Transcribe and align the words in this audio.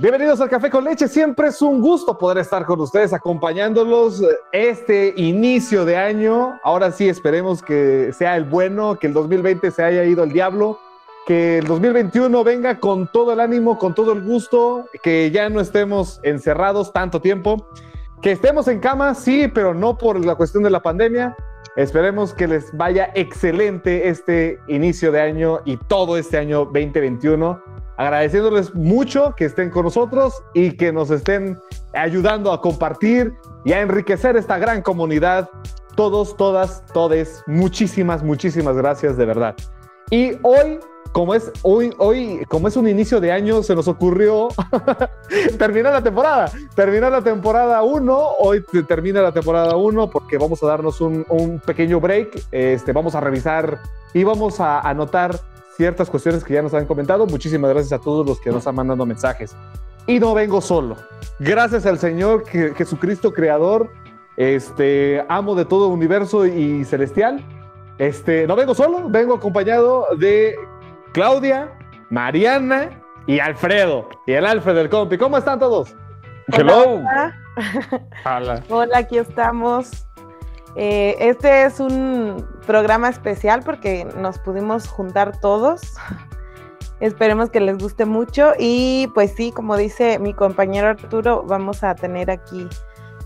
Bienvenidos 0.00 0.40
al 0.40 0.48
Café 0.48 0.70
con 0.70 0.84
Leche. 0.84 1.08
Siempre 1.08 1.48
es 1.48 1.60
un 1.60 1.82
gusto 1.82 2.16
poder 2.16 2.38
estar 2.38 2.64
con 2.64 2.80
ustedes 2.80 3.12
acompañándolos 3.12 4.22
este 4.50 5.12
inicio 5.14 5.84
de 5.84 5.98
año. 5.98 6.58
Ahora 6.64 6.90
sí 6.90 7.06
esperemos 7.06 7.62
que 7.62 8.10
sea 8.16 8.34
el 8.38 8.44
bueno, 8.44 8.98
que 8.98 9.08
el 9.08 9.12
2020 9.12 9.70
se 9.70 9.84
haya 9.84 10.02
ido 10.04 10.24
el 10.24 10.32
diablo, 10.32 10.78
que 11.26 11.58
el 11.58 11.66
2021 11.66 12.42
venga 12.44 12.80
con 12.80 13.08
todo 13.12 13.34
el 13.34 13.40
ánimo, 13.40 13.78
con 13.78 13.94
todo 13.94 14.12
el 14.12 14.22
gusto, 14.22 14.86
que 15.02 15.30
ya 15.30 15.50
no 15.50 15.60
estemos 15.60 16.18
encerrados 16.22 16.94
tanto 16.94 17.20
tiempo, 17.20 17.66
que 18.22 18.32
estemos 18.32 18.68
en 18.68 18.80
cama, 18.80 19.14
sí, 19.14 19.48
pero 19.52 19.74
no 19.74 19.98
por 19.98 20.24
la 20.24 20.34
cuestión 20.34 20.62
de 20.62 20.70
la 20.70 20.80
pandemia. 20.80 21.36
Esperemos 21.76 22.32
que 22.32 22.48
les 22.48 22.74
vaya 22.74 23.10
excelente 23.14 24.08
este 24.08 24.60
inicio 24.66 25.12
de 25.12 25.20
año 25.20 25.60
y 25.66 25.76
todo 25.76 26.16
este 26.16 26.38
año 26.38 26.64
2021 26.64 27.80
agradeciéndoles 28.00 28.74
mucho 28.74 29.34
que 29.36 29.44
estén 29.44 29.68
con 29.68 29.84
nosotros 29.84 30.42
y 30.54 30.74
que 30.74 30.90
nos 30.90 31.10
estén 31.10 31.58
ayudando 31.92 32.50
a 32.50 32.62
compartir 32.62 33.34
y 33.66 33.74
a 33.74 33.82
enriquecer 33.82 34.38
esta 34.38 34.56
gran 34.56 34.80
comunidad. 34.80 35.50
Todos, 35.96 36.34
todas, 36.34 36.82
todes, 36.94 37.42
muchísimas, 37.46 38.22
muchísimas 38.22 38.74
gracias 38.74 39.18
de 39.18 39.26
verdad. 39.26 39.54
Y 40.10 40.32
hoy, 40.40 40.78
como 41.12 41.34
es 41.34 41.52
hoy, 41.60 41.92
hoy, 41.98 42.42
como 42.48 42.68
es 42.68 42.76
un 42.78 42.88
inicio 42.88 43.20
de 43.20 43.32
año, 43.32 43.62
se 43.62 43.74
nos 43.74 43.86
ocurrió 43.86 44.48
terminar 45.58 45.92
la 45.92 46.02
temporada. 46.02 46.50
Terminar 46.74 47.12
la 47.12 47.20
temporada 47.20 47.82
1. 47.82 48.18
Hoy 48.38 48.64
termina 48.88 49.20
la 49.20 49.32
temporada 49.32 49.76
1 49.76 50.08
porque 50.08 50.38
vamos 50.38 50.62
a 50.62 50.68
darnos 50.68 51.02
un, 51.02 51.26
un, 51.28 51.60
pequeño 51.60 52.00
break. 52.00 52.46
Este, 52.50 52.94
vamos 52.94 53.14
a 53.14 53.20
revisar 53.20 53.78
y 54.14 54.24
vamos 54.24 54.58
a 54.58 54.80
anotar 54.80 55.38
ciertas 55.80 56.10
cuestiones 56.10 56.44
que 56.44 56.52
ya 56.52 56.60
nos 56.60 56.74
han 56.74 56.84
comentado. 56.84 57.26
Muchísimas 57.26 57.70
gracias 57.70 57.98
a 57.98 58.02
todos 58.04 58.26
los 58.26 58.38
que 58.38 58.50
nos 58.50 58.66
han 58.66 58.74
mandado 58.74 59.06
mensajes. 59.06 59.56
Y 60.06 60.20
no 60.20 60.34
vengo 60.34 60.60
solo. 60.60 60.94
Gracias 61.38 61.86
al 61.86 61.98
Señor 61.98 62.46
Jesucristo 62.46 63.32
Creador, 63.32 63.90
este, 64.36 65.24
amo 65.30 65.54
de 65.54 65.64
todo 65.64 65.88
universo 65.88 66.44
y 66.44 66.84
celestial. 66.84 67.42
Este, 67.96 68.46
no 68.46 68.56
vengo 68.56 68.74
solo, 68.74 69.08
vengo 69.08 69.32
acompañado 69.32 70.04
de 70.18 70.54
Claudia, 71.14 71.72
Mariana 72.10 73.02
y 73.26 73.38
Alfredo. 73.38 74.06
Y 74.26 74.32
el 74.32 74.44
Alfred 74.44 74.74
del 74.74 74.90
compi. 74.90 75.16
¿Cómo 75.16 75.38
están 75.38 75.58
todos? 75.58 75.96
Hello. 76.48 77.00
Hola, 78.26 78.62
Hola 78.68 78.98
aquí 78.98 79.16
estamos. 79.16 80.06
Eh, 80.76 81.16
este 81.18 81.64
es 81.64 81.80
un 81.80 82.46
programa 82.66 83.08
especial 83.08 83.62
porque 83.64 84.06
nos 84.16 84.38
pudimos 84.38 84.88
juntar 84.88 85.40
todos. 85.40 85.80
Esperemos 87.00 87.48
que 87.48 87.60
les 87.60 87.78
guste 87.78 88.04
mucho 88.04 88.52
y 88.58 89.08
pues 89.14 89.32
sí, 89.34 89.52
como 89.52 89.76
dice 89.76 90.18
mi 90.18 90.34
compañero 90.34 90.88
Arturo, 90.88 91.44
vamos 91.46 91.82
a 91.82 91.94
tener 91.94 92.30
aquí, 92.30 92.68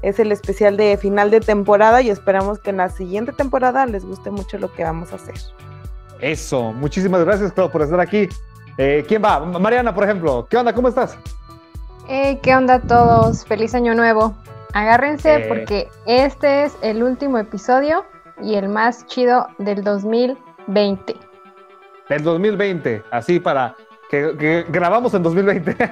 es 0.01 0.21
el 0.21 0.31
especial 0.31 0.77
de 0.77 0.97
final 0.97 1.33
de 1.33 1.41
temporada 1.41 2.01
y 2.01 2.09
esperamos 2.09 2.61
que 2.61 2.71
en 2.71 2.77
la 2.77 2.89
siguiente 2.89 3.33
temporada 3.33 3.85
les 3.87 4.05
guste 4.05 4.31
mucho 4.31 4.59
lo 4.59 4.73
que 4.73 4.85
vamos 4.85 5.13
a 5.13 5.17
hacer. 5.17 5.35
Eso, 6.21 6.73
muchísimas 6.73 7.25
gracias 7.25 7.53
por 7.53 7.83
estar 7.83 7.99
aquí. 7.99 8.29
Eh, 8.79 9.05
¿Quién 9.09 9.23
va? 9.25 9.41
Mariana, 9.41 9.93
por 9.93 10.05
ejemplo. 10.05 10.47
¿Qué 10.49 10.57
onda? 10.57 10.73
¿Cómo 10.73 10.89
estás? 10.89 11.19
¿Qué 12.07 12.55
onda 12.55 12.81
todos? 12.81 13.45
Feliz 13.45 13.75
año 13.75 13.95
nuevo. 13.95 14.37
Agárrense 14.75 15.37
eh. 15.37 15.45
porque 15.49 15.89
este 16.05 16.65
es 16.65 16.77
el 16.83 17.03
último 17.05 17.39
episodio 17.39 18.05
y 18.43 18.57
el 18.57 18.69
más 18.69 19.07
chido 19.07 19.47
del 19.59 19.85
2020. 19.85 21.15
Del 22.09 22.23
2020, 22.23 23.03
así 23.13 23.39
para 23.39 23.77
que, 24.11 24.67
grabamos 24.69 25.15
en 25.15 25.23
2020. 25.23 25.77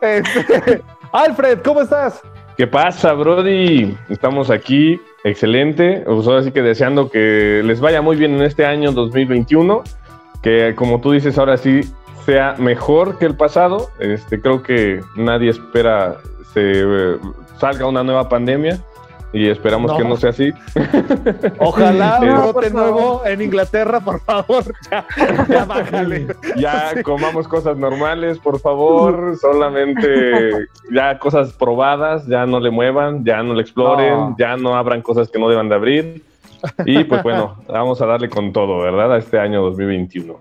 Este, 0.00 0.82
Alfred, 1.12 1.60
¿cómo 1.62 1.82
estás? 1.82 2.20
¿Qué 2.56 2.66
pasa, 2.66 3.12
Brody? 3.12 3.96
Estamos 4.08 4.50
aquí, 4.50 5.00
excelente. 5.22 6.02
Pues 6.04 6.26
ahora 6.26 6.42
sí 6.42 6.50
que 6.50 6.62
deseando 6.62 7.08
que 7.08 7.62
les 7.64 7.80
vaya 7.80 8.02
muy 8.02 8.16
bien 8.16 8.34
en 8.34 8.42
este 8.42 8.66
año 8.66 8.90
2021. 8.90 9.84
Que 10.42 10.74
como 10.74 11.00
tú 11.00 11.12
dices, 11.12 11.38
ahora 11.38 11.56
sí 11.56 11.82
sea 12.26 12.56
mejor 12.58 13.18
que 13.18 13.26
el 13.26 13.36
pasado. 13.36 13.88
Este, 14.00 14.40
creo 14.40 14.64
que 14.64 15.00
nadie 15.16 15.50
espera 15.50 16.16
se 16.52 16.84
salga 17.58 17.86
una 17.86 18.02
nueva 18.02 18.28
pandemia 18.28 18.78
y 19.32 19.48
esperamos 19.48 19.92
que 19.92 20.04
no 20.04 20.16
sea 20.16 20.30
así. 20.30 20.52
Ojalá 21.58 22.18
un 22.22 22.52
brote 22.52 22.70
nuevo 22.70 23.22
en 23.26 23.42
Inglaterra, 23.42 24.00
por 24.00 24.20
favor. 24.20 24.64
Ya, 24.90 25.06
ya 25.48 25.64
bájale. 25.64 26.26
Ya 26.56 27.02
comamos 27.02 27.46
cosas 27.46 27.76
normales, 27.76 28.38
por 28.38 28.58
favor. 28.58 29.36
Solamente 29.38 30.66
ya 30.90 31.18
cosas 31.18 31.52
probadas, 31.52 32.26
ya 32.26 32.46
no 32.46 32.58
le 32.58 32.70
muevan, 32.70 33.24
ya 33.24 33.42
no 33.42 33.52
le 33.54 33.60
exploren, 33.60 34.34
ya 34.38 34.56
no 34.56 34.76
abran 34.76 35.02
cosas 35.02 35.28
que 35.28 35.38
no 35.38 35.48
deban 35.48 35.68
de 35.68 35.74
abrir. 35.74 36.22
Y 36.86 37.04
pues 37.04 37.22
bueno, 37.22 37.56
vamos 37.68 38.00
a 38.00 38.06
darle 38.06 38.30
con 38.30 38.52
todo, 38.52 38.78
¿verdad? 38.78 39.12
A 39.12 39.18
este 39.18 39.38
año 39.38 39.62
2021. 39.62 40.40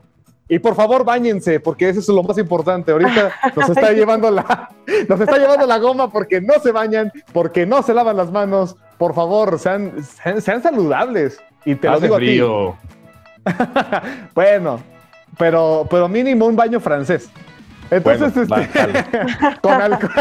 Y 0.50 0.60
por 0.60 0.76
favor, 0.76 1.04
bañense, 1.04 1.60
porque 1.60 1.90
eso 1.90 2.00
es 2.00 2.08
lo 2.08 2.24
más 2.24 2.38
importante. 2.38 2.92
Ahorita 2.92 3.32
nos 3.56 3.70
está 3.70 3.92
llevando 3.92 4.32
la, 4.32 4.70
nos 5.08 5.20
está 5.20 5.38
llevando 5.38 5.66
la 5.66 5.78
goma 5.78 6.10
porque 6.10 6.40
no 6.40 6.54
se 6.62 6.72
bañan, 6.72 7.12
porque 7.34 7.66
no 7.66 7.84
se 7.84 7.94
lavan 7.94 8.16
las 8.16 8.32
manos. 8.32 8.76
Por 8.98 9.14
favor, 9.14 9.60
sean, 9.60 9.94
sean, 10.42 10.64
saludables. 10.64 11.40
Y 11.66 11.76
te 11.76 11.90
lo 11.90 12.00
digo 12.00 12.16
a 12.16 12.20
ti. 12.20 12.42
bueno, 14.34 14.80
pero, 15.38 15.86
pero 15.90 16.08
mínimo 16.08 16.46
un 16.46 16.56
baño 16.56 16.80
francés. 16.80 17.30
Entonces, 17.90 18.36
este, 18.36 18.70
con 19.62 19.74
alcohol. 19.74 20.12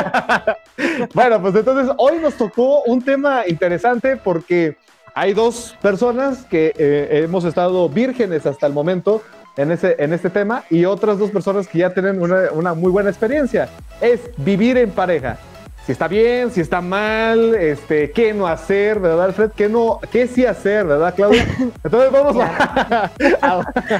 bueno, 1.14 1.40
pues 1.40 1.54
entonces 1.54 1.94
hoy 1.98 2.18
nos 2.18 2.34
tocó 2.34 2.82
un 2.82 3.02
tema 3.02 3.42
interesante 3.46 4.16
porque 4.16 4.76
hay 5.14 5.32
dos 5.32 5.76
personas 5.80 6.44
que 6.44 6.72
eh, 6.76 7.22
hemos 7.24 7.44
estado 7.44 7.88
vírgenes 7.88 8.46
hasta 8.46 8.66
el 8.66 8.72
momento 8.72 9.22
en, 9.56 9.70
ese, 9.70 9.96
en 9.98 10.12
este 10.12 10.30
tema 10.30 10.64
y 10.70 10.84
otras 10.84 11.18
dos 11.18 11.30
personas 11.30 11.66
que 11.66 11.78
ya 11.78 11.92
tienen 11.92 12.20
una, 12.22 12.50
una 12.52 12.74
muy 12.74 12.90
buena 12.90 13.10
experiencia. 13.10 13.68
Es 14.00 14.20
vivir 14.36 14.78
en 14.78 14.90
pareja 14.90 15.38
si 15.86 15.92
está 15.92 16.08
bien, 16.08 16.50
si 16.50 16.60
está 16.60 16.80
mal, 16.80 17.54
este, 17.54 18.10
qué 18.10 18.34
no 18.34 18.48
hacer, 18.48 18.98
¿verdad, 18.98 19.26
Alfred? 19.26 19.52
¿Qué, 19.54 19.68
no, 19.68 20.00
qué 20.10 20.26
sí 20.26 20.44
hacer, 20.44 20.84
¿verdad, 20.84 21.14
Claudia? 21.14 21.46
Entonces 21.84 22.10
vamos 22.10 22.36
a... 22.42 23.10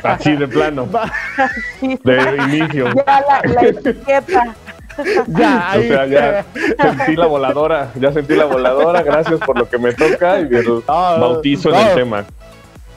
Así 0.03 0.35
de 0.35 0.49
plano. 0.49 0.89
De 2.03 2.37
inicio. 2.49 2.93
Ya 2.93 3.25
la, 3.45 3.61
etiqueta. 3.69 4.57
Ya, 5.29 5.71
ahí. 5.71 5.89
O 5.89 5.93
sea, 5.93 6.07
ya 6.07 6.45
sentí 6.97 7.15
la 7.15 7.27
voladora, 7.27 7.93
ya 7.95 8.13
sentí 8.13 8.35
la 8.35 8.47
voladora, 8.47 9.03
gracias 9.03 9.39
por 9.39 9.57
lo 9.57 9.69
que 9.69 9.79
me 9.79 9.93
toca 9.93 10.41
y 10.41 10.53
el 10.53 10.83
bautizo 10.89 11.73
en 11.73 11.87
el 11.87 11.95
tema. 11.95 12.25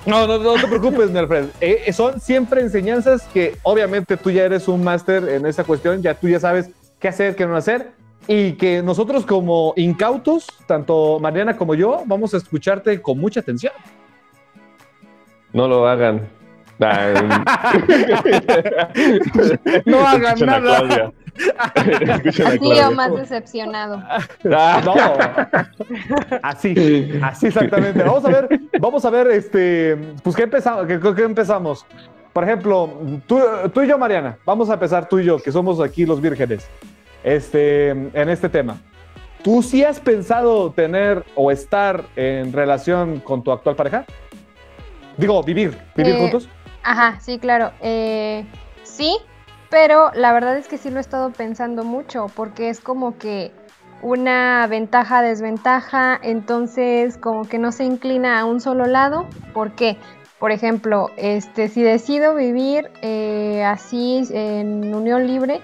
No, 0.05 0.25
no, 0.25 0.37
no 0.39 0.53
te 0.53 0.67
preocupes, 0.67 1.11
mi 1.11 1.19
Alfred. 1.19 1.45
Eh, 1.61 1.83
eh, 1.85 1.93
son 1.93 2.19
siempre 2.19 2.61
enseñanzas 2.61 3.23
que 3.33 3.57
obviamente 3.63 4.17
tú 4.17 4.31
ya 4.31 4.43
eres 4.43 4.67
un 4.67 4.83
máster 4.83 5.27
en 5.27 5.45
esa 5.45 5.63
cuestión, 5.63 6.01
ya 6.01 6.15
tú 6.15 6.27
ya 6.29 6.39
sabes 6.39 6.69
qué 6.99 7.09
hacer, 7.09 7.35
qué 7.35 7.45
no 7.45 7.55
hacer, 7.55 7.91
y 8.27 8.53
que 8.53 8.81
nosotros 8.81 9.25
como 9.25 9.73
incautos, 9.75 10.47
tanto 10.67 11.19
Mariana 11.19 11.57
como 11.57 11.75
yo, 11.75 12.03
vamos 12.05 12.33
a 12.33 12.37
escucharte 12.37 13.01
con 13.01 13.19
mucha 13.19 13.41
atención. 13.41 13.73
No 15.51 15.67
lo 15.67 15.87
hagan. 15.87 16.38
no 19.85 20.07
hagan 20.07 20.39
nada. 20.39 21.11
Así 21.75 22.79
o 22.79 22.91
más 22.91 23.15
decepcionado. 23.15 24.03
Ah, 24.51 24.81
no. 24.85 24.93
Así, 26.41 27.19
así 27.21 27.47
exactamente. 27.47 28.01
Vamos 28.03 28.23
a 28.25 28.29
ver, 28.29 28.59
vamos 28.79 29.03
a 29.05 29.09
ver, 29.09 29.27
este, 29.27 29.97
pues 30.23 30.35
qué 30.35 30.43
empezamos, 30.43 30.87
qué, 30.87 30.99
qué 30.99 31.23
empezamos. 31.23 31.85
Por 32.31 32.43
ejemplo, 32.43 32.93
tú, 33.27 33.41
tú 33.73 33.81
y 33.81 33.87
yo, 33.87 33.97
Mariana, 33.97 34.37
vamos 34.45 34.69
a 34.69 34.75
empezar 34.75 35.09
tú 35.09 35.19
y 35.19 35.25
yo, 35.25 35.39
que 35.39 35.51
somos 35.51 35.81
aquí 35.81 36.05
los 36.05 36.21
vírgenes, 36.21 36.69
este, 37.23 37.89
en 37.89 38.29
este 38.29 38.47
tema. 38.47 38.77
¿Tú 39.43 39.63
sí 39.63 39.83
has 39.83 39.99
pensado 39.99 40.71
tener 40.71 41.25
o 41.35 41.51
estar 41.51 42.05
en 42.15 42.53
relación 42.53 43.19
con 43.19 43.43
tu 43.43 43.51
actual 43.51 43.75
pareja? 43.75 44.05
Digo, 45.17 45.43
vivir, 45.43 45.77
vivir 45.95 46.15
eh, 46.15 46.19
juntos. 46.19 46.47
Ajá, 46.89 47.19
sí, 47.19 47.37
claro. 47.37 47.71
Eh, 47.81 48.43
sí, 48.81 49.15
pero 49.69 50.09
la 50.15 50.33
verdad 50.33 50.57
es 50.57 50.67
que 50.67 50.79
sí 50.79 50.89
lo 50.89 50.97
he 50.97 51.01
estado 51.01 51.29
pensando 51.29 51.83
mucho, 51.83 52.31
porque 52.35 52.69
es 52.69 52.81
como 52.81 53.19
que 53.19 53.51
una 54.01 54.65
ventaja, 54.65 55.21
desventaja, 55.21 56.19
entonces 56.23 57.19
como 57.19 57.47
que 57.47 57.59
no 57.59 57.71
se 57.71 57.83
inclina 57.83 58.39
a 58.39 58.45
un 58.45 58.59
solo 58.59 58.87
lado. 58.87 59.27
¿Por 59.53 59.73
qué? 59.73 59.97
Por 60.39 60.51
ejemplo, 60.51 61.11
este, 61.15 61.67
si 61.67 61.83
decido 61.83 62.33
vivir 62.33 62.89
eh, 63.03 63.63
así 63.63 64.23
en 64.31 64.91
unión 64.95 65.27
libre, 65.27 65.61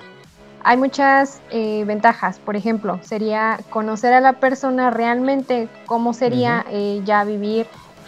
hay 0.64 0.78
muchas 0.78 1.42
eh, 1.50 1.86
ventajas. 1.86 2.38
Por 2.38 2.56
ejemplo, 2.56 3.00
sería 3.02 3.58
conocer 3.72 4.14
a 4.14 4.22
la 4.22 4.34
persona 4.34 4.92
realmente, 4.92 5.70
cómo 5.88 6.14
sería 6.14 6.64
eh, 6.70 7.02
ya 7.04 7.24
vivir 7.24 7.66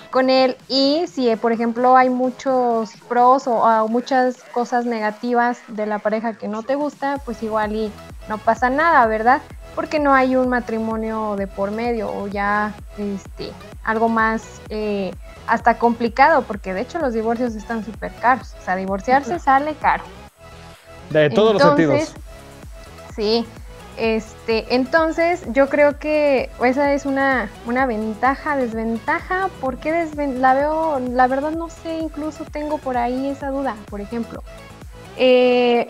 con 0.09 0.29
él 0.29 0.57
y 0.67 1.05
si 1.07 1.35
por 1.35 1.51
ejemplo 1.51 1.95
hay 1.95 2.09
muchos 2.09 2.91
pros 3.07 3.47
o, 3.47 3.87
muchas 3.87 4.43
cosas 4.51 4.85
negativas 4.85 5.59
de 5.67 5.85
la 5.85 5.99
pareja 5.99 6.33
que 6.33 6.47
no 6.47 6.63
te 6.63 6.75
gusta, 6.75 7.21
pues 7.25 7.43
igual 7.43 7.75
y 7.75 7.91
no 8.27 8.37
pasa 8.37 8.69
nada, 8.69 9.05
¿verdad? 9.07 9.41
Porque 9.75 9.99
no 9.99 10.13
hay 10.13 10.35
un 10.35 10.49
matrimonio 10.49 11.35
de 11.35 11.47
por 11.47 11.71
medio 11.71 12.09
o 12.11 12.27
ya 12.27 12.73
este, 12.97 13.51
algo 13.83 14.09
más 14.09 14.43
eh, 14.69 15.13
hasta 15.47 15.77
complicado, 15.77 16.43
porque 16.43 16.73
de 16.73 16.81
hecho 16.81 16.99
los 16.99 17.13
divorcios 17.13 17.55
están 17.55 17.85
súper 17.85 18.11
caros. 18.15 18.53
O 18.59 18.63
sea, 18.63 18.75
divorciarse 18.75 19.39
sale 19.39 19.75
caro. 19.75 20.03
De 21.09 21.29
todos 21.29 21.53
los 21.53 21.61
sentidos. 21.61 22.13
Sí. 23.15 23.45
Este, 23.97 24.75
entonces 24.75 25.43
yo 25.53 25.69
creo 25.69 25.97
que 25.97 26.51
esa 26.63 26.93
es 26.93 27.05
una, 27.05 27.49
una 27.65 27.87
ventaja, 27.87 28.55
desventaja. 28.55 29.49
¿Por 29.59 29.77
qué 29.77 30.07
la 30.15 30.53
veo? 30.53 30.99
La 30.99 31.27
verdad 31.27 31.51
no 31.51 31.69
sé, 31.69 31.97
incluso 31.97 32.45
tengo 32.45 32.77
por 32.77 32.95
ahí 32.95 33.27
esa 33.27 33.49
duda, 33.49 33.75
por 33.89 33.99
ejemplo. 33.99 34.43
Eh, 35.17 35.87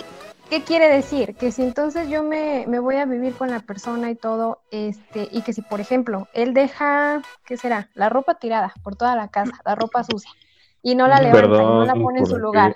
¿Qué 0.50 0.64
quiere 0.64 0.88
decir? 0.88 1.36
Que 1.36 1.52
si 1.52 1.62
entonces 1.62 2.08
yo 2.08 2.24
me, 2.24 2.64
me, 2.68 2.80
voy 2.80 2.96
a 2.96 3.06
vivir 3.06 3.34
con 3.34 3.52
la 3.52 3.60
persona 3.60 4.10
y 4.10 4.16
todo, 4.16 4.62
este, 4.72 5.28
y 5.30 5.42
que 5.42 5.52
si, 5.52 5.62
por 5.62 5.82
ejemplo, 5.82 6.30
él 6.34 6.54
deja, 6.54 7.22
¿qué 7.46 7.58
será? 7.58 7.90
La 7.94 8.08
ropa 8.08 8.36
tirada 8.36 8.74
por 8.84 8.96
toda 8.96 9.18
la 9.18 9.28
casa, 9.28 9.60
la 9.66 9.76
ropa 9.76 10.06
sucia, 10.06 10.32
y 10.82 10.96
no 10.96 11.10
la 11.10 11.20
levanta, 11.20 11.62
y 11.62 11.66
no 11.66 11.84
la 11.84 11.96
pone 11.96 12.20
en 12.20 12.26
su 12.26 12.38
lugar. 12.38 12.74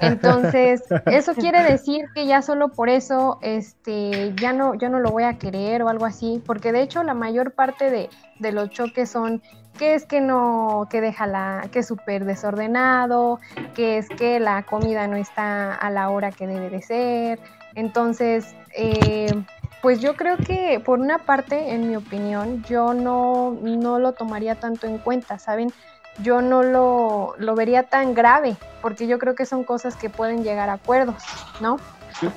Entonces, 0.00 0.82
eso 1.06 1.34
quiere 1.34 1.62
decir 1.62 2.06
que 2.14 2.26
ya 2.26 2.42
solo 2.42 2.68
por 2.68 2.88
eso, 2.88 3.38
este, 3.42 4.32
ya 4.38 4.52
no, 4.52 4.74
yo 4.74 4.88
no 4.88 5.00
lo 5.00 5.10
voy 5.10 5.24
a 5.24 5.38
querer 5.38 5.82
o 5.82 5.88
algo 5.88 6.04
así, 6.06 6.42
porque 6.44 6.72
de 6.72 6.82
hecho 6.82 7.02
la 7.02 7.14
mayor 7.14 7.52
parte 7.52 7.90
de, 7.90 8.10
de 8.38 8.52
los 8.52 8.70
choques 8.70 9.10
son 9.10 9.42
que 9.78 9.94
es 9.94 10.06
que 10.06 10.20
no, 10.20 10.86
que 10.90 11.00
deja 11.00 11.26
la, 11.26 11.68
que 11.72 11.80
es 11.80 11.86
súper 11.86 12.24
desordenado, 12.24 13.40
que 13.74 13.98
es 13.98 14.08
que 14.08 14.38
la 14.38 14.62
comida 14.62 15.08
no 15.08 15.16
está 15.16 15.74
a 15.74 15.90
la 15.90 16.10
hora 16.10 16.30
que 16.30 16.46
debe 16.46 16.70
de 16.70 16.80
ser. 16.80 17.40
Entonces, 17.74 18.54
eh, 18.76 19.34
pues 19.82 20.00
yo 20.00 20.14
creo 20.14 20.36
que 20.36 20.80
por 20.84 21.00
una 21.00 21.18
parte, 21.18 21.74
en 21.74 21.88
mi 21.88 21.96
opinión, 21.96 22.62
yo 22.64 22.94
no, 22.94 23.58
no 23.62 23.98
lo 23.98 24.12
tomaría 24.12 24.54
tanto 24.54 24.86
en 24.86 24.98
cuenta, 24.98 25.38
¿saben? 25.38 25.72
Yo 26.18 26.40
no 26.40 26.62
lo, 26.62 27.34
lo 27.38 27.54
vería 27.54 27.84
tan 27.84 28.14
grave, 28.14 28.56
porque 28.80 29.06
yo 29.06 29.18
creo 29.18 29.34
que 29.34 29.46
son 29.46 29.64
cosas 29.64 29.96
que 29.96 30.10
pueden 30.10 30.44
llegar 30.44 30.68
a 30.68 30.74
acuerdos, 30.74 31.22
¿no? 31.60 31.78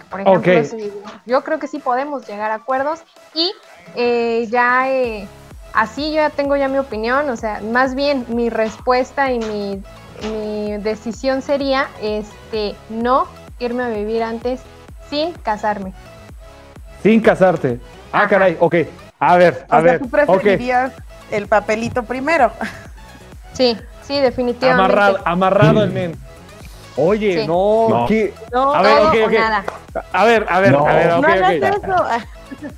por 0.09 0.21
ejemplo, 0.21 0.77
yo 1.25 1.44
creo 1.44 1.59
que 1.59 1.68
sí 1.68 1.79
podemos 1.79 2.27
llegar 2.27 2.51
a 2.51 2.56
acuerdos 2.56 3.01
y 3.33 3.51
eh, 3.95 4.47
ya 4.50 4.89
eh, 4.89 5.27
así 5.74 6.09
yo 6.09 6.15
ya 6.15 6.29
tengo 6.29 6.56
ya 6.56 6.68
mi 6.68 6.77
opinión, 6.77 7.29
o 7.29 7.35
sea, 7.35 7.62
más 7.62 7.95
bien 7.95 8.25
mi 8.29 8.50
respuesta 8.50 9.31
y 9.31 9.39
mi, 9.39 9.81
decisión 10.80 11.44
sería 11.44 11.88
este 12.01 12.73
no 12.89 13.27
irme 13.59 13.83
a 13.83 13.89
vivir 13.89 14.23
antes 14.23 14.62
sin 15.12 15.31
casarme. 15.33 15.94
Sin 17.03 17.21
casarte. 17.21 17.80
Ah, 18.12 18.27
caray, 18.27 18.57
ok. 18.59 18.75
A 19.19 19.38
ver, 19.38 19.65
a 19.69 19.80
ver. 19.80 20.00
tú 20.00 20.09
preferirías 20.09 20.91
el 21.30 21.47
papelito 21.47 22.03
primero. 22.03 22.51
Sí, 23.57 23.75
sí, 24.04 24.19
definitivamente. 24.19 24.83
Amarrado, 24.83 25.19
amarrado 25.25 25.83
el 25.83 25.92
men. 25.92 26.15
Oye, 26.95 27.48
no, 27.48 27.89
no. 27.89 28.06
¿qué? 28.07 28.33
No, 28.54 28.74
a 28.74 28.81
ver, 28.83 29.06
okay, 29.07 29.24
okay. 29.24 29.38
A 30.13 30.25
ver, 30.25 30.45
a 30.48 30.59
ver, 30.59 30.75
a 30.75 30.94
ver, 30.94 31.12
okay, 31.12 31.12
no 31.12 31.18
okay. 31.18 31.57
eso. 31.57 32.06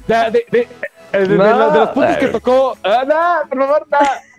De, 0.08 0.32
de, 0.32 0.68
de, 1.12 1.28
de, 1.28 1.36
los 1.36 1.90
puntos 1.90 2.18
que 2.18 2.28
tocó, 2.28 2.78
ah, 2.84 3.44
por 3.50 3.60
favor, 3.60 3.88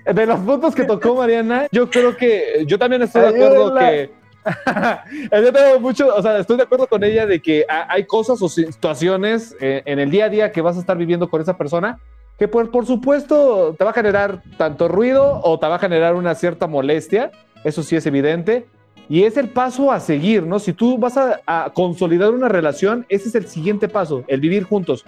de 0.07 0.27
los 0.27 0.41
puntos 0.41 0.75
que 0.75 0.85
tocó 0.85 1.15
Mariana, 1.15 1.67
yo 1.73 1.91
creo 1.91 2.17
que 2.17 2.65
yo 2.67 2.79
también 2.79 3.03
estoy 3.03 3.23
de 3.23 3.29
acuerdo 3.29 3.75
que 3.75 4.11
yo 5.33 5.53
tengo 5.53 5.81
mucho, 5.81 6.15
o 6.15 6.23
sea, 6.23 6.39
estoy 6.39 6.57
de 6.57 6.63
acuerdo 6.63 6.87
con 6.87 7.05
ella 7.05 7.27
de 7.27 7.41
que 7.41 7.67
hay 7.69 8.07
cosas 8.07 8.41
o 8.41 8.49
situaciones 8.49 9.55
eh, 9.61 9.83
en 9.85 9.99
el 9.99 10.11
día 10.11 10.27
a 10.27 10.29
día 10.31 10.53
que 10.53 10.63
vas 10.63 10.77
a 10.77 10.81
estar 10.81 10.97
viviendo 10.97 11.29
con 11.29 11.41
esa 11.43 11.57
persona 11.57 11.99
que 12.41 12.49
por, 12.49 12.71
por 12.71 12.87
supuesto 12.87 13.77
te 13.79 13.85
va 13.85 13.91
a 13.91 13.93
generar 13.93 14.43
tanto 14.57 14.89
ruido 14.89 15.43
o 15.45 15.59
te 15.59 15.67
va 15.67 15.77
a 15.77 15.79
generar 15.79 16.15
una 16.15 16.35
cierta 16.35 16.67
molestia, 16.67 17.33
eso 17.65 17.83
sí 17.83 17.97
es 17.97 18.07
evidente, 18.07 18.67
y 19.11 19.25
es 19.25 19.37
el 19.37 19.51
paso 19.51 19.93
a 19.93 20.01
seguir, 20.01 20.45
¿no? 20.45 20.59
Si 20.59 20.73
tú 20.73 20.97
vas 20.97 21.19
a, 21.19 21.71
consolidar 21.75 22.33
una 22.33 22.49
relación, 22.49 23.05
ese 23.11 23.29
es 23.29 23.35
el 23.35 23.47
siguiente 23.47 23.91
paso, 23.91 24.25
el 24.27 24.41
vivir 24.41 24.65
juntos. 24.65 25.05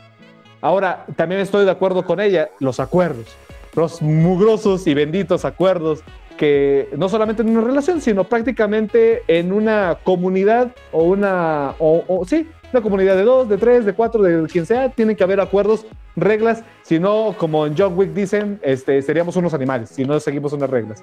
Ahora, 0.61 1.07
también 1.17 1.41
estoy 1.41 1.65
de 1.65 1.71
acuerdo 1.71 2.05
con 2.05 2.21
ella, 2.21 2.51
los 2.61 2.81
acuerdos, 2.81 3.29
los 3.75 4.03
mugrosos 4.03 4.87
y 4.87 4.93
benditos 4.93 5.47
acuerdos 5.47 6.05
que 6.37 6.91
no 6.99 7.09
solamente 7.09 7.41
en 7.41 7.57
una 7.57 7.67
relación, 7.67 8.03
sino 8.03 8.25
prácticamente 8.25 9.23
en 9.27 9.55
una 9.55 9.97
comunidad 10.05 10.73
o 10.91 11.05
una, 11.05 11.77
o, 11.79 12.25
sí, 12.27 12.47
una 12.73 12.83
comunidad 12.83 13.17
de 13.17 13.25
dos, 13.25 13.49
de 13.49 13.59
tres, 13.59 13.85
de 13.85 13.93
cuatro, 13.93 14.23
de 14.23 14.47
quien 14.49 14.67
sea, 14.67 14.89
tienen 14.89 15.17
que 15.17 15.25
haber 15.25 15.41
acuerdos, 15.41 15.87
reglas, 16.17 16.65
si 16.83 16.99
no, 16.99 17.35
como 17.39 17.67
en 17.67 17.75
John 17.77 17.97
Wick 17.97 18.13
dicen, 18.13 18.59
este, 18.63 19.01
seríamos 19.03 19.37
unos 19.37 19.55
animales, 19.55 19.91
si 19.91 20.05
no 20.05 20.19
seguimos 20.21 20.53
unas 20.53 20.71
reglas. 20.71 21.03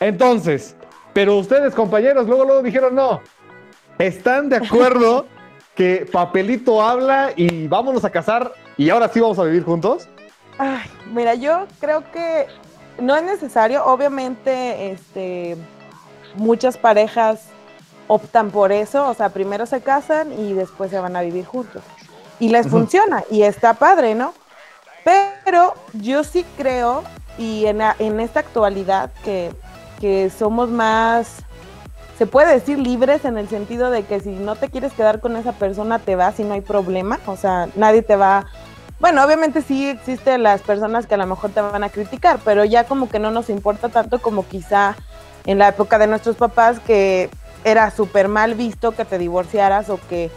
Entonces, 0.00 0.76
pero 1.12 1.38
ustedes, 1.38 1.74
compañeros, 1.74 2.26
luego, 2.26 2.44
luego 2.44 2.62
dijeron 2.62 2.94
no, 2.94 3.20
están 3.98 4.48
de 4.48 4.56
acuerdo 4.56 5.26
que 5.74 6.06
papelito 6.10 6.82
habla 6.82 7.32
y 7.36 7.68
vámonos 7.68 8.04
a 8.04 8.10
casar 8.10 8.52
y 8.76 8.90
ahora 8.90 9.08
sí 9.08 9.20
vamos 9.20 9.38
a 9.38 9.44
vivir 9.44 9.62
juntos? 9.62 10.08
Ay, 10.58 10.90
mira, 11.12 11.34
yo 11.34 11.66
creo 11.80 12.02
que 12.12 12.46
no 13.00 13.14
es 13.14 13.22
necesario. 13.22 13.84
Obviamente, 13.84 14.90
este, 14.92 15.56
muchas 16.34 16.78
parejas 16.78 17.50
optan 18.08 18.50
por 18.50 18.72
eso, 18.72 19.08
o 19.08 19.14
sea, 19.14 19.30
primero 19.30 19.66
se 19.66 19.80
casan 19.80 20.32
y 20.32 20.52
después 20.52 20.90
se 20.90 20.98
van 20.98 21.16
a 21.16 21.22
vivir 21.22 21.44
juntos. 21.44 21.82
Y 22.38 22.50
les 22.50 22.68
funciona 22.68 23.24
y 23.30 23.42
está 23.42 23.74
padre, 23.74 24.14
¿no? 24.14 24.34
Pero 25.04 25.74
yo 25.94 26.24
sí 26.24 26.44
creo, 26.56 27.02
y 27.38 27.66
en, 27.66 27.80
en 27.98 28.20
esta 28.20 28.40
actualidad, 28.40 29.10
que, 29.24 29.52
que 30.00 30.30
somos 30.30 30.68
más 30.68 31.46
se 32.18 32.26
puede 32.26 32.52
decir 32.52 32.78
libres 32.78 33.24
en 33.26 33.36
el 33.36 33.48
sentido 33.48 33.90
de 33.90 34.04
que 34.04 34.20
si 34.20 34.30
no 34.30 34.56
te 34.56 34.70
quieres 34.70 34.94
quedar 34.94 35.20
con 35.20 35.36
esa 35.36 35.52
persona, 35.52 35.98
te 35.98 36.16
vas 36.16 36.40
y 36.40 36.44
no 36.44 36.54
hay 36.54 36.62
problema. 36.62 37.18
O 37.26 37.36
sea, 37.36 37.68
nadie 37.76 38.00
te 38.00 38.16
va. 38.16 38.46
Bueno, 39.00 39.22
obviamente 39.22 39.60
sí 39.60 39.88
existen 39.88 40.42
las 40.42 40.62
personas 40.62 41.06
que 41.06 41.14
a 41.14 41.18
lo 41.18 41.26
mejor 41.26 41.50
te 41.50 41.60
van 41.60 41.84
a 41.84 41.90
criticar, 41.90 42.38
pero 42.42 42.64
ya 42.64 42.84
como 42.84 43.10
que 43.10 43.18
no 43.18 43.30
nos 43.30 43.50
importa 43.50 43.90
tanto 43.90 44.20
como 44.20 44.46
quizá 44.46 44.96
en 45.44 45.58
la 45.58 45.68
época 45.68 45.98
de 45.98 46.06
nuestros 46.06 46.36
papás 46.36 46.80
que 46.80 47.28
era 47.66 47.90
súper 47.90 48.28
mal 48.28 48.54
visto 48.54 48.92
que 48.92 49.04
te 49.04 49.18
divorciaras 49.18 49.90
o 49.90 49.98
que, 50.08 50.30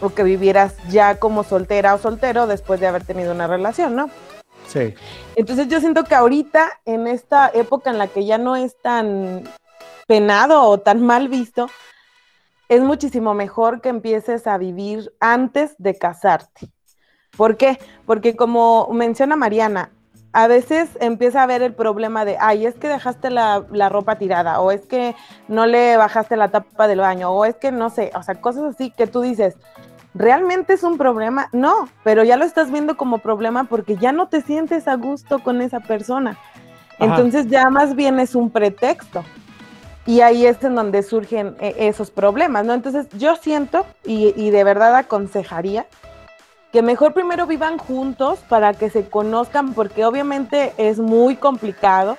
o 0.00 0.10
que 0.10 0.22
vivieras 0.22 0.76
ya 0.88 1.18
como 1.18 1.42
soltera 1.42 1.92
o 1.92 1.98
soltero 1.98 2.46
después 2.46 2.78
de 2.78 2.86
haber 2.86 3.02
tenido 3.02 3.32
una 3.32 3.48
relación, 3.48 3.96
¿no? 3.96 4.08
Sí. 4.68 4.94
Entonces 5.34 5.66
yo 5.66 5.80
siento 5.80 6.04
que 6.04 6.14
ahorita, 6.14 6.70
en 6.84 7.08
esta 7.08 7.50
época 7.52 7.90
en 7.90 7.98
la 7.98 8.06
que 8.06 8.24
ya 8.24 8.38
no 8.38 8.54
es 8.54 8.80
tan 8.80 9.42
penado 10.06 10.62
o 10.62 10.78
tan 10.78 11.02
mal 11.04 11.28
visto, 11.28 11.68
es 12.68 12.80
muchísimo 12.80 13.34
mejor 13.34 13.80
que 13.80 13.88
empieces 13.88 14.46
a 14.46 14.56
vivir 14.56 15.12
antes 15.18 15.74
de 15.78 15.98
casarte. 15.98 16.68
¿Por 17.36 17.56
qué? 17.56 17.78
Porque 18.06 18.36
como 18.36 18.88
menciona 18.92 19.34
Mariana, 19.34 19.90
a 20.32 20.46
veces 20.46 20.90
empieza 21.00 21.42
a 21.42 21.46
ver 21.46 21.62
el 21.62 21.72
problema 21.72 22.24
de, 22.24 22.36
ay, 22.40 22.66
es 22.66 22.74
que 22.74 22.88
dejaste 22.88 23.30
la, 23.30 23.60
ropa 23.88 24.16
tirada, 24.16 24.60
o 24.60 24.70
es 24.70 24.82
que 24.82 25.14
no 25.48 25.66
le 25.66 25.96
bajaste 25.96 26.36
la 26.36 26.48
tapa 26.48 26.86
del 26.86 27.00
baño, 27.00 27.30
o 27.30 27.44
es 27.44 27.56
que 27.56 27.72
no 27.72 27.90
sé, 27.90 28.10
o 28.14 28.22
sea, 28.22 28.34
cosas 28.36 28.64
así 28.64 28.90
que 28.90 29.06
tú 29.06 29.22
dices, 29.22 29.56
¿realmente 30.14 30.74
es 30.74 30.82
un 30.82 30.98
problema? 30.98 31.48
No, 31.52 31.88
pero 32.04 32.24
ya 32.24 32.36
lo 32.36 32.44
estás 32.44 32.70
viendo 32.70 32.96
como 32.96 33.18
problema 33.18 33.64
porque 33.64 33.96
ya 33.96 34.12
no 34.12 34.28
te 34.28 34.42
sientes 34.42 34.86
a 34.88 34.96
gusto 34.96 35.38
con 35.38 35.62
esa 35.62 35.80
persona. 35.80 36.36
Entonces 36.98 37.46
ya 37.46 37.70
más 37.70 37.94
bien 37.94 38.18
es 38.18 38.34
un 38.34 38.50
pretexto. 38.50 39.24
Y 40.04 40.22
ahí 40.22 40.46
es 40.46 40.62
en 40.64 40.74
donde 40.74 41.02
surgen 41.02 41.54
eh, 41.60 41.74
esos 41.78 42.10
problemas, 42.10 42.64
¿no? 42.64 42.72
Entonces 42.72 43.06
yo 43.18 43.36
siento 43.36 43.84
y, 44.04 44.50
de 44.50 44.64
verdad 44.64 44.96
aconsejaría 44.96 45.86
que 46.72 46.82
mejor 46.82 47.14
primero 47.14 47.46
vivan 47.46 47.78
juntos 47.78 48.40
para 48.48 48.74
que 48.74 48.90
se 48.90 49.08
conozcan, 49.08 49.72
porque 49.72 50.04
obviamente 50.04 50.74
es 50.76 50.98
muy 50.98 51.36
complicado, 51.36 52.18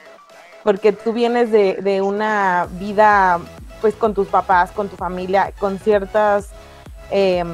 porque 0.64 0.92
tú 0.92 1.14
vienes 1.14 1.52
de, 1.52 2.02
una 2.02 2.68
vida 2.72 3.40
pues 3.82 3.96
con 3.96 4.14
tus 4.14 4.28
papás, 4.28 4.72
con 4.72 4.90
tu 4.90 4.98
familia, 4.98 5.54
con 5.60 5.80
ciertas 5.80 6.50
em, 7.12 7.48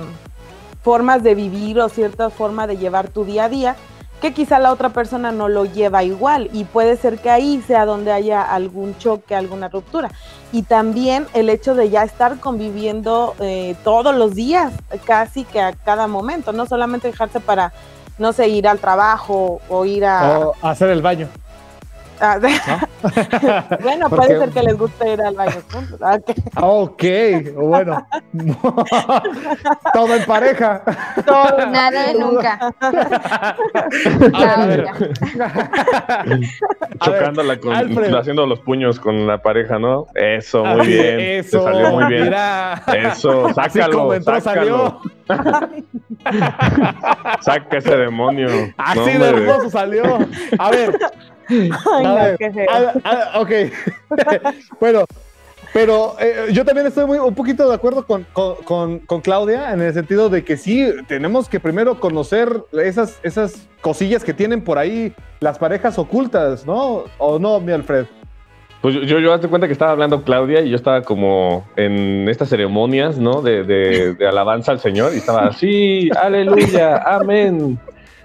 formas 0.82 1.22
de 1.22 1.36
vivir 1.36 1.80
o 1.80 1.90
cierta 1.90 2.30
forma 2.30 2.66
de 2.66 2.78
llevar 2.78 3.10
tu 3.10 3.26
día 3.26 3.46
a 3.46 3.50
día 3.50 3.76
que 4.26 4.34
quizá 4.34 4.58
la 4.58 4.72
otra 4.72 4.90
persona 4.90 5.32
no 5.32 5.50
lo 5.50 5.66
lleva 5.66 6.04
igual 6.04 6.50
y 6.52 6.64
puede 6.64 6.98
ser 6.98 7.20
que 7.20 7.30
ahí 7.30 7.62
sea 7.68 7.86
donde 7.86 8.12
haya 8.12 8.42
algún 8.42 8.98
choque, 8.98 9.36
alguna 9.36 9.68
ruptura. 9.68 10.10
Y 10.52 10.64
también 10.64 11.28
el 11.36 11.48
hecho 11.48 11.76
de 11.76 11.92
ya 11.92 12.02
estar 12.02 12.40
conviviendo 12.40 13.36
eh, 13.40 13.76
todos 13.84 14.16
los 14.16 14.34
días, 14.34 14.74
casi 15.06 15.44
que 15.44 15.62
a 15.62 15.74
cada 15.74 16.08
momento, 16.08 16.54
no 16.54 16.66
solamente 16.66 17.08
dejarse 17.08 17.40
para, 17.40 17.72
no 18.18 18.34
sé, 18.34 18.48
ir 18.48 18.68
al 18.68 18.80
trabajo 18.80 19.62
o 19.70 19.86
ir 19.86 20.06
a... 20.06 20.48
hacer 20.64 20.90
el 20.90 21.04
baño. 21.04 21.30
Ah, 22.20 22.40
bueno, 23.82 24.10
puede 24.10 24.40
ser 24.40 24.50
que 24.50 24.64
les 24.64 24.78
guste 24.78 25.14
ir 25.14 25.22
al 25.22 25.36
baño 25.36 25.62
juntos. 25.72 26.00
Ah, 26.02 26.20
ok, 26.62 27.04
bueno. 27.56 28.06
Todo 29.94 30.16
en 30.16 30.26
pareja. 30.26 30.82
Todo, 31.26 31.66
nada 31.68 32.08
de 32.08 32.20
nunca. 32.20 32.74
Chocándola 37.04 37.60
con, 37.60 37.74
haciendo 38.16 38.46
los 38.46 38.60
puños 38.60 39.00
con 39.00 39.28
la 39.28 39.42
pareja, 39.42 39.78
¿no? 39.78 40.08
Eso, 40.16 40.64
muy 40.64 40.88
bien. 40.88 41.20
Eso, 41.20 41.64
salió 41.64 41.92
muy 41.92 42.06
bien. 42.06 42.24
Mira. 42.24 42.82
Eso, 42.94 43.54
sácalo, 43.54 44.22
sácalo. 44.22 45.02
Saca 47.42 47.78
ese 47.78 47.98
demonio. 47.98 48.48
Así 48.78 49.18
de 49.18 49.30
hermoso 49.30 49.70
salió. 49.70 50.20
A 50.58 50.72
ver, 50.72 50.98
ok. 53.36 53.52
bueno, 54.80 55.06
pero 55.76 56.16
eh, 56.22 56.54
yo 56.54 56.64
también 56.64 56.88
estoy 56.88 57.06
muy, 57.06 57.18
un 57.18 57.36
poquito 57.36 57.68
de 57.68 57.76
acuerdo 57.76 58.06
con, 58.06 58.26
con, 58.32 59.00
con, 59.00 59.22
Claudia 59.22 59.74
en 59.74 59.82
el 59.82 59.94
sentido 59.94 60.30
de 60.30 60.46
que 60.46 60.56
sí, 60.56 60.90
tenemos 61.08 61.50
que 61.50 61.60
primero 61.60 62.00
conocer 62.00 62.64
esas, 62.72 63.20
esas 63.24 63.68
cosillas 63.82 64.24
que 64.24 64.34
tienen 64.34 64.64
por 64.64 64.78
ahí 64.78 65.14
las 65.42 65.58
parejas 65.58 66.00
ocultas, 66.00 66.66
¿no? 66.66 67.04
¿O 67.18 67.40
no, 67.40 67.60
mi 67.60 67.74
Alfred? 67.74 68.06
Pues 68.82 68.96
yo, 68.96 69.20
yo 69.20 69.34
hazte 69.34 69.50
cuenta 69.50 69.68
que 69.68 69.74
estaba 69.74 69.92
hablando 69.92 70.24
Claudia 70.24 70.62
y 70.62 70.70
yo 70.70 70.78
estaba 70.78 71.02
como 71.02 71.66
en 71.76 72.30
estas 72.30 72.48
ceremonias, 72.48 73.18
¿no? 73.18 73.42
De, 73.42 73.64
de, 73.64 74.14
de 74.14 74.28
alabanza 74.28 74.72
al 74.72 74.80
Señor 74.80 75.14
y 75.14 75.18
estaba 75.18 75.48
así, 75.48 76.10
aleluya, 76.16 77.04
amén, 77.06 77.78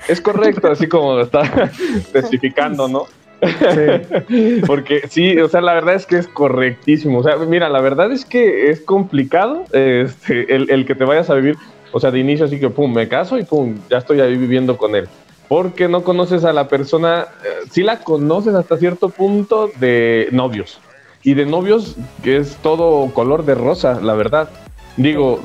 es 0.08 0.20
correcto, 0.20 0.70
así 0.70 0.88
como 0.88 1.20
está 1.20 1.42
especificando, 1.96 2.88
¿no? 2.88 3.06
Sí. 3.40 4.62
Porque 4.66 5.02
sí, 5.08 5.38
o 5.38 5.48
sea, 5.48 5.60
la 5.60 5.74
verdad 5.74 5.94
es 5.94 6.06
que 6.06 6.18
es 6.18 6.28
correctísimo. 6.28 7.18
O 7.18 7.22
sea, 7.22 7.36
mira, 7.36 7.68
la 7.68 7.80
verdad 7.80 8.12
es 8.12 8.24
que 8.24 8.70
es 8.70 8.80
complicado 8.80 9.64
este, 9.72 10.54
el, 10.54 10.84
que 10.86 10.94
te 10.94 11.04
vayas 11.04 11.30
a 11.30 11.34
vivir, 11.34 11.56
o 11.92 12.00
sea, 12.00 12.10
de 12.10 12.18
inicio 12.18 12.46
así 12.46 12.60
que, 12.60 12.70
pum, 12.70 12.92
me 12.92 13.08
caso 13.08 13.38
y 13.38 13.44
pum, 13.44 13.78
ya 13.88 13.98
estoy 13.98 14.20
ahí 14.20 14.36
viviendo 14.36 14.76
con 14.76 14.94
él. 14.94 15.08
Porque 15.48 15.88
no 15.88 16.04
conoces 16.04 16.44
a 16.44 16.52
la 16.52 16.68
persona, 16.68 17.26
eh, 17.44 17.66
sí 17.70 17.82
la 17.82 18.00
conoces 18.00 18.54
hasta 18.54 18.76
cierto 18.76 19.08
punto 19.08 19.70
de 19.80 20.28
novios. 20.30 20.78
Y 21.22 21.34
de 21.34 21.44
novios 21.44 21.96
que 22.22 22.36
es 22.36 22.56
todo 22.62 23.12
color 23.12 23.44
de 23.44 23.54
rosa, 23.54 24.00
la 24.00 24.14
verdad. 24.14 24.48
Digo, 24.96 25.40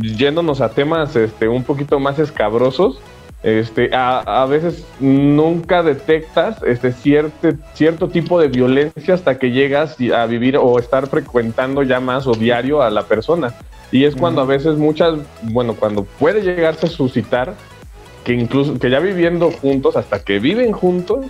yéndonos 0.00 0.60
a 0.60 0.70
temas 0.70 1.14
este, 1.14 1.48
un 1.48 1.62
poquito 1.62 2.00
más 2.00 2.18
escabrosos, 2.18 3.00
este, 3.44 3.90
a, 3.92 4.46
veces 4.46 4.86
nunca 5.00 5.82
detectas 5.82 6.62
este 6.62 6.92
cierto, 6.92 7.50
cierto 7.74 8.08
tipo 8.08 8.40
de 8.40 8.48
violencia 8.48 9.12
hasta 9.12 9.38
que 9.38 9.50
llegas 9.50 9.98
a 10.16 10.24
vivir 10.24 10.56
o 10.56 10.78
estar 10.78 11.06
frecuentando 11.08 11.82
ya 11.82 12.00
más 12.00 12.26
o 12.26 12.32
diario 12.32 12.80
a 12.80 12.88
la 12.88 13.02
persona. 13.02 13.54
Y 13.92 14.06
es 14.06 14.16
cuando 14.16 14.40
a 14.40 14.46
veces 14.46 14.78
muchas, 14.78 15.18
bueno, 15.42 15.74
cuando 15.74 16.04
puede 16.04 16.40
llegarse 16.40 16.86
a 16.86 16.88
suscitar 16.88 17.54
que 18.24 18.32
incluso, 18.32 18.78
que 18.78 18.88
ya 18.88 18.98
viviendo 18.98 19.50
juntos, 19.50 19.94
hasta 19.98 20.24
que 20.24 20.38
viven 20.38 20.72
juntos, 20.72 21.26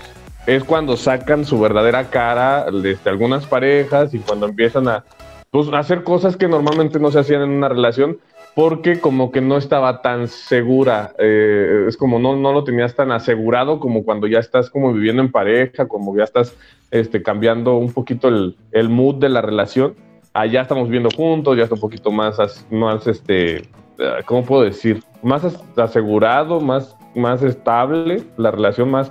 es 0.47 0.63
cuando 0.63 0.97
sacan 0.97 1.45
su 1.45 1.59
verdadera 1.59 2.11
cara 2.11 2.71
de 2.71 2.93
este, 2.93 3.11
algunas 3.11 3.45
parejas 3.47 4.15
y 4.15 4.21
cuando 4.21 4.47
empiezan 4.47 4.87
a, 4.87 5.05
pues, 5.51 5.69
a 5.73 5.81
hacer 5.81 6.05
cosas 6.05 6.37
que 6.37 6.47
normalmente 6.47 7.01
no 7.01 7.11
se 7.11 7.19
hacían 7.19 7.43
en 7.43 7.51
una 7.51 7.69
relación 7.69 8.19
porque 8.55 9.01
como 9.01 9.33
que 9.33 9.41
no 9.41 9.57
estaba 9.57 10.01
tan 10.01 10.29
segura, 10.29 11.13
eh, 11.19 11.87
es 11.89 11.97
como 11.97 12.19
no, 12.19 12.37
no 12.37 12.53
lo 12.53 12.63
tenías 12.63 12.95
tan 12.95 13.11
asegurado 13.11 13.81
como 13.81 14.05
cuando 14.05 14.27
ya 14.27 14.39
estás 14.39 14.71
como 14.71 14.93
viviendo 14.93 15.23
en 15.23 15.33
pareja, 15.33 15.89
como 15.89 16.17
ya 16.17 16.25
estás 16.25 16.57
este, 16.91 17.23
cambiando 17.23 17.77
un 17.77 17.93
poquito 17.93 18.29
el, 18.29 18.57
el 18.71 18.89
mood 18.89 19.17
de 19.17 19.29
la 19.29 19.41
relación. 19.41 19.95
Allá 20.33 20.63
estamos 20.63 20.89
viendo 20.89 21.09
juntos, 21.11 21.57
ya 21.57 21.65
está 21.65 21.75
un 21.75 21.81
poquito 21.81 22.13
más, 22.13 22.39
más 22.71 23.07
este, 23.07 23.57
eh, 23.57 24.23
¿cómo 24.25 24.45
puedo 24.45 24.63
decir? 24.63 25.03
Más 25.23 25.45
asegurado, 25.77 26.61
más, 26.61 26.97
más 27.15 27.43
estable, 27.43 28.23
la 28.37 28.51
relación 28.51 28.91
más, 28.91 29.11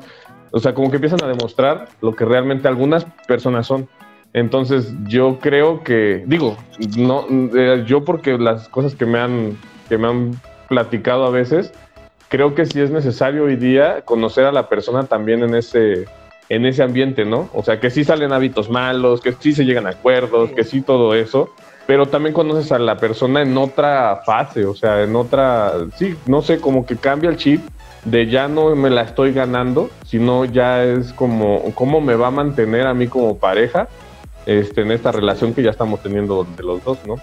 o 0.52 0.60
sea, 0.60 0.74
como 0.74 0.90
que 0.90 0.98
empiezan 0.98 1.24
a 1.24 1.28
demostrar 1.28 1.88
lo 2.02 2.16
que 2.16 2.26
realmente 2.26 2.68
algunas 2.68 3.06
personas 3.28 3.68
son. 3.68 3.90
Entonces 4.34 4.92
yo 5.06 5.38
creo 5.40 5.84
que, 5.84 6.24
digo, 6.26 6.58
no, 6.98 7.26
eh, 7.56 7.84
yo 7.86 8.04
porque 8.04 8.38
las 8.40 8.68
cosas 8.68 8.96
que 8.96 9.06
me 9.06 9.20
han, 9.20 9.58
que 9.88 10.00
me 10.00 10.08
han 10.08 10.32
platicado 10.68 11.26
a 11.26 11.30
veces, 11.30 11.72
creo 12.30 12.56
que 12.56 12.66
sí 12.66 12.82
es 12.82 12.90
necesario 12.90 13.44
hoy 13.44 13.56
día 13.56 14.02
conocer 14.02 14.46
a 14.46 14.52
la 14.52 14.70
persona 14.70 15.04
también 15.04 15.44
en 15.44 15.54
ese, 15.54 16.08
en 16.50 16.66
ese 16.66 16.82
ambiente, 16.82 17.26
¿no? 17.26 17.48
O 17.54 17.62
sea, 17.62 17.80
que 17.80 17.92
sí 17.92 18.04
salen 18.04 18.34
hábitos 18.34 18.72
malos, 18.72 19.22
que 19.22 19.34
sí 19.34 19.54
se 19.54 19.66
llegan 19.66 19.86
a 19.86 19.92
acuerdos, 19.92 20.50
que 20.50 20.64
sí 20.64 20.82
todo 20.82 21.14
eso, 21.14 21.52
pero 21.86 22.08
también 22.08 22.34
conoces 22.34 22.72
a 22.72 22.80
la 22.80 22.98
persona 22.98 23.44
en 23.44 23.56
otra 23.56 24.24
fase, 24.26 24.66
o 24.66 24.74
sea, 24.74 25.04
en 25.04 25.16
otra, 25.16 25.74
sí, 25.96 26.16
no 26.26 26.42
sé, 26.42 26.60
como 26.60 26.88
que 26.88 26.98
cambia 26.98 27.30
el 27.30 27.38
chip 27.38 27.62
de 28.06 28.26
ya 28.26 28.48
no 28.48 28.76
me 28.76 28.90
la 28.90 29.04
estoy 29.04 29.32
ganando, 29.32 29.92
sino 30.06 30.46
ya 30.46 30.84
es 30.84 31.14
como 31.14 31.72
cómo 31.76 32.02
me 32.02 32.16
va 32.16 32.28
a 32.28 32.32
mantener 32.32 32.88
a 32.88 32.96
mí 32.96 33.08
como 33.08 33.38
pareja 33.38 33.88
este, 34.46 34.82
en 34.82 34.92
esta 34.92 35.12
relación 35.12 35.54
que 35.54 35.64
ya 35.64 35.72
estamos 35.72 36.02
teniendo 36.02 36.46
de 36.58 36.64
los 36.64 36.84
dos, 36.84 36.98
¿no? 37.06 37.16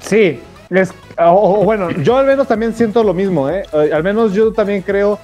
Sí, 0.00 0.40
es, 0.70 0.92
o, 1.18 1.64
bueno, 1.64 1.90
yo 1.90 2.16
al 2.16 2.26
menos 2.26 2.46
también 2.46 2.74
siento 2.74 3.02
lo 3.02 3.14
mismo, 3.14 3.48
¿eh? 3.48 3.64
¿eh? 3.72 3.90
Al 3.92 4.02
menos 4.02 4.34
yo 4.34 4.52
también 4.52 4.82
creo, 4.82 5.18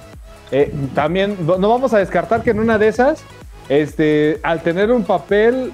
eh, 0.51 0.73
también, 0.93 1.37
no 1.45 1.69
vamos 1.69 1.93
a 1.93 1.99
descartar 1.99 2.41
que 2.41 2.51
en 2.51 2.59
una 2.59 2.77
de 2.77 2.87
esas, 2.87 3.23
este, 3.69 4.39
al 4.43 4.61
tener 4.61 4.91
un 4.91 5.03
papel, 5.03 5.71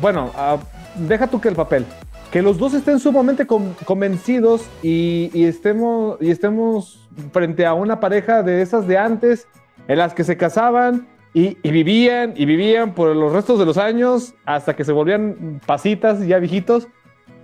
bueno, 0.00 0.30
deja 0.96 1.26
tú 1.26 1.40
que 1.40 1.48
el 1.48 1.54
papel, 1.56 1.84
que 2.30 2.42
los 2.42 2.58
dos 2.58 2.74
estén 2.74 2.98
sumamente 2.98 3.46
convencidos 3.46 4.62
y, 4.82 5.30
y, 5.34 5.44
estemos, 5.44 6.16
y 6.20 6.30
estemos 6.30 7.08
frente 7.32 7.66
a 7.66 7.74
una 7.74 8.00
pareja 8.00 8.42
de 8.42 8.62
esas 8.62 8.86
de 8.86 8.98
antes, 8.98 9.46
en 9.88 9.98
las 9.98 10.14
que 10.14 10.24
se 10.24 10.36
casaban 10.36 11.06
y, 11.32 11.56
vivían 11.70 12.34
y 12.36 12.44
vivían 12.44 12.94
por 12.94 13.14
los 13.14 13.32
restos 13.32 13.58
de 13.58 13.66
los 13.66 13.78
años 13.78 14.34
hasta 14.44 14.74
que 14.74 14.84
se 14.84 14.92
volvían 14.92 15.60
pasitas 15.64 16.26
ya 16.26 16.38
viejitos 16.38 16.88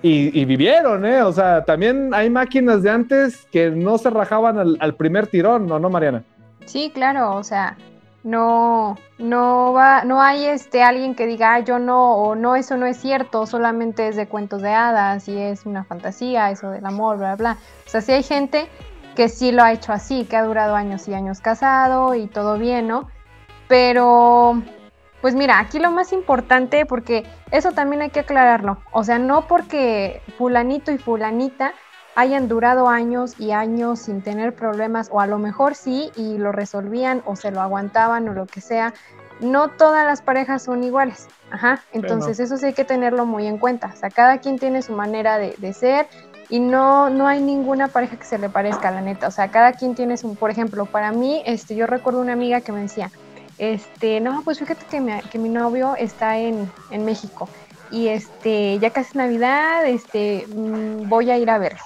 y, 0.02 0.44
vivieron, 0.44 1.04
¿eh? 1.04 1.22
O 1.22 1.32
sea, 1.32 1.64
también 1.64 2.14
hay 2.14 2.30
máquinas 2.30 2.82
de 2.82 2.90
antes 2.90 3.44
que 3.50 3.70
no 3.70 3.98
se 3.98 4.10
rajaban 4.10 4.76
al, 4.78 4.94
primer 4.94 5.26
tirón, 5.26 5.66
¿no, 5.66 5.80
no, 5.80 5.90
Mariana? 5.90 6.22
Sí, 6.64 6.92
claro, 6.94 7.34
o 7.34 7.42
sea, 7.42 7.76
no, 8.22 8.96
no 9.18 9.72
va, 9.72 10.04
no 10.04 10.22
hay 10.22 10.44
este 10.44 10.84
alguien 10.84 11.16
que 11.16 11.26
diga 11.26 11.58
yo 11.60 11.80
no, 11.80 12.14
o 12.18 12.36
no, 12.36 12.54
eso 12.54 12.76
no 12.76 12.86
es 12.86 12.98
cierto, 12.98 13.46
solamente 13.46 14.06
es 14.06 14.14
de 14.14 14.28
cuentos 14.28 14.62
de 14.62 14.70
hadas 14.70 15.26
y 15.26 15.36
es 15.36 15.66
una 15.66 15.82
fantasía, 15.82 16.52
eso 16.52 16.70
del 16.70 16.86
amor, 16.86 17.18
bla, 17.18 17.34
bla. 17.34 17.56
O 17.84 17.90
sea, 17.90 18.00
sí 18.00 18.12
hay 18.12 18.22
gente 18.22 18.68
que 19.16 19.28
sí 19.28 19.50
lo 19.50 19.64
ha 19.64 19.72
hecho 19.72 19.92
así, 19.92 20.24
que 20.24 20.36
ha 20.36 20.44
durado 20.44 20.76
años 20.76 21.08
y 21.08 21.14
años 21.14 21.40
casado 21.40 22.14
y 22.14 22.28
todo 22.28 22.58
bien, 22.58 22.86
¿no? 22.86 23.08
Pero, 23.68 24.62
pues 25.20 25.34
mira, 25.34 25.58
aquí 25.58 25.78
lo 25.78 25.90
más 25.90 26.12
importante, 26.12 26.86
porque 26.86 27.24
eso 27.50 27.72
también 27.72 28.02
hay 28.02 28.10
que 28.10 28.20
aclararlo, 28.20 28.78
o 28.92 29.04
sea, 29.04 29.18
no 29.18 29.46
porque 29.46 30.22
fulanito 30.38 30.92
y 30.92 30.98
fulanita 30.98 31.72
hayan 32.16 32.48
durado 32.48 32.88
años 32.88 33.38
y 33.38 33.52
años 33.52 34.00
sin 34.00 34.22
tener 34.22 34.54
problemas, 34.54 35.08
o 35.12 35.20
a 35.20 35.26
lo 35.26 35.38
mejor 35.38 35.74
sí, 35.74 36.10
y 36.16 36.38
lo 36.38 36.50
resolvían 36.50 37.22
o 37.26 37.36
se 37.36 37.50
lo 37.50 37.60
aguantaban 37.60 38.28
o 38.28 38.32
lo 38.32 38.46
que 38.46 38.62
sea, 38.62 38.94
no 39.40 39.68
todas 39.68 40.06
las 40.06 40.22
parejas 40.22 40.62
son 40.62 40.82
iguales. 40.82 41.28
Ajá, 41.50 41.82
entonces 41.92 42.40
eso 42.40 42.56
sí 42.56 42.66
hay 42.66 42.72
que 42.72 42.84
tenerlo 42.84 43.26
muy 43.26 43.46
en 43.46 43.58
cuenta. 43.58 43.92
O 43.94 43.96
sea, 43.96 44.10
cada 44.10 44.38
quien 44.38 44.58
tiene 44.58 44.80
su 44.82 44.92
manera 44.92 45.38
de, 45.38 45.54
de, 45.58 45.72
ser 45.74 46.08
y 46.48 46.58
no, 46.58 47.10
no 47.10 47.28
hay 47.28 47.40
ninguna 47.42 47.88
pareja 47.88 48.16
que 48.16 48.24
se 48.24 48.38
le 48.38 48.48
parezca, 48.48 48.90
la 48.90 49.02
neta. 49.02 49.28
O 49.28 49.30
sea, 49.30 49.48
cada 49.48 49.72
quien 49.72 49.94
tiene 49.94 50.16
su, 50.16 50.34
por 50.36 50.50
ejemplo, 50.50 50.86
para 50.86 51.12
mí, 51.12 51.42
este, 51.44 51.76
yo 51.76 51.86
recuerdo 51.86 52.20
una 52.20 52.32
amiga 52.32 52.62
que 52.62 52.72
me 52.72 52.80
decía, 52.80 53.10
este, 53.58 54.20
no, 54.20 54.42
pues 54.42 54.58
fíjate 54.58 54.84
que 54.86 55.00
mi, 55.00 55.18
que 55.30 55.38
mi 55.38 55.48
novio 55.48 55.94
está 55.96 56.38
en, 56.38 56.70
México 56.90 57.48
y 57.90 58.08
este, 58.08 58.78
ya 58.78 58.90
casi 58.90 59.16
Navidad, 59.16 59.86
este, 59.86 60.46
mm, 60.48 61.08
voy 61.08 61.30
a 61.30 61.38
ir 61.38 61.50
a 61.50 61.58
verlo. 61.58 61.80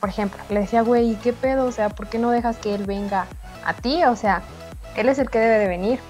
Por 0.00 0.08
ejemplo, 0.08 0.42
le 0.48 0.60
decía, 0.60 0.82
güey, 0.82 1.16
¿qué 1.16 1.32
pedo? 1.32 1.66
O 1.66 1.72
sea, 1.72 1.90
¿por 1.90 2.08
qué 2.08 2.18
no 2.18 2.30
dejas 2.30 2.56
que 2.56 2.74
él 2.74 2.84
venga 2.84 3.26
a 3.64 3.74
ti? 3.74 4.02
O 4.04 4.16
sea, 4.16 4.42
él 4.96 5.08
es 5.08 5.18
el 5.18 5.28
que 5.28 5.38
debe 5.38 5.58
de 5.58 5.68
venir. 5.68 6.00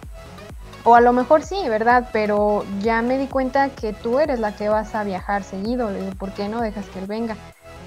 O 0.85 0.95
a 0.95 1.00
lo 1.00 1.12
mejor 1.12 1.43
sí, 1.43 1.69
¿verdad? 1.69 2.09
Pero 2.12 2.64
ya 2.81 3.02
me 3.02 3.19
di 3.19 3.26
cuenta 3.26 3.69
que 3.71 3.93
tú 3.93 4.19
eres 4.19 4.38
la 4.38 4.55
que 4.55 4.69
vas 4.69 4.95
a 4.95 5.05
viajar 5.05 5.43
seguido. 5.43 5.90
¿Por 6.19 6.33
qué 6.33 6.49
no 6.49 6.61
dejas 6.61 6.87
que 6.87 7.00
él 7.00 7.07
venga? 7.07 7.37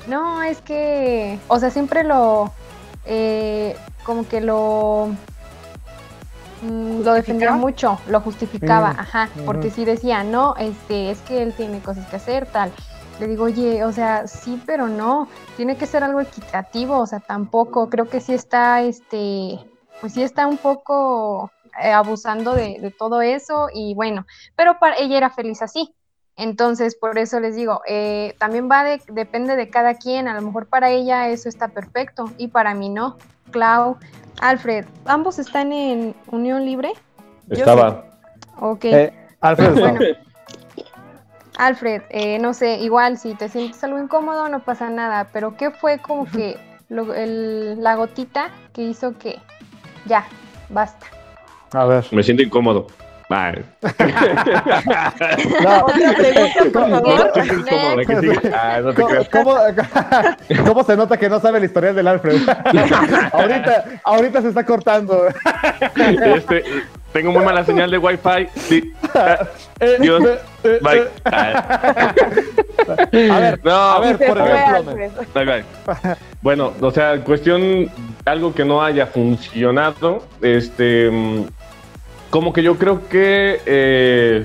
No, 0.08 0.44
es 0.44 0.60
que, 0.62 1.40
o 1.48 1.60
sea, 1.60 1.70
siempre 1.72 2.04
lo, 2.04 2.52
eh, 3.06 3.76
como 4.04 4.28
que 4.28 4.42
lo 4.42 5.16
Mm, 6.64 7.02
lo 7.04 7.14
defendía 7.14 7.52
mucho, 7.52 8.00
lo 8.08 8.22
justificaba, 8.22 8.94
mm, 8.94 9.00
ajá, 9.00 9.30
porque 9.46 9.70
si 9.70 9.84
decía, 9.84 10.24
no, 10.24 10.56
este, 10.58 11.12
es 11.12 11.20
que 11.22 11.44
él 11.44 11.54
tiene 11.54 11.80
cosas 11.82 12.08
que 12.08 12.16
hacer, 12.16 12.46
tal. 12.46 12.72
Le 13.20 13.28
digo, 13.28 13.44
oye, 13.44 13.84
o 13.84 13.92
sea, 13.92 14.28
sí, 14.28 14.62
pero 14.66 14.88
no, 14.88 15.28
tiene 15.58 15.76
que 15.76 15.86
ser 15.86 16.04
algo 16.04 16.22
equitativo, 16.22 17.00
o 17.00 17.06
sea, 17.06 17.20
tampoco, 17.20 17.90
creo 17.90 18.10
que 18.10 18.22
sí 18.22 18.34
está, 18.34 18.82
este, 18.82 19.60
pues 20.00 20.14
sí 20.14 20.24
está 20.24 20.48
un 20.48 20.58
poco 20.58 21.52
eh, 21.82 21.92
abusando 21.92 22.54
de, 22.54 22.94
todo 22.98 23.22
eso 23.22 23.68
y 23.74 23.94
bueno, 23.94 24.26
pero 24.56 24.80
para 24.80 24.98
ella 24.98 25.18
era 25.18 25.30
feliz 25.30 25.62
así. 25.62 25.94
Entonces, 26.36 26.96
por 26.96 27.18
eso 27.20 27.40
les 27.40 27.56
digo, 27.56 27.82
eh, 27.88 28.36
también 28.40 28.68
va 28.72 28.84
de, 28.84 29.02
depende 29.10 29.56
de 29.56 29.70
cada 29.70 29.96
quien, 29.96 30.28
a 30.28 30.34
lo 30.34 30.42
mejor 30.42 30.68
para 30.68 30.90
ella 30.90 31.30
eso 31.30 31.48
está 31.48 31.68
perfecto 31.68 32.26
y 32.38 32.48
para 32.48 32.74
mí 32.74 32.90
no. 32.90 33.18
Clau, 33.52 33.98
Alfred, 34.42 34.86
¿ambos 35.06 35.40
están 35.40 35.72
en 35.72 36.16
unión 36.28 36.66
libre? 36.66 36.94
Estaba. 37.50 38.06
Ok. 38.60 38.86
Eh, 38.86 39.14
Alfred, 39.42 40.16
Alfred, 41.58 42.02
no 42.42 42.54
sé, 42.54 42.78
igual 42.78 43.18
si 43.18 43.36
te 43.36 43.48
sientes 43.48 43.84
algo 43.84 44.00
incómodo 44.00 44.50
no 44.50 44.64
pasa 44.64 44.90
nada, 44.90 45.30
pero 45.32 45.56
¿qué 45.56 45.70
fue 45.72 46.00
como 46.00 46.26
que 46.26 46.58
la 46.90 47.96
gotita 47.96 48.50
que 48.74 48.84
hizo 48.84 49.18
que 49.18 49.40
ya, 50.06 50.28
basta. 50.70 51.06
A 51.72 51.86
ver. 51.86 52.06
Me 52.12 52.24
siento 52.24 52.44
incómodo. 52.44 52.88
Vale. 53.30 53.64
no. 55.64 55.86
Otra 55.86 56.14
pregunta, 56.14 56.70
¿Cómo, 60.66 60.84
se 60.84 60.96
nota 60.98 61.18
que 61.18 61.30
no 61.30 61.40
sabe 61.40 61.60
la 61.60 61.66
historia 61.66 61.94
del 61.94 62.08
Alfred? 62.08 62.42
ahorita, 63.32 63.86
ahorita 64.04 64.42
se 64.42 64.50
está 64.50 64.66
cortando. 64.66 65.28
Este, 65.96 66.64
tengo 67.14 67.32
muy 67.32 67.46
mala 67.46 67.64
señal 67.64 67.92
de 67.92 67.98
Wi-Fi. 67.98 68.48
Sí. 68.56 68.94
Dios. 70.00 70.24
Bye. 70.82 71.08
A 73.30 73.40
ver, 73.40 73.60
no, 73.64 73.72
a 73.72 74.00
ver, 74.00 74.18
por 74.18 74.38
ejemplo. 74.38 74.96
Bye, 75.34 75.46
bye. 75.46 75.64
Bueno, 76.42 76.74
o 76.82 76.92
sea, 76.92 77.20
cuestión, 77.24 77.90
algo 78.26 78.54
que 78.54 78.66
no 78.66 78.84
haya 78.84 79.06
funcionado, 79.06 80.24
este, 80.42 81.10
como 82.34 82.52
que 82.52 82.64
yo 82.64 82.80
creo 82.80 83.08
que 83.10 83.60
eh, 83.68 84.44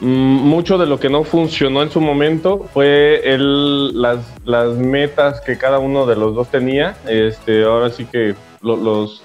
mucho 0.00 0.78
de 0.78 0.86
lo 0.86 1.00
que 1.00 1.08
no 1.08 1.24
funcionó 1.24 1.82
en 1.82 1.90
su 1.90 2.00
momento 2.00 2.68
fue 2.72 3.20
el, 3.24 4.00
las, 4.00 4.76
metas 4.76 5.40
que 5.40 5.58
cada 5.58 5.80
uno 5.80 6.06
de 6.06 6.14
los 6.14 6.36
dos 6.36 6.52
tenía, 6.52 6.96
este, 7.08 7.64
ahora 7.64 7.90
sí 7.90 8.04
que 8.04 8.36
los, 8.62 9.24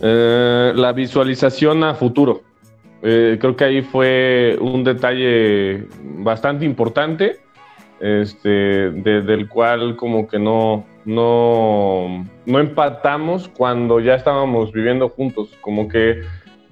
eh, 0.00 0.72
la 0.76 0.92
visualización 0.92 1.82
a 1.82 1.94
futuro. 1.94 2.42
Eh, 3.02 3.38
creo 3.40 3.56
que 3.56 3.64
ahí 3.64 3.80
fue 3.80 4.58
un 4.60 4.84
detalle 4.84 5.86
bastante 6.02 6.66
importante 6.66 7.40
este, 8.00 8.90
del 8.90 9.48
cual 9.48 9.96
como 9.96 10.26
que 10.28 10.38
no, 10.38 10.84
no, 11.04 12.26
no 12.44 12.58
empatamos 12.58 13.48
cuando 13.48 14.00
ya 14.00 14.14
estábamos 14.14 14.72
viviendo 14.72 15.08
juntos, 15.08 15.50
como 15.60 15.88
que 15.88 16.22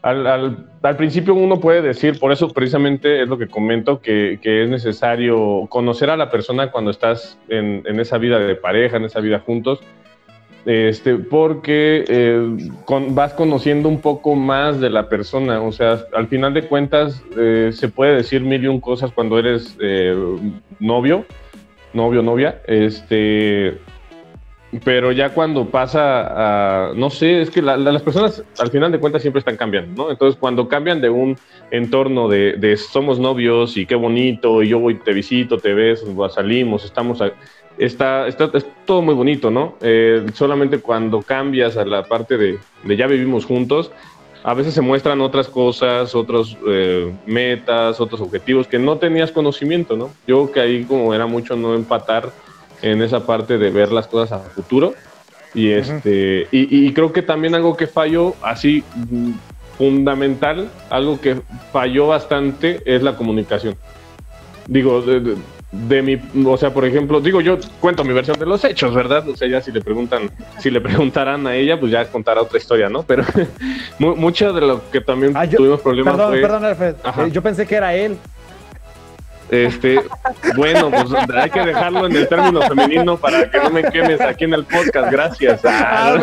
al, 0.02 0.97
principio 0.97 1.35
uno 1.35 1.61
puede 1.61 1.83
decir, 1.83 2.19
por 2.19 2.33
eso 2.33 2.49
precisamente 2.52 3.23
es 3.23 3.28
lo 3.28 3.38
que 3.38 3.49
comento, 3.49 4.00
que, 4.00 4.38
es 4.43 4.69
necesario 4.69 5.67
conocer 5.69 6.11
a 6.11 6.17
la 6.17 6.31
persona 6.31 6.71
cuando 6.71 6.90
estás 6.90 7.38
en, 7.49 7.83
en, 7.87 8.00
esa 8.00 8.19
vida 8.19 8.38
de 8.38 8.55
pareja, 8.55 8.97
en 8.97 9.05
esa 9.05 9.21
vida 9.21 9.40
juntos, 9.40 9.81
este, 10.69 11.17
porque 11.17 12.05
eh, 12.09 12.59
vas 13.11 13.33
conociendo 13.33 13.88
un 13.88 14.02
poco 14.02 14.35
más 14.35 14.81
de 14.81 14.90
la 14.90 15.09
persona, 15.09 15.62
o 15.62 15.73
sea, 15.73 16.05
al 16.14 16.28
final 16.28 16.52
de 16.52 16.67
cuentas 16.67 17.23
eh, 17.38 17.71
se 17.73 17.88
puede 17.88 18.17
decir 18.17 18.43
mil 18.43 18.62
y 18.62 18.67
un 18.67 18.78
cosas 18.78 19.11
cuando 19.12 19.38
eres 19.38 19.76
eh, 19.81 20.14
novio, 20.78 21.25
novio, 21.95 22.23
novia, 22.23 22.61
este, 22.67 23.78
pero 24.85 25.13
ya 25.13 25.31
cuando 25.31 25.67
pasa 25.67 26.89
a, 26.91 26.93
no 26.95 27.09
sé, 27.09 27.41
es 27.41 27.51
que 27.51 27.63
las 27.63 28.03
personas 28.03 28.43
al 28.59 28.71
final 28.71 28.93
de 28.93 29.01
cuentas 29.01 29.23
siempre 29.23 29.39
están 29.39 29.57
cambiando, 29.57 30.05
¿no? 30.05 30.11
Entonces 30.11 30.39
cuando 30.39 30.69
cambian 30.69 31.01
de 31.01 31.09
un 31.09 31.39
entorno 31.71 32.29
de, 32.29 32.55
de 32.55 32.77
somos 32.77 33.19
novios 33.19 33.77
y 33.77 33.87
qué 33.87 33.95
bonito, 33.95 34.63
y 34.63 34.69
yo 34.69 34.79
voy, 34.79 34.97
te 34.97 35.13
visito, 35.13 35.59
te 35.59 35.73
ves, 35.75 36.05
salimos, 36.35 36.85
estamos... 36.85 37.23
A, 37.23 37.33
está, 37.79 38.27
está, 38.27 38.51
es 38.55 38.67
todo 38.85 39.03
muy 39.03 39.15
bonito, 39.15 39.51
¿no? 39.51 39.77
Eh, 39.81 40.27
solamente 40.35 40.81
cuando 40.81 41.23
cambias 41.23 41.77
a 41.77 41.85
la 41.85 42.03
parte 42.03 42.37
de, 42.37 42.59
ya 42.97 43.07
vivimos 43.07 43.47
juntos, 43.47 43.91
a 44.45 44.55
veces 44.55 44.75
se 44.75 44.81
muestran 44.81 45.21
otras 45.21 45.49
cosas, 45.49 46.14
otros 46.14 46.57
eh, 46.66 47.12
metas, 47.27 48.01
otros 48.01 48.21
objetivos 48.21 48.66
que 48.66 48.79
no 48.79 48.99
tenías 48.99 49.33
conocimiento, 49.33 49.97
¿no? 49.97 50.11
Yo 50.27 50.51
que 50.51 50.61
ahí 50.61 50.85
como 50.85 51.14
era 51.14 51.27
mucho 51.27 51.57
no 51.57 51.75
empatar 51.75 52.31
en 52.83 53.03
esa 53.03 53.27
parte 53.27 53.59
de 53.59 53.71
ver 53.71 53.93
las 53.93 54.07
cosas 54.07 54.41
a 54.41 54.51
futuro. 54.51 54.95
Y, 55.55 55.71
este, 55.71 56.47
y, 56.51 56.93
creo 56.93 57.12
que 57.12 57.23
también 57.23 57.55
algo 57.55 57.77
que 57.77 57.87
falló 57.87 58.35
así 58.43 58.85
mm, 58.95 59.33
fundamental, 59.79 60.69
algo 60.91 61.21
que 61.21 61.41
falló 61.73 62.09
bastante 62.09 62.83
es 62.85 63.03
la 63.03 63.17
comunicación. 63.17 63.75
Digo, 64.67 65.01
de, 65.01 65.37
de 65.71 66.03
mi, 66.03 66.19
o 66.47 66.57
sea, 66.57 66.73
por 66.73 66.85
ejemplo, 66.85 67.21
digo, 67.21 67.41
yo 67.41 67.59
cuento 67.81 68.03
mi 68.03 68.14
versión 68.14 68.38
de 68.38 68.47
los 68.47 68.64
hechos, 68.64 68.95
¿verdad? 68.95 69.29
O 69.29 69.37
sea, 69.37 69.49
ya 69.49 69.61
si 69.61 69.71
le 69.71 69.81
preguntan, 69.81 70.31
si 70.59 70.71
le 70.71 70.81
preguntaran 70.81 71.47
a 71.47 71.55
ella, 71.55 71.79
pues 71.79 71.93
ya 71.93 72.07
contará 72.07 72.41
otra 72.41 72.59
historia, 72.59 72.88
¿no? 72.88 73.03
Pero 73.03 73.25
mucho 73.99 74.53
de 74.53 74.61
lo 74.62 74.91
que 74.91 75.01
también 75.01 75.33
ah, 75.37 75.47
tuvimos 75.47 75.81
problemas 75.81 76.14
perdón, 76.14 76.41
Perdón, 76.41 76.64
Alfred, 76.64 76.95
eh, 76.95 77.31
yo 77.33 77.43
pensé 77.43 77.67
que 77.67 77.75
era 77.75 77.95
él. 77.95 78.17
Este, 79.51 80.01
bueno, 80.57 80.91
pues 80.91 81.07
hay 81.35 81.51
que 81.51 81.61
dejarlo 81.61 82.07
en 82.07 82.17
el 82.17 82.29
término 82.29 82.61
femenino 82.63 83.17
para 83.17 83.51
que 83.51 83.59
no 83.59 83.71
me 83.71 83.83
quemes 83.83 84.21
aquí 84.21 84.45
en 84.45 84.55
el 84.55 84.65
podcast, 84.65 85.11
gracias. 85.11 85.65
Ah, 85.65 86.19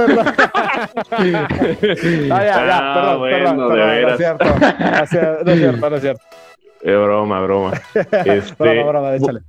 ah, 1.11 1.17
ya, 1.19 2.45
ya, 2.45 2.93
perdón, 2.93 3.19
bueno, 3.19 3.67
perdón, 3.67 3.75
de 3.75 4.01
no 4.01 4.09
es 4.09 4.17
cierto, 4.17 4.45
no 4.45 5.51
es 5.51 5.59
cierto, 5.59 5.89
no 5.89 5.95
es 5.95 6.01
cierto. 6.01 6.21
Es 6.81 6.95
broma, 6.95 7.41
broma. 7.45 7.81
Este, 7.95 8.53
broma, 8.59 8.83
broma, 8.83 9.15
échale. 9.15 9.39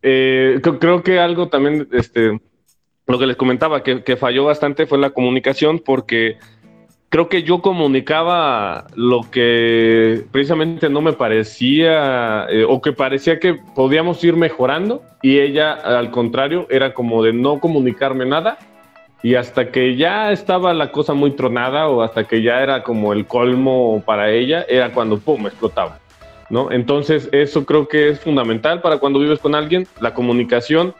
Eh, 0.00 0.60
creo 0.78 1.02
que 1.02 1.18
algo 1.18 1.48
también, 1.48 1.88
este, 1.90 2.38
lo 3.06 3.18
que 3.18 3.26
les 3.26 3.36
comentaba, 3.36 3.82
que, 3.82 4.16
falló 4.16 4.44
bastante 4.44 4.86
fue 4.86 4.98
la 4.98 5.10
comunicación, 5.10 5.80
porque 5.80 6.38
creo 7.14 7.28
que 7.28 7.44
yo 7.44 7.62
comunicaba 7.62 8.88
lo 8.96 9.20
que 9.30 10.24
precisamente 10.32 10.88
no 10.88 11.00
me 11.00 11.12
parecía, 11.12 12.46
eh, 12.50 12.66
o 12.68 12.82
que 12.82 12.92
parecía 12.92 13.38
que 13.38 13.54
podíamos 13.54 14.24
ir 14.24 14.34
mejorando, 14.34 15.00
y 15.22 15.38
ella, 15.38 15.74
al 15.74 16.10
contrario, 16.10 16.66
era 16.70 16.92
como 16.92 17.22
de 17.22 17.32
no 17.32 17.60
comunicarme 17.60 18.26
nada. 18.26 18.58
Y 19.22 19.36
hasta 19.36 19.70
que 19.70 19.94
ya 19.94 20.32
estaba 20.32 20.74
la 20.74 20.90
cosa 20.90 21.14
muy 21.14 21.30
tronada 21.30 21.86
o 21.86 22.02
hasta 22.02 22.24
que 22.24 22.42
ya 22.42 22.60
era 22.60 22.82
como 22.82 23.12
el 23.12 23.28
colmo 23.28 24.02
para 24.04 24.32
ella, 24.32 24.66
era 24.68 24.90
cuando 24.90 25.16
pum, 25.20 25.46
explotaba. 25.46 26.00
¿no? 26.50 26.72
Entonces, 26.72 27.28
eso 27.30 27.64
creo 27.64 27.86
que 27.86 28.08
es 28.08 28.18
fundamental 28.18 28.80
para 28.80 28.98
cuando 28.98 29.20
vives 29.20 29.38
con 29.38 29.54
alguien. 29.54 29.86
La 30.00 30.14
comunicación 30.14 30.92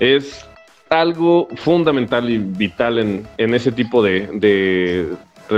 es 0.00 0.44
algo 0.92 1.48
fundamental 1.54 2.28
y 2.28 2.38
vital 2.38 2.98
en, 2.98 3.54
ese 3.54 3.72
tipo 3.72 4.02
de, 4.02 5.08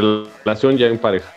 relación 0.00 0.76
ya 0.76 0.86
en 0.86 0.98
pareja. 0.98 1.30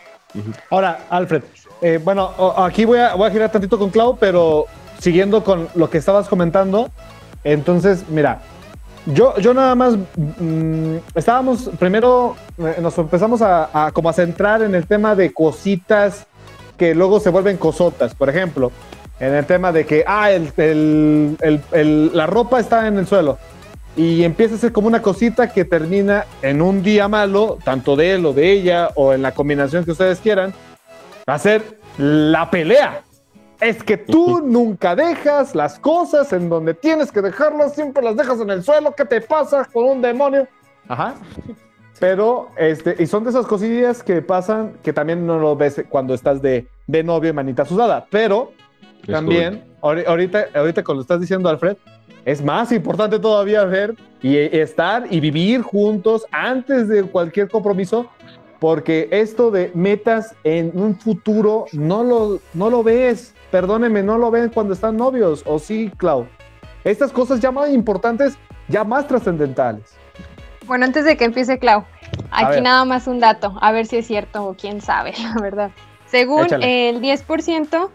Ahora, 0.70 1.06
Alfred, 1.08 1.42
eh, 1.80 2.00
bueno, 2.02 2.32
aquí 2.56 2.84
voy 2.84 2.98
a, 2.98 3.14
voy 3.14 3.28
a 3.28 3.30
girar 3.30 3.50
tantito 3.50 3.78
con 3.78 3.90
Clau, 3.90 4.16
pero 4.18 4.66
siguiendo 4.98 5.44
con 5.44 5.68
lo 5.74 5.88
que 5.88 5.98
estabas 5.98 6.28
comentando, 6.28 6.90
entonces, 7.44 8.04
mira, 8.08 8.40
yo, 9.06 9.38
yo 9.38 9.54
nada 9.54 9.74
más 9.74 9.96
mm, 10.16 10.96
estábamos 11.14 11.70
primero, 11.78 12.36
eh, 12.58 12.76
nos 12.80 12.98
empezamos 12.98 13.40
a, 13.42 13.90
como 13.94 14.08
a 14.08 14.12
centrar 14.12 14.62
en 14.62 14.74
el 14.74 14.86
tema 14.86 15.14
de 15.14 15.32
cositas 15.32 16.26
que 16.76 16.94
luego 16.94 17.20
se 17.20 17.30
vuelven 17.30 17.56
cosotas. 17.56 18.14
Por 18.14 18.28
ejemplo, 18.28 18.70
en 19.18 19.34
el 19.34 19.46
tema 19.46 19.72
de 19.72 19.86
que, 19.86 20.04
ah, 20.06 20.30
la 22.12 22.26
ropa 22.26 22.60
está 22.60 22.86
en 22.86 22.98
el 22.98 23.06
suelo. 23.06 23.38
Y 23.98 24.22
empieza 24.22 24.54
a 24.54 24.58
ser 24.58 24.72
como 24.72 24.86
una 24.86 25.02
cosita 25.02 25.52
que 25.52 25.64
termina 25.64 26.24
en 26.42 26.62
un 26.62 26.84
día 26.84 27.08
malo, 27.08 27.58
tanto 27.64 27.96
de 27.96 28.12
él 28.12 28.24
o 28.26 28.32
de 28.32 28.52
ella, 28.52 28.90
o 28.94 29.12
en 29.12 29.22
la 29.22 29.32
combinación 29.32 29.84
que 29.84 29.90
ustedes 29.90 30.20
quieran, 30.20 30.54
a 31.26 31.36
ser 31.36 31.80
la 31.98 32.48
pelea. 32.48 33.02
Es 33.60 33.82
que 33.82 33.96
tú 33.96 34.40
nunca 34.44 34.94
dejas 34.94 35.56
las 35.56 35.80
cosas 35.80 36.32
en 36.32 36.48
donde 36.48 36.74
tienes 36.74 37.10
que 37.10 37.20
dejarlas, 37.20 37.74
siempre 37.74 38.04
las 38.04 38.16
dejas 38.16 38.40
en 38.40 38.50
el 38.50 38.62
suelo. 38.62 38.94
¿Qué 38.94 39.04
te 39.04 39.20
pasa 39.20 39.64
con 39.64 39.84
un 39.84 40.00
demonio? 40.00 40.46
Ajá. 40.86 41.16
Pero, 41.98 42.50
este, 42.56 42.94
y 43.00 43.06
son 43.08 43.24
de 43.24 43.30
esas 43.30 43.46
cosillas 43.46 44.04
que 44.04 44.22
pasan 44.22 44.74
que 44.84 44.92
también 44.92 45.26
no 45.26 45.40
lo 45.40 45.56
ves 45.56 45.82
cuando 45.88 46.14
estás 46.14 46.40
de, 46.40 46.68
de 46.86 47.02
novio 47.02 47.30
y 47.30 47.32
manita 47.32 47.64
sudada. 47.64 48.06
Pero 48.08 48.52
también, 49.08 49.64
ahorita, 49.82 50.46
ahorita 50.54 50.84
cuando 50.84 51.02
estás 51.02 51.20
diciendo, 51.20 51.48
Alfred, 51.48 51.76
es 52.28 52.44
más 52.44 52.72
importante 52.72 53.18
todavía 53.18 53.64
ver 53.64 53.94
y 54.20 54.36
estar 54.36 55.06
y 55.10 55.18
vivir 55.18 55.62
juntos 55.62 56.26
antes 56.30 56.86
de 56.86 57.04
cualquier 57.04 57.48
compromiso, 57.48 58.10
porque 58.58 59.08
esto 59.10 59.50
de 59.50 59.70
metas 59.74 60.34
en 60.44 60.70
un 60.74 60.94
futuro 60.94 61.64
no 61.72 62.04
lo, 62.04 62.38
no 62.52 62.68
lo 62.68 62.82
ves, 62.82 63.34
perdóneme, 63.50 64.02
no 64.02 64.18
lo 64.18 64.30
ven 64.30 64.50
cuando 64.50 64.74
están 64.74 64.98
novios, 64.98 65.42
o 65.46 65.58
sí, 65.58 65.90
Clau. 65.96 66.26
Estas 66.84 67.12
cosas 67.12 67.40
ya 67.40 67.50
más 67.50 67.70
importantes, 67.70 68.36
ya 68.68 68.84
más 68.84 69.08
trascendentales. 69.08 69.94
Bueno, 70.66 70.84
antes 70.84 71.06
de 71.06 71.16
que 71.16 71.24
empiece 71.24 71.58
Clau, 71.58 71.86
Aquí 72.30 72.60
nada 72.60 72.84
más 72.84 73.06
un 73.06 73.20
dato, 73.20 73.56
a 73.62 73.72
ver 73.72 73.86
si 73.86 73.96
es 73.96 74.06
cierto 74.06 74.44
o 74.44 74.54
quién 74.54 74.82
sabe, 74.82 75.14
la 75.22 75.40
verdad. 75.40 75.70
Según 76.04 76.46
el 76.62 77.00
10% 77.00 77.90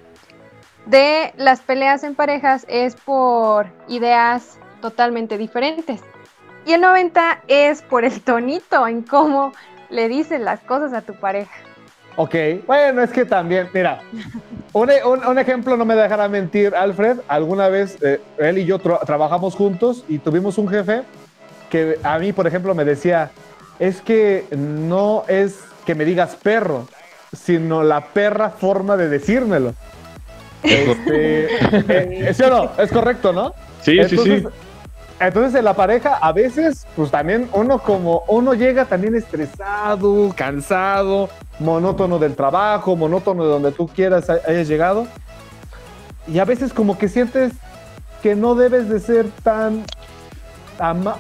de 0.85 1.33
las 1.37 1.61
peleas 1.61 2.03
en 2.03 2.15
parejas 2.15 2.65
es 2.67 2.95
por 2.95 3.67
ideas 3.87 4.57
totalmente 4.81 5.37
diferentes. 5.37 6.01
Y 6.65 6.73
el 6.73 6.81
90 6.81 7.43
es 7.47 7.81
por 7.81 8.05
el 8.05 8.21
tonito 8.21 8.87
en 8.87 9.01
cómo 9.01 9.53
le 9.89 10.07
dices 10.07 10.39
las 10.39 10.59
cosas 10.61 10.93
a 10.93 11.01
tu 11.01 11.13
pareja. 11.13 11.51
Ok, 12.15 12.35
bueno, 12.67 13.01
es 13.01 13.09
que 13.09 13.25
también, 13.25 13.69
mira, 13.73 14.01
un, 14.73 15.39
ejemplo 15.39 15.75
no 15.75 15.83
me 15.83 15.95
dejará 15.95 16.27
mentir, 16.27 16.75
Alfred. 16.75 17.19
Alguna 17.27 17.69
vez 17.69 17.97
eh, 18.03 18.21
él 18.37 18.59
y 18.59 18.65
yo 18.65 18.77
trabajamos 18.79 19.55
juntos 19.55 20.05
y 20.07 20.19
tuvimos 20.19 20.57
un 20.57 20.67
jefe 20.67 21.03
que 21.71 21.97
a 22.03 22.19
mí, 22.19 22.31
por 22.31 22.45
ejemplo, 22.45 22.75
me 22.75 22.85
decía, 22.85 23.31
es 23.79 24.01
que 24.01 24.45
no 24.51 25.23
es 25.27 25.59
que 25.85 25.95
me 25.95 26.05
digas 26.05 26.35
perro, 26.35 26.87
sino 27.35 27.83
la 27.83 28.01
perra 28.09 28.51
forma 28.51 28.95
de 28.95 29.09
decírmelo. 29.09 29.73
Este, 30.63 32.29
eh, 32.29 32.33
¿Sí 32.33 32.43
o 32.43 32.49
no? 32.49 32.71
Es 32.77 32.91
correcto, 32.91 33.33
¿no? 33.33 33.53
Sí, 33.81 33.97
sí, 34.07 34.17
sí. 34.17 34.43
Entonces 35.19 35.55
en 35.55 35.65
la 35.65 35.73
pareja 35.73 36.17
a 36.17 36.31
veces, 36.31 36.85
pues 36.95 37.11
también 37.11 37.47
uno 37.53 37.79
como, 37.79 38.23
uno 38.27 38.53
llega 38.53 38.85
también 38.85 39.15
estresado, 39.15 40.33
cansado, 40.35 41.29
monótono 41.59 42.19
del 42.19 42.35
trabajo, 42.35 42.95
monótono 42.95 43.43
de 43.43 43.49
donde 43.49 43.71
tú 43.71 43.87
quieras 43.87 44.29
hayas 44.29 44.67
llegado. 44.67 45.07
Y 46.27 46.39
a 46.39 46.45
veces 46.45 46.73
como 46.73 46.97
que 46.97 47.07
sientes 47.09 47.53
que 48.21 48.35
no 48.35 48.55
debes 48.55 48.89
de 48.89 48.99
ser 48.99 49.27
tan, 49.43 49.83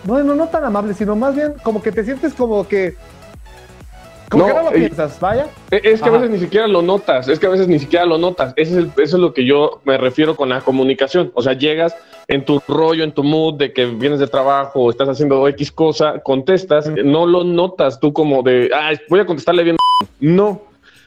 bueno, 0.03 0.35
no 0.35 0.47
tan 0.47 0.63
amable, 0.65 0.93
sino 0.93 1.15
más 1.15 1.35
bien 1.35 1.53
como 1.63 1.81
que 1.81 1.91
te 1.91 2.03
sientes 2.03 2.33
como 2.33 2.67
que 2.67 2.95
como 4.29 4.47
que 4.47 4.53
no 4.53 4.63
lo 4.63 4.71
piensas, 4.71 5.19
vaya. 5.19 5.47
E, 5.71 5.81
es 5.83 6.01
que 6.01 6.09
a 6.09 6.11
veces 6.11 6.29
ni 6.29 6.39
siquiera 6.39 6.67
lo 6.67 6.81
notas, 6.81 7.27
es 7.27 7.39
que 7.39 7.47
a 7.47 7.49
veces 7.49 7.67
ni 7.67 7.79
siquiera 7.79 8.05
lo 8.05 8.17
notas. 8.17 8.53
es 8.55 8.71
eso 8.71 8.87
es 8.97 9.13
lo 9.13 9.33
que 9.33 9.45
yo 9.45 9.81
me 9.83 9.97
refiero 9.97 10.35
con 10.35 10.49
la 10.49 10.61
comunicación. 10.61 11.31
O 11.35 11.41
sea, 11.41 11.53
llegas 11.53 11.95
en 12.27 12.45
tu 12.45 12.61
rollo, 12.67 13.03
en 13.03 13.11
tu 13.11 13.23
mood 13.23 13.55
de 13.55 13.73
que 13.73 13.85
vienes 13.85 14.19
de 14.19 14.27
trabajo, 14.27 14.89
estás 14.89 15.09
haciendo 15.09 15.47
X 15.49 15.71
cosa, 15.71 16.19
contestas, 16.19 16.89
no 17.03 17.25
lo 17.25 17.43
notas 17.43 17.99
tú 17.99 18.13
como 18.13 18.43
de, 18.43 18.69
ay, 18.73 18.97
voy 19.09 19.19
a 19.19 19.25
contestarle 19.25 19.63
bien. 19.63 19.77
No, 20.19 20.61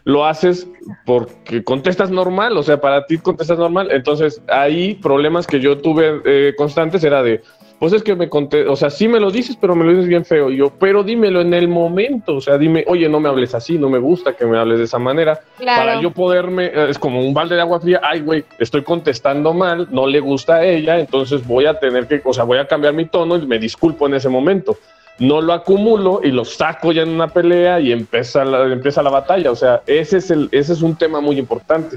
lo 0.04 0.24
haces 0.24 0.68
porque 1.04 1.64
contestas 1.64 2.10
normal, 2.10 2.56
o 2.56 2.62
sea, 2.62 2.80
para 2.80 3.06
ti 3.06 3.18
contestas 3.18 3.58
normal. 3.58 3.88
Entonces, 3.90 4.40
ahí 4.48 4.94
problemas 4.94 5.46
que 5.46 5.60
yo 5.60 5.78
tuve 5.78 6.20
eh, 6.24 6.54
constantes 6.56 7.02
era 7.02 7.22
de, 7.22 7.42
pues 7.78 7.92
es 7.92 8.02
que 8.02 8.14
me 8.14 8.28
conté, 8.28 8.66
o 8.66 8.74
sea, 8.74 8.88
sí 8.88 9.06
me 9.06 9.20
lo 9.20 9.30
dices, 9.30 9.56
pero 9.60 9.74
me 9.74 9.84
lo 9.84 9.90
dices 9.90 10.06
bien 10.06 10.24
feo. 10.24 10.50
Y 10.50 10.56
yo, 10.56 10.70
pero 10.70 11.02
dímelo 11.02 11.42
en 11.42 11.52
el 11.52 11.68
momento, 11.68 12.36
o 12.36 12.40
sea, 12.40 12.56
dime, 12.56 12.84
oye, 12.86 13.08
no 13.08 13.20
me 13.20 13.28
hables 13.28 13.54
así, 13.54 13.78
no 13.78 13.90
me 13.90 13.98
gusta 13.98 14.34
que 14.34 14.46
me 14.46 14.58
hables 14.58 14.78
de 14.78 14.84
esa 14.84 14.98
manera. 14.98 15.40
Para 15.58 16.00
yo 16.00 16.10
poderme, 16.10 16.66
eh, 16.66 16.86
es 16.88 16.98
como 16.98 17.20
un 17.20 17.34
balde 17.34 17.54
de 17.54 17.60
agua 17.60 17.80
fría, 17.80 18.00
ay, 18.02 18.20
güey, 18.20 18.44
estoy 18.58 18.82
contestando 18.82 19.52
mal, 19.52 19.88
no 19.90 20.06
le 20.06 20.20
gusta 20.20 20.56
a 20.56 20.64
ella, 20.64 20.98
entonces 20.98 21.46
voy 21.46 21.66
a 21.66 21.78
tener 21.78 22.06
que, 22.06 22.22
o 22.24 22.32
sea, 22.32 22.44
voy 22.44 22.58
a 22.58 22.66
cambiar 22.66 22.94
mi 22.94 23.04
tono 23.04 23.36
y 23.36 23.46
me 23.46 23.58
disculpo 23.58 24.06
en 24.06 24.14
ese 24.14 24.28
momento. 24.28 24.78
No 25.18 25.40
lo 25.40 25.52
acumulo 25.54 26.20
y 26.22 26.30
lo 26.30 26.44
saco 26.44 26.92
ya 26.92 27.02
en 27.02 27.08
una 27.08 27.28
pelea 27.28 27.80
y 27.80 27.90
empieza 27.90 28.44
la, 28.44 28.64
empieza 28.70 29.02
la 29.02 29.10
batalla. 29.10 29.50
O 29.50 29.56
sea, 29.56 29.82
ese 29.86 30.18
es, 30.18 30.30
el, 30.30 30.48
ese 30.52 30.74
es 30.74 30.82
un 30.82 30.96
tema 30.96 31.20
muy 31.20 31.38
importante. 31.38 31.96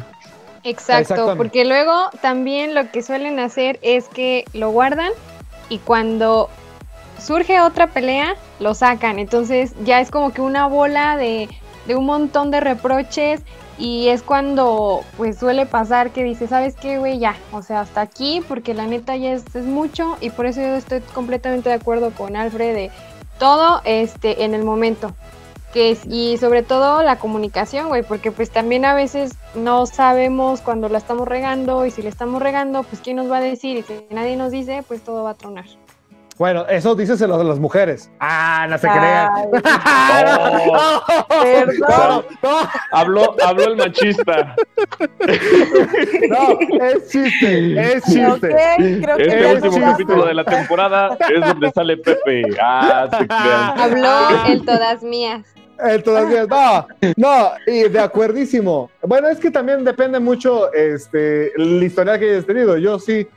Exacto, 0.63 1.35
porque 1.37 1.65
luego 1.65 2.09
también 2.21 2.75
lo 2.75 2.91
que 2.91 3.01
suelen 3.01 3.39
hacer 3.39 3.79
es 3.81 4.07
que 4.09 4.45
lo 4.53 4.71
guardan 4.71 5.11
y 5.69 5.77
cuando 5.79 6.49
surge 7.19 7.61
otra 7.61 7.87
pelea, 7.87 8.35
lo 8.59 8.73
sacan. 8.73 9.19
Entonces 9.19 9.73
ya 9.83 10.01
es 10.01 10.11
como 10.11 10.31
que 10.31 10.41
una 10.41 10.67
bola 10.67 11.17
de, 11.17 11.49
un 11.95 12.05
montón 12.05 12.51
de 12.51 12.59
reproches 12.59 13.41
y 13.77 14.09
es 14.09 14.21
cuando 14.21 15.01
pues 15.17 15.37
suele 15.39 15.65
pasar 15.65 16.11
que 16.11 16.23
dice, 16.23 16.47
¿sabes 16.47 16.75
qué, 16.75 16.99
güey? 16.99 17.17
Ya, 17.17 17.35
o 17.51 17.61
sea, 17.61 17.81
hasta 17.81 18.01
aquí 18.01 18.43
porque 18.47 18.73
la 18.73 18.85
neta 18.85 19.15
ya 19.15 19.31
es, 19.31 19.43
es, 19.55 19.65
mucho 19.65 20.17
y 20.19 20.29
por 20.29 20.45
eso 20.45 20.61
yo 20.61 20.75
estoy 20.75 20.99
completamente 21.13 21.69
de 21.69 21.75
acuerdo 21.75 22.11
con 22.11 22.35
Alfred 22.35 22.75
de 22.75 22.91
todo 23.39 23.81
este 23.85 24.43
en 24.43 24.53
el 24.53 24.63
momento. 24.63 25.13
Que 25.73 25.91
es, 25.91 26.05
y 26.05 26.37
sobre 26.37 26.63
todo 26.63 27.03
la 27.03 27.19
comunicación, 27.19 27.89
güey, 27.89 28.01
porque 28.01 28.31
pues 28.31 28.49
también 28.49 28.85
a 28.85 28.95
veces 28.95 29.33
no 29.53 29.85
sabemos 29.85 30.61
cuando 30.61 30.89
la 30.89 30.97
estamos 30.97 31.27
regando 31.27 31.85
y 31.85 31.91
si 31.91 32.01
le 32.01 32.09
estamos 32.09 32.41
regando, 32.41 32.83
pues 32.83 33.01
quién 33.01 33.17
nos 33.17 33.29
va 33.29 33.37
a 33.37 33.41
decir 33.41 33.77
y 33.77 33.83
si 33.83 34.05
nadie 34.09 34.35
nos 34.35 34.51
dice, 34.51 34.83
pues 34.87 35.01
todo 35.03 35.23
va 35.23 35.31
a 35.31 35.35
tronar. 35.35 35.65
Bueno, 36.39 36.65
eso 36.69 36.95
dices 36.95 37.19
lo 37.19 37.37
de 37.37 37.43
las 37.43 37.59
mujeres. 37.59 38.09
Ah, 38.21 38.65
no 38.69 38.77
se 38.77 38.87
crean. 38.87 39.29
Perdón. 41.29 42.25
Habló, 42.93 43.35
habló 43.45 43.63
el 43.65 43.75
machista. 43.75 44.55
No, 46.29 46.59
es 46.85 47.09
chiste, 47.09 47.93
es 47.93 48.03
chiste. 48.05 48.55
creo 49.01 49.17
que 49.17 49.23
este 49.27 49.67
último 49.67 49.85
capítulo 49.91 50.25
de 50.27 50.33
la 50.33 50.45
temporada 50.45 51.17
es 51.29 51.41
donde 51.41 51.71
sale 51.71 51.97
Pepe. 51.97 52.43
Ah, 52.61 53.09
se 53.11 53.17
crean. 53.27 53.77
Habló 53.77 54.45
el 54.47 54.63
todas 54.63 55.03
mías. 55.03 55.43
El 55.83 56.03
todas 56.03 56.27
mías. 56.27 56.47
No, 56.47 56.87
no, 57.15 57.51
y 57.67 57.89
de 57.89 57.99
acuerdísimo. 57.99 58.89
Bueno, 59.01 59.27
es 59.27 59.39
que 59.39 59.51
también 59.51 59.83
depende 59.83 60.19
mucho 60.19 60.71
este, 60.73 61.51
la 61.55 61.85
historia 61.85 62.19
que 62.19 62.31
hayas 62.31 62.45
tenido. 62.45 62.77
Yo 62.77 62.99
sí 62.99 63.27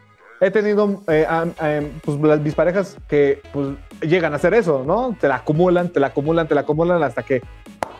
he 0.41 0.51
tenido 0.51 1.03
eh, 1.07 1.93
pues, 2.05 2.19
mis 2.41 2.55
parejas 2.55 2.97
que 3.09 3.41
pues, 3.53 3.77
llegan 4.01 4.33
a 4.33 4.37
hacer 4.37 4.55
eso, 4.55 4.83
¿no? 4.85 5.17
Te 5.21 5.29
la 5.29 5.37
acumulan, 5.37 5.89
te 5.89 6.01
la 6.01 6.09
acumulan, 6.09 6.49
te 6.49 6.55
la 6.55 6.63
acumulan 6.63 7.03
hasta 7.03 7.23
que 7.23 7.43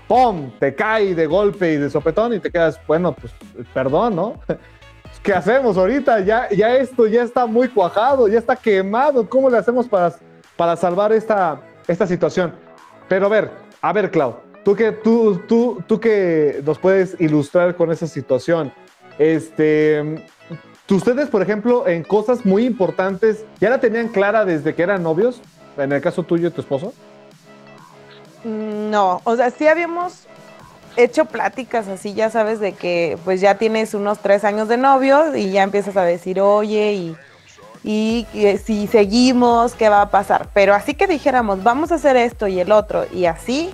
¡pum! 0.09 0.51
te 0.59 0.75
cae 0.75 1.15
de 1.15 1.27
golpe 1.27 1.75
y 1.75 1.77
de 1.77 1.89
sopetón 1.89 2.35
y 2.35 2.41
te 2.41 2.51
quedas, 2.51 2.81
bueno, 2.87 3.13
pues 3.13 3.33
perdón, 3.73 4.17
¿no? 4.17 4.41
¿Qué 5.23 5.33
hacemos 5.33 5.79
ahorita? 5.79 6.21
Ya, 6.21 6.49
ya 6.51 6.75
esto 6.75 7.07
ya 7.07 7.23
está 7.23 7.47
muy 7.47 7.69
cuajado, 7.69 8.27
ya 8.27 8.41
está 8.41 8.57
quemado. 8.57 9.29
¿Cómo 9.29 9.49
le 9.49 9.59
hacemos 9.59 9.87
para, 9.87 10.13
para 10.57 10.75
salvar 10.75 11.13
esta, 11.13 11.61
esta 11.87 12.09
situación? 12.09 12.53
Pero 13.09 13.27
a 13.27 13.29
ver, 13.29 13.62
a 13.83 13.93
ver, 13.93 14.11
Clau, 14.11 14.37
tú 14.65 14.75
que, 14.75 14.93
tú, 14.93 15.43
tú, 15.47 15.83
tú 15.87 16.01
que 16.01 16.63
nos 16.65 16.79
puedes 16.79 17.21
ilustrar 17.21 17.77
con 17.77 17.93
esa 17.93 18.07
situación, 18.07 18.73
este, 19.19 20.25
Ustedes, 20.93 21.31
por 21.31 21.41
ejemplo, 21.41 21.89
en 21.89 22.03
cosas 22.03 22.45
muy 22.45 22.67
importantes, 22.67 23.45
¿ya 23.61 23.71
la 23.71 23.81
tenían 23.81 24.09
clara 24.09 24.45
desde 24.45 24.75
que 24.75 24.83
eran 24.83 25.03
novios? 25.03 25.41
En 25.79 25.91
el 25.91 26.03
caso 26.03 26.23
tuyo 26.23 26.49
y 26.49 26.51
tu 26.51 26.61
esposo. 26.61 26.93
No, 28.45 29.23
o 29.25 29.37
sea, 29.37 29.51
sí 29.51 29.67
habíamos 29.67 30.27
hecho 30.97 31.25
pláticas 31.25 31.89
así, 31.89 32.13
ya 32.13 32.29
sabes, 32.29 32.61
de 32.61 32.73
que 32.73 33.17
pues 33.25 33.41
ya 33.41 33.57
tienes 33.57 33.95
unos 33.95 34.19
tres 34.19 34.45
años 34.45 34.69
de 34.69 34.77
novio 34.77 35.35
y 35.35 35.51
ya 35.51 35.63
empiezas 35.63 35.97
a 35.97 36.03
decir, 36.03 36.41
oye, 36.41 36.93
y, 36.93 37.17
y, 37.85 38.27
si 38.65 38.87
seguimos, 38.87 39.75
¿qué 39.75 39.89
va 39.89 40.03
a 40.03 40.11
pasar? 40.11 40.49
Pero 40.55 40.75
así 40.75 40.95
que 40.95 41.07
dijéramos, 41.07 41.63
vamos 41.63 41.93
a 41.93 41.97
hacer 41.97 42.17
esto 42.17 42.47
y 42.47 42.61
el 42.61 42.73
otro, 42.73 43.07
y 43.13 43.27
así, 43.27 43.71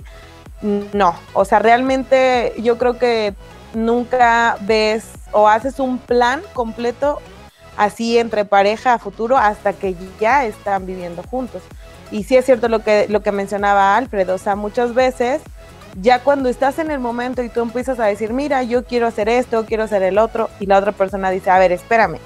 no. 0.61 1.15
O 1.33 1.45
sea, 1.45 1.59
realmente 1.59 2.53
yo 2.57 2.77
creo 2.77 2.97
que 2.97 3.35
nunca 3.73 4.57
ves 4.61 5.05
o 5.31 5.47
haces 5.47 5.79
un 5.79 5.99
plan 5.99 6.41
completo 6.53 7.19
así 7.77 8.17
entre 8.17 8.45
pareja 8.45 8.95
a 8.95 8.99
futuro 8.99 9.37
hasta 9.37 9.73
que 9.73 9.95
ya 10.19 10.45
están 10.45 10.85
viviendo 10.85 11.23
juntos. 11.23 11.61
Y 12.11 12.23
sí 12.23 12.35
es 12.35 12.45
cierto 12.45 12.67
lo 12.67 12.79
que, 12.79 13.05
lo 13.07 13.21
que 13.21 13.31
mencionaba 13.31 13.95
Alfredo, 13.95 14.35
o 14.35 14.39
sea, 14.39 14.55
muchas 14.55 14.95
veces 14.95 15.41
ya 16.01 16.19
cuando 16.19 16.49
estás 16.49 16.79
en 16.79 16.91
el 16.91 16.99
momento 16.99 17.43
y 17.43 17.49
tú 17.49 17.61
empiezas 17.61 17.99
a 17.99 18.05
decir, 18.05 18.33
mira, 18.33 18.63
yo 18.63 18.85
quiero 18.85 19.07
hacer 19.07 19.29
esto, 19.29 19.65
quiero 19.65 19.83
hacer 19.83 20.03
el 20.03 20.17
otro, 20.17 20.49
y 20.59 20.65
la 20.65 20.77
otra 20.77 20.91
persona 20.91 21.29
dice, 21.29 21.49
a 21.49 21.59
ver, 21.59 21.71
espérame, 21.71 22.17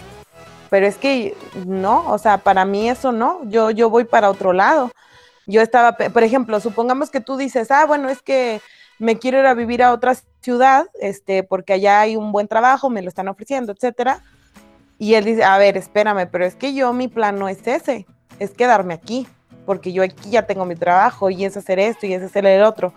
pero 0.73 0.87
es 0.87 0.97
que 0.97 1.37
no, 1.67 2.09
o 2.11 2.17
sea, 2.17 2.39
para 2.39 2.65
mí 2.65 2.89
eso 2.89 3.11
no, 3.11 3.41
yo, 3.43 3.69
yo 3.69 3.91
voy 3.91 4.05
para 4.05 4.31
otro 4.31 4.53
lado. 4.53 4.89
Yo 5.45 5.61
estaba, 5.61 5.95
por 5.95 6.23
ejemplo, 6.23 6.59
supongamos 6.59 7.11
que 7.11 7.21
tú 7.21 7.37
dices, 7.37 7.69
ah, 7.69 7.85
bueno, 7.85 8.09
es 8.09 8.23
que 8.23 8.59
me 8.97 9.19
quiero 9.19 9.37
ir 9.37 9.45
a 9.45 9.53
vivir 9.53 9.83
a 9.83 9.93
otra 9.93 10.15
ciudad, 10.41 10.87
este, 10.99 11.43
porque 11.43 11.73
allá 11.73 11.99
hay 11.99 12.15
un 12.15 12.31
buen 12.31 12.47
trabajo, 12.47 12.89
me 12.89 13.03
lo 13.03 13.09
están 13.09 13.27
ofreciendo, 13.27 13.71
etcétera. 13.71 14.23
Y 14.97 15.13
él 15.13 15.25
dice, 15.25 15.43
a 15.43 15.59
ver, 15.59 15.77
espérame, 15.77 16.27
pero 16.31 16.43
es 16.43 16.55
que 16.55 16.73
yo 16.73 16.91
mi 16.91 17.07
plan 17.07 17.37
no 17.37 17.49
es 17.49 17.67
ese, 17.67 18.07
es 18.39 18.49
quedarme 18.49 18.95
aquí, 18.95 19.27
porque 19.67 19.93
yo 19.93 20.01
aquí 20.01 20.31
ya 20.31 20.47
tengo 20.47 20.65
mi 20.65 20.75
trabajo 20.75 21.29
y 21.29 21.45
es 21.45 21.55
hacer 21.55 21.77
esto 21.77 22.07
y 22.07 22.15
es 22.15 22.23
hacer 22.23 22.47
el 22.47 22.63
otro. 22.63 22.95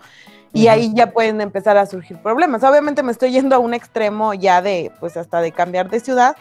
Y 0.51 0.65
ahí 0.65 0.91
ya 0.95 1.11
pueden 1.11 1.41
empezar 1.41 1.77
a 1.77 1.85
surgir 1.85 2.17
problemas. 2.17 2.63
Obviamente 2.63 3.03
me 3.03 3.11
estoy 3.11 3.33
yendo 3.33 3.55
a 3.55 3.59
un 3.59 3.75
extremo 3.75 4.33
ya 4.33 4.63
de, 4.63 4.91
pues 4.99 5.15
hasta 5.15 5.41
de 5.41 5.51
cambiar 5.51 5.91
de 5.91 5.99
ciudad, 5.99 6.35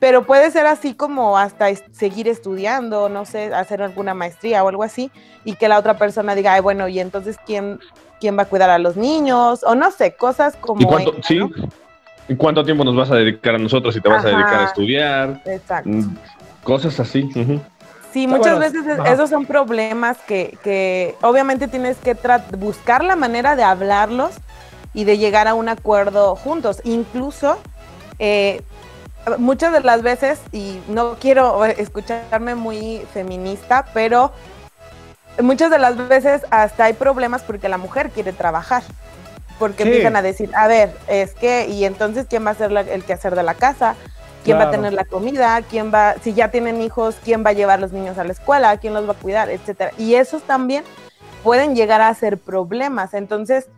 pero 0.00 0.24
puede 0.24 0.50
ser 0.50 0.66
así 0.66 0.94
como 0.94 1.38
hasta 1.38 1.66
seguir 1.92 2.26
estudiando, 2.26 3.08
no 3.10 3.26
sé, 3.26 3.54
hacer 3.54 3.82
alguna 3.82 4.14
maestría 4.14 4.64
o 4.64 4.68
algo 4.68 4.82
así, 4.82 5.12
y 5.44 5.54
que 5.54 5.68
la 5.68 5.78
otra 5.78 5.98
persona 5.98 6.34
diga, 6.34 6.54
ay, 6.54 6.62
bueno, 6.62 6.88
y 6.88 6.98
entonces, 6.98 7.36
¿quién, 7.46 7.78
quién 8.18 8.36
va 8.36 8.42
a 8.42 8.46
cuidar 8.46 8.70
a 8.70 8.78
los 8.78 8.96
niños, 8.96 9.62
o 9.62 9.74
no 9.74 9.90
sé, 9.90 10.16
cosas 10.16 10.56
como... 10.56 10.80
¿Y 10.80 10.86
cuánto, 10.86 11.14
sí? 11.22 11.38
¿Y 12.28 12.34
cuánto 12.34 12.64
tiempo 12.64 12.82
nos 12.82 12.96
vas 12.96 13.10
a 13.10 13.16
dedicar 13.16 13.56
a 13.56 13.58
nosotros 13.58 13.94
si 13.94 14.00
te 14.00 14.08
vas 14.08 14.24
a 14.24 14.28
dedicar 14.28 14.60
a 14.60 14.64
estudiar? 14.64 15.42
Exacto. 15.44 15.90
Mm, 15.90 16.16
cosas 16.62 16.98
así. 16.98 17.28
Sí, 18.12 18.26
muchas 18.26 18.58
veces 18.58 18.82
esos 19.06 19.28
son 19.28 19.44
problemas 19.44 20.16
que, 20.26 20.56
que 20.64 21.14
obviamente 21.20 21.68
tienes 21.68 21.98
que 21.98 22.16
buscar 22.56 23.04
la 23.04 23.16
manera 23.16 23.54
de 23.54 23.64
hablarlos 23.64 24.30
y 24.94 25.04
de 25.04 25.18
llegar 25.18 25.46
a 25.46 25.54
un 25.54 25.68
acuerdo 25.68 26.36
juntos. 26.36 26.80
Incluso 26.84 27.58
eh, 28.18 28.62
muchas 29.38 29.72
de 29.72 29.80
las 29.80 30.02
veces, 30.02 30.40
y 30.52 30.80
no 30.88 31.16
quiero 31.20 31.64
escucharme 31.64 32.54
muy 32.54 33.06
feminista, 33.12 33.86
pero 33.92 34.32
muchas 35.40 35.70
de 35.70 35.78
las 35.78 35.96
veces 36.08 36.42
hasta 36.50 36.84
hay 36.84 36.92
problemas 36.94 37.42
porque 37.42 37.68
la 37.68 37.78
mujer 37.78 38.10
quiere 38.10 38.32
trabajar. 38.32 38.82
Porque 39.58 39.82
empiezan 39.82 40.16
a 40.16 40.22
decir, 40.22 40.50
a 40.54 40.66
ver, 40.68 40.96
es 41.06 41.34
que, 41.34 41.68
y 41.68 41.84
entonces, 41.84 42.26
¿quién 42.28 42.46
va 42.46 42.52
a 42.52 42.54
ser 42.54 42.72
el 42.72 43.04
quehacer 43.04 43.36
de 43.36 43.42
la 43.42 43.52
casa? 43.54 43.94
¿Quién 44.42 44.56
va 44.56 44.64
a 44.64 44.70
tener 44.70 44.94
la 44.94 45.04
comida? 45.04 45.60
¿Quién 45.68 45.92
va, 45.92 46.14
si 46.22 46.32
ya 46.32 46.50
tienen 46.50 46.80
hijos, 46.80 47.16
quién 47.22 47.44
va 47.44 47.50
a 47.50 47.52
llevar 47.52 47.78
los 47.78 47.92
niños 47.92 48.16
a 48.16 48.24
la 48.24 48.32
escuela? 48.32 48.78
¿Quién 48.78 48.94
los 48.94 49.06
va 49.06 49.12
a 49.12 49.16
cuidar? 49.16 49.50
Etcétera. 49.50 49.90
Y 49.98 50.14
esos 50.14 50.42
también 50.44 50.82
pueden 51.44 51.76
llegar 51.76 52.00
a 52.00 52.14
ser 52.14 52.38
problemas. 52.38 53.12
Entonces, 53.12 53.68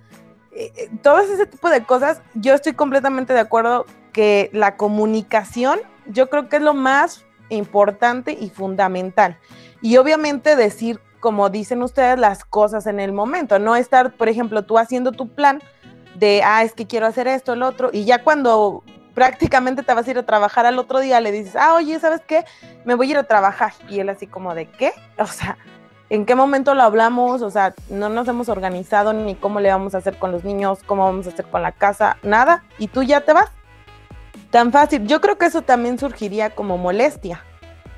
eh, 0.52 0.72
eh, 0.76 0.88
todo 1.02 1.18
ese 1.18 1.46
tipo 1.46 1.68
de 1.68 1.82
cosas, 1.82 2.20
yo 2.34 2.54
estoy 2.54 2.74
completamente 2.74 3.32
de 3.32 3.40
acuerdo 3.40 3.86
que 4.12 4.50
la 4.52 4.76
comunicación, 4.76 5.80
yo 6.06 6.28
creo 6.30 6.48
que 6.48 6.56
es 6.56 6.62
lo 6.62 6.74
más 6.74 7.24
importante 7.48 8.36
y 8.38 8.50
fundamental. 8.50 9.38
Y 9.80 9.96
obviamente 9.96 10.56
decir, 10.56 11.00
como 11.20 11.50
dicen 11.50 11.82
ustedes, 11.82 12.18
las 12.18 12.44
cosas 12.44 12.86
en 12.86 13.00
el 13.00 13.12
momento, 13.12 13.58
no 13.58 13.76
estar, 13.76 14.12
por 14.12 14.28
ejemplo, 14.28 14.64
tú 14.64 14.78
haciendo 14.78 15.12
tu 15.12 15.28
plan 15.28 15.62
de, 16.14 16.42
ah, 16.44 16.62
es 16.62 16.72
que 16.74 16.86
quiero 16.86 17.06
hacer 17.06 17.28
esto, 17.28 17.52
el 17.52 17.62
otro, 17.62 17.90
y 17.92 18.04
ya 18.04 18.22
cuando 18.22 18.82
prácticamente 19.14 19.82
te 19.82 19.94
vas 19.94 20.06
a 20.06 20.10
ir 20.10 20.18
a 20.18 20.26
trabajar 20.26 20.66
al 20.66 20.78
otro 20.78 21.00
día, 21.00 21.20
le 21.20 21.32
dices, 21.32 21.56
ah, 21.56 21.74
oye, 21.74 21.98
¿sabes 21.98 22.22
qué? 22.26 22.44
Me 22.84 22.94
voy 22.94 23.08
a 23.08 23.10
ir 23.10 23.18
a 23.18 23.24
trabajar. 23.24 23.72
Y 23.88 24.00
él 24.00 24.08
así 24.08 24.26
como 24.26 24.54
de, 24.54 24.66
¿qué? 24.66 24.92
O 25.18 25.26
sea, 25.26 25.58
¿en 26.10 26.26
qué 26.26 26.34
momento 26.34 26.74
lo 26.74 26.82
hablamos? 26.82 27.42
O 27.42 27.50
sea, 27.50 27.74
no 27.88 28.08
nos 28.08 28.26
hemos 28.28 28.48
organizado 28.48 29.12
ni 29.12 29.34
cómo 29.34 29.60
le 29.60 29.70
vamos 29.70 29.94
a 29.94 29.98
hacer 29.98 30.18
con 30.18 30.32
los 30.32 30.44
niños, 30.44 30.80
cómo 30.86 31.04
vamos 31.04 31.26
a 31.26 31.30
hacer 31.30 31.46
con 31.46 31.62
la 31.62 31.72
casa, 31.72 32.16
nada. 32.22 32.64
Y 32.78 32.88
tú 32.88 33.02
ya 33.02 33.22
te 33.22 33.32
vas. 33.32 33.50
Tan 34.52 34.70
fácil. 34.70 35.06
Yo 35.06 35.22
creo 35.22 35.38
que 35.38 35.46
eso 35.46 35.62
también 35.62 35.98
surgiría 35.98 36.50
como 36.50 36.76
molestia. 36.76 37.42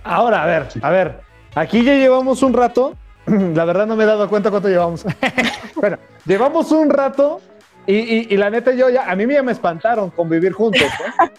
Ahora, 0.05 0.45
a 0.45 0.47
ver, 0.47 0.69
a 0.81 0.91
ver. 0.91 1.21
Aquí 1.57 1.83
ya 1.83 1.95
llevamos 1.95 2.45
un 2.45 2.53
rato. 2.53 2.95
La 3.27 3.65
verdad 3.65 3.89
no 3.89 3.97
me 3.97 4.05
he 4.05 4.07
dado 4.07 4.29
cuenta 4.29 4.51
cuánto 4.51 4.69
llevamos. 4.69 5.05
bueno, 5.75 5.99
llevamos 6.25 6.71
un 6.71 6.91
rato 6.91 7.41
y, 7.87 8.37
la 8.37 8.51
neta, 8.51 8.73
yo 8.73 8.89
ya, 8.89 9.11
a 9.11 9.15
mí 9.15 9.27
ya 9.27 9.43
me 9.43 9.53
espantaron 9.53 10.11
convivir 10.11 10.53
juntos. 10.53 10.83
¿eh? 10.83 11.31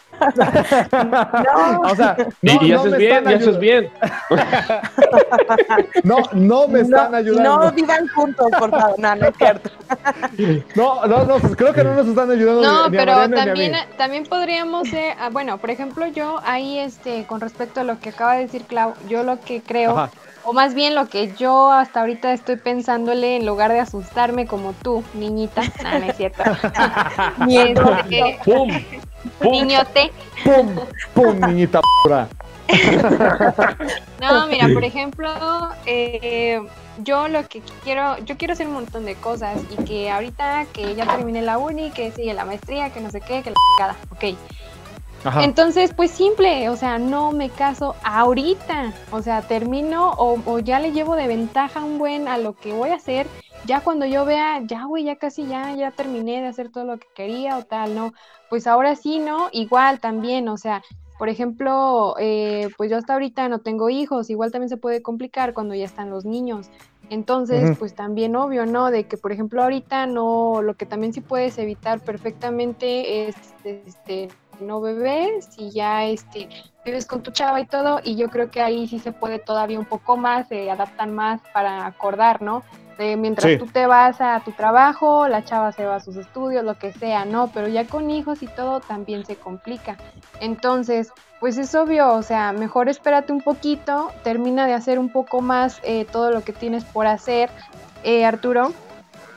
no. 0.92 1.82
O 1.86 1.96
sea, 1.96 2.18
no, 2.42 2.54
y, 2.62 2.72
haces 2.72 2.98
bien, 2.98 3.30
y 3.30 3.34
haces 3.34 3.60
bien. 3.60 3.90
no, 6.04 6.18
no 6.34 6.68
me 6.68 6.82
están 6.82 7.14
ayudando. 7.14 7.60
No 7.60 7.72
vivan 7.72 8.08
juntos, 8.10 8.48
por 8.58 8.70
favor. 8.70 9.00
No, 9.00 9.16
no 9.16 9.28
es 9.28 9.38
cierto. 9.38 9.70
no, 10.76 11.06
no, 11.06 11.26
no, 11.26 11.40
pues 11.40 11.56
creo 11.56 11.74
que 11.74 11.84
no 11.84 11.96
nos 11.96 12.08
están 12.08 12.32
ayudando. 12.32 12.62
No, 12.62 12.92
pero 12.92 13.30
también, 13.30 13.74
también 13.98 14.24
podríamos, 14.26 14.92
eh, 14.94 15.16
ah, 15.20 15.30
bueno, 15.32 15.58
por 15.58 15.70
ejemplo, 15.70 16.08
yo 16.08 16.42
ahí, 16.46 16.80
este, 16.80 17.26
con 17.26 17.42
respecto 17.42 17.82
a 17.82 17.84
lo 17.84 18.00
que 18.00 18.10
acaba 18.10 18.36
de 18.36 18.44
decir 18.44 18.64
Clau, 18.64 18.94
yo 19.08 19.24
lo 19.24 19.40
que 19.40 19.62
creo. 19.62 20.10
O 20.46 20.54
más 20.54 20.76
bien 20.76 20.94
lo 20.94 21.08
que 21.08 21.34
yo 21.36 21.72
hasta 21.72 22.02
ahorita 22.02 22.32
estoy 22.32 22.58
pensándole 22.58 23.36
en 23.36 23.48
lugar 23.48 23.72
de 23.72 23.80
asustarme 23.80 24.46
como 24.46 24.74
tú, 24.74 25.04
niñita. 25.16 25.64
No, 25.84 26.00
no 26.00 26.06
es 26.06 26.18
cierto. 26.18 26.44
Miedo. 27.46 27.98
¡Pum! 28.44 28.70
Niñote. 29.42 30.12
¡Pum! 30.44 30.76
¡Pum, 31.16 31.40
niñita 31.48 31.82
pura! 32.04 32.28
no, 34.22 34.48
mira, 34.48 34.68
por 34.74 34.84
ejemplo, 34.84 35.30
eh, 35.86 36.62
yo 37.00 37.28
lo 37.28 37.48
que 37.48 37.62
quiero, 37.84 38.18
yo 38.20 38.38
quiero 38.38 38.54
hacer 38.54 38.68
un 38.68 38.74
montón 38.74 39.06
de 39.06 39.16
cosas 39.16 39.60
y 39.72 39.84
que 39.84 40.12
ahorita 40.12 40.66
que 40.74 40.96
ya 40.96 41.06
terminé 41.06 41.42
la 41.42 41.58
uni, 41.58 41.92
que 41.92 42.12
sigue 42.12 42.34
la 42.34 42.46
maestría, 42.46 42.92
que 42.92 43.02
no 43.02 43.10
sé 43.10 43.22
qué, 43.22 43.42
que 43.42 43.50
la 43.50 43.56
cagada, 43.78 43.98
ok. 44.12 44.38
Entonces, 45.42 45.94
pues 45.94 46.12
simple, 46.12 46.70
o 46.70 46.76
sea, 46.76 47.00
no 47.00 47.32
me 47.32 47.50
caso 47.50 47.96
ahorita, 48.04 48.94
o 49.12 49.22
sea, 49.22 49.42
termino 49.42 50.12
o, 50.18 50.60
ya 50.60 50.80
le 50.80 50.92
llevo 50.92 51.16
de 51.16 51.28
ventaja 51.28 51.84
un 51.84 51.98
buen 51.98 52.28
a 52.28 52.38
lo 52.38 52.54
que 52.54 52.74
voy 52.74 52.90
a 52.90 52.96
hacer, 52.96 53.28
ya 53.66 53.82
cuando 53.82 54.06
yo 54.06 54.26
vea, 54.26 54.62
ya 54.64 54.86
güey, 54.86 55.04
ya 55.04 55.16
casi 55.16 55.48
ya, 55.48 55.74
ya 55.74 55.92
terminé 55.92 56.42
de 56.42 56.48
hacer 56.48 56.72
todo 56.72 56.86
lo 56.86 56.98
que 56.98 57.08
quería 57.16 57.58
o 57.58 57.64
tal, 57.64 57.96
¿no? 57.96 58.14
Pues 58.50 58.68
ahora 58.68 58.96
sí, 58.96 59.20
¿no? 59.20 59.50
Igual 59.52 60.00
también, 60.00 60.48
o 60.48 60.58
sea, 60.58 60.84
por 61.18 61.30
ejemplo, 61.30 62.16
eh, 62.20 62.70
pues 62.78 62.92
yo 62.92 62.98
hasta 62.98 63.14
ahorita 63.14 63.48
no 63.50 63.60
tengo 63.60 63.90
hijos, 63.90 64.30
igual 64.30 64.52
también 64.52 64.70
se 64.70 64.78
puede 64.78 65.02
complicar 65.02 65.54
cuando 65.54 65.74
ya 65.74 65.86
están 65.86 66.10
los 66.10 66.26
niños. 66.26 66.70
Entonces, 67.10 67.78
pues 67.78 67.94
también 67.94 68.36
obvio, 68.36 68.66
¿no? 68.66 68.90
De 68.90 69.06
que, 69.06 69.18
por 69.18 69.32
ejemplo, 69.32 69.62
ahorita 69.62 70.08
no, 70.08 70.62
lo 70.62 70.74
que 70.74 70.86
también 70.86 71.14
sí 71.14 71.22
puedes 71.22 71.58
evitar 71.58 72.00
perfectamente 72.00 73.28
es, 73.28 73.36
este, 73.64 74.30
no 74.62 74.82
beber, 74.82 75.42
si 75.42 75.72
ya 75.72 76.06
este, 76.06 76.50
vives 76.84 77.06
con 77.06 77.24
tu 77.24 77.32
chava 77.32 77.60
y 77.60 77.66
todo, 77.66 78.00
y 78.04 78.16
yo 78.16 78.30
creo 78.30 78.52
que 78.52 78.62
ahí 78.62 78.88
sí 78.88 79.00
se 79.00 79.12
puede 79.12 79.40
todavía 79.40 79.80
un 79.80 79.86
poco 79.86 80.18
más, 80.18 80.48
se 80.48 80.70
adaptan 80.70 81.14
más 81.14 81.42
para 81.54 81.86
acordar, 81.86 82.42
¿no? 82.42 82.64
De 82.98 83.18
mientras 83.18 83.58
tú 83.58 83.66
te 83.66 83.88
vas 83.88 84.22
a 84.22 84.40
tu 84.46 84.54
trabajo, 84.54 85.28
la 85.28 85.44
chava 85.44 85.74
se 85.74 85.86
va 85.86 85.96
a 85.96 86.00
sus 86.00 86.16
estudios, 86.16 86.64
lo 86.64 86.80
que 86.80 86.94
sea, 86.94 87.26
¿no? 87.26 87.52
Pero 87.54 87.68
ya 87.68 87.86
con 87.86 88.10
hijos 88.10 88.42
y 88.42 88.48
todo 88.48 88.80
también 88.80 89.26
se 89.26 89.36
complica. 89.36 89.98
Entonces, 90.40 91.12
pues 91.42 91.58
es 91.58 91.76
obvio, 91.76 92.14
o 92.14 92.24
sea, 92.24 92.54
mejor 92.54 92.88
espérate 92.88 93.34
un 93.34 93.42
poquito, 93.42 94.12
termina 94.24 94.66
de 94.66 94.74
hacer 94.74 94.98
un 94.98 95.10
poco 95.10 95.42
más 95.42 95.82
eh, 95.84 96.06
todo 96.10 96.32
lo 96.32 96.44
que 96.44 96.54
tienes 96.54 96.86
por 96.86 97.06
hacer, 97.06 97.50
eh, 98.04 98.26
Arturo. 98.26 98.72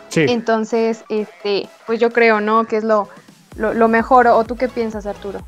Sí. 0.09 0.25
Entonces, 0.29 1.05
este, 1.09 1.69
pues 1.87 1.99
yo 1.99 2.11
creo, 2.11 2.41
¿no? 2.41 2.65
Que 2.65 2.77
es 2.77 2.85
lo, 2.85 3.09
lo, 3.59 3.89
mejor. 3.89 4.27
¿O 4.29 4.45
tú 4.45 4.57
qué 4.57 4.69
piensas, 4.69 5.07
Arturo? 5.07 5.41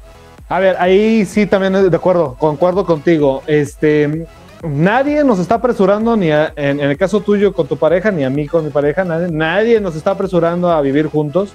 A 0.49 0.59
ver, 0.59 0.77
ahí 0.79 1.25
sí 1.25 1.47
también 1.47 1.91
de 1.91 1.97
acuerdo, 1.97 2.37
concuerdo 2.39 2.85
contigo. 2.85 3.43
Este, 3.47 4.27
nadie 4.63 5.23
nos 5.25 5.39
está 5.39 5.57
apresurando, 5.57 6.17
ni 6.17 6.31
en, 6.31 6.81
el 6.81 6.97
caso 6.97 7.21
tuyo 7.21 7.53
con 7.53 7.69
tu 7.69 7.77
pareja, 7.77 8.11
ni 8.11 8.25
a 8.25 8.31
mí 8.31 8.47
con 8.47 8.65
mi 8.65 8.71
pareja, 8.71 9.05
nadie, 9.05 9.29
nadie 9.31 9.81
nos 9.81 9.95
está 9.95 10.11
apresurando 10.13 10.71
a 10.71 10.81
vivir 10.81 11.07
juntos. 11.07 11.53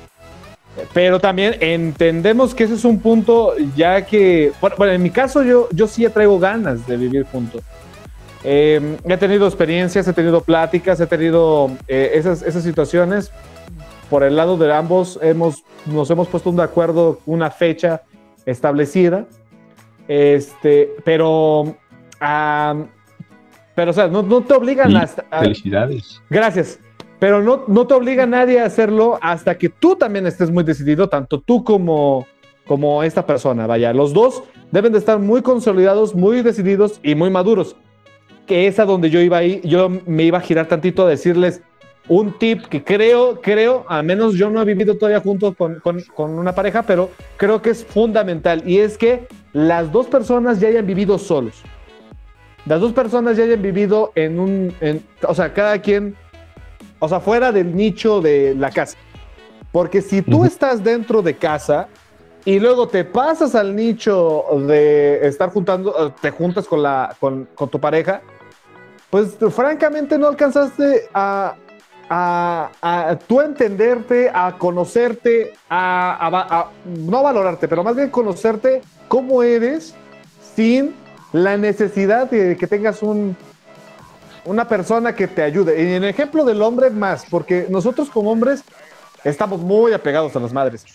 Pero 0.94 1.20
también 1.20 1.56
entendemos 1.62 2.54
que 2.54 2.66
ese 2.66 2.74
es 2.74 2.84
un 2.84 3.00
punto, 3.00 3.54
ya 3.76 4.06
que, 4.06 4.52
bueno, 4.78 4.94
en 4.94 5.04
mi 5.04 5.10
caso 5.10 5.42
yo, 5.42 5.70
yo 5.72 5.88
sí 5.88 6.08
traigo 6.10 6.38
ganas 6.40 6.86
de 6.86 6.98
vivir 6.98 7.26
juntos. 7.32 7.64
Eh, 8.44 8.98
he 9.04 9.18
tenido 9.18 9.48
experiencias, 9.48 10.08
he 10.08 10.14
tenido 10.14 10.42
pláticas, 10.42 11.00
he 11.00 11.08
tenido 11.08 11.72
eh, 11.88 12.12
esas, 12.14 12.44
esas 12.44 12.64
situaciones, 12.64 13.32
por 14.10 14.24
el 14.24 14.36
lado 14.36 14.58
de 14.58 14.74
ambos 14.74 15.20
hemos, 15.22 15.64
nos 15.86 16.10
hemos 16.10 16.28
puesto 16.28 16.52
de 16.52 16.64
acuerdo 16.64 17.20
una 17.26 17.52
fecha 17.52 18.02
establecida, 18.46 19.26
este, 20.08 20.92
pero, 21.04 21.76
pero 23.76 23.92
o 23.92 23.94
sea, 23.94 24.08
no, 24.08 24.22
no 24.22 24.42
te 24.42 24.54
obligan 24.54 24.96
a, 24.96 25.08
Felicidades. 25.40 26.22
Gracias. 26.30 26.80
Pero 27.20 27.42
no, 27.42 27.64
no 27.68 27.88
te 27.88 27.94
obliga 27.94 28.26
nadie 28.26 28.60
a 28.60 28.66
hacerlo 28.66 29.18
hasta 29.22 29.58
que 29.58 29.70
tú 29.70 29.96
también 29.96 30.28
estés 30.28 30.52
muy 30.52 30.64
decidido, 30.64 31.08
tanto 31.08 31.40
tú 31.40 31.64
como, 31.64 32.28
como 32.68 33.04
esta 33.04 33.26
persona. 33.26 33.68
Vaya, 33.68 33.94
los 33.94 34.14
dos 34.14 34.44
deben 34.72 34.92
de 34.92 35.00
estar 35.00 35.18
muy 35.20 35.42
consolidados, 35.42 36.14
muy 36.14 36.42
decididos 36.42 37.00
y 37.02 37.16
muy 37.16 37.30
maduros. 37.30 37.76
Que 38.46 38.68
es 38.68 38.80
a 38.80 38.86
donde 38.86 39.10
yo 39.10 39.22
iba 39.22 39.38
ahí, 39.38 39.62
yo 39.64 39.90
me 40.06 40.24
iba 40.24 40.38
a 40.38 40.42
girar 40.42 40.68
tantito 40.68 41.06
a 41.06 41.10
decirles, 41.10 41.64
un 42.08 42.38
tip 42.38 42.66
que 42.68 42.84
creo, 42.84 43.42
creo, 43.42 43.86
al 43.88 44.04
menos 44.04 44.36
yo 44.36 44.50
no 44.50 44.62
he 44.62 44.66
vivido 44.66 44.96
todavía 44.96 45.20
juntos 45.20 45.56
con, 45.56 46.10
una 46.16 46.54
pareja, 46.54 46.84
pero 46.84 47.10
creo 47.38 47.62
que 47.62 47.72
es 47.72 47.84
fundamental 47.84 48.64
y 48.66 48.80
es 48.80 48.98
que 48.98 49.28
las 49.54 49.92
dos 49.92 50.08
personas 50.08 50.60
ya 50.60 50.68
hayan 50.68 50.86
vivido 50.86 51.18
solos. 51.18 51.64
Las 52.66 52.82
dos 52.82 52.94
personas 52.94 53.38
ya 53.38 53.44
hayan 53.44 53.62
vivido 53.62 54.12
en 54.16 54.40
un, 54.40 54.74
o 55.28 55.34
sea, 55.34 55.54
cada 55.54 55.80
quien, 55.80 56.16
o 57.00 57.10
sea, 57.10 57.20
fuera 57.20 57.52
del 57.52 57.76
nicho 57.76 58.22
de 58.22 58.56
la 58.56 58.72
casa. 58.72 58.98
Porque 59.72 60.02
si 60.02 60.22
tú 60.22 60.46
estás 60.46 60.84
dentro 60.84 61.22
de 61.22 61.36
casa 61.36 61.88
y 62.44 62.60
luego 62.60 62.88
te 62.88 63.04
pasas 63.04 63.56
al 63.56 63.76
nicho 63.76 64.46
de 64.68 65.28
estar 65.28 65.50
juntando, 65.50 66.14
te 66.22 66.32
juntas 66.32 66.68
con, 66.68 66.82
la, 66.82 67.16
con, 67.20 67.48
con 67.56 67.70
tu 67.70 67.80
pareja, 67.80 68.22
pues 69.10 69.38
francamente 69.52 70.18
no 70.18 70.28
alcanzaste 70.28 71.10
a, 71.14 71.56
a, 72.10 72.72
a 72.82 73.18
tú 73.18 73.42
entenderte, 73.42 74.30
a 74.34 74.58
conocerte, 74.58 75.54
a, 75.70 76.70
no 76.86 77.24
valorarte, 77.24 77.68
pero 77.68 77.84
más 77.84 77.96
bien 77.96 78.10
conocerte 78.10 78.82
cómo 79.08 79.44
eres 79.44 79.96
sin 80.56 80.96
la 81.32 81.58
necesidad 81.58 82.30
de 82.30 82.56
que 82.56 82.68
tengas 82.68 83.02
un, 83.02 83.36
una 84.46 84.68
persona 84.68 85.16
que 85.16 85.28
te 85.28 85.44
ayude. 85.44 85.78
Y 85.82 85.88
en 85.96 86.04
el 86.04 86.10
ejemplo 86.10 86.46
del 86.46 86.62
hombre 86.62 86.90
más, 86.90 87.26
porque 87.30 87.68
nosotros 87.70 88.10
como 88.10 88.32
hombres 88.32 88.64
estamos 89.24 89.60
muy 89.60 89.94
apegados 89.94 90.36
a 90.36 90.40
las 90.40 90.54
madres. 90.54 90.86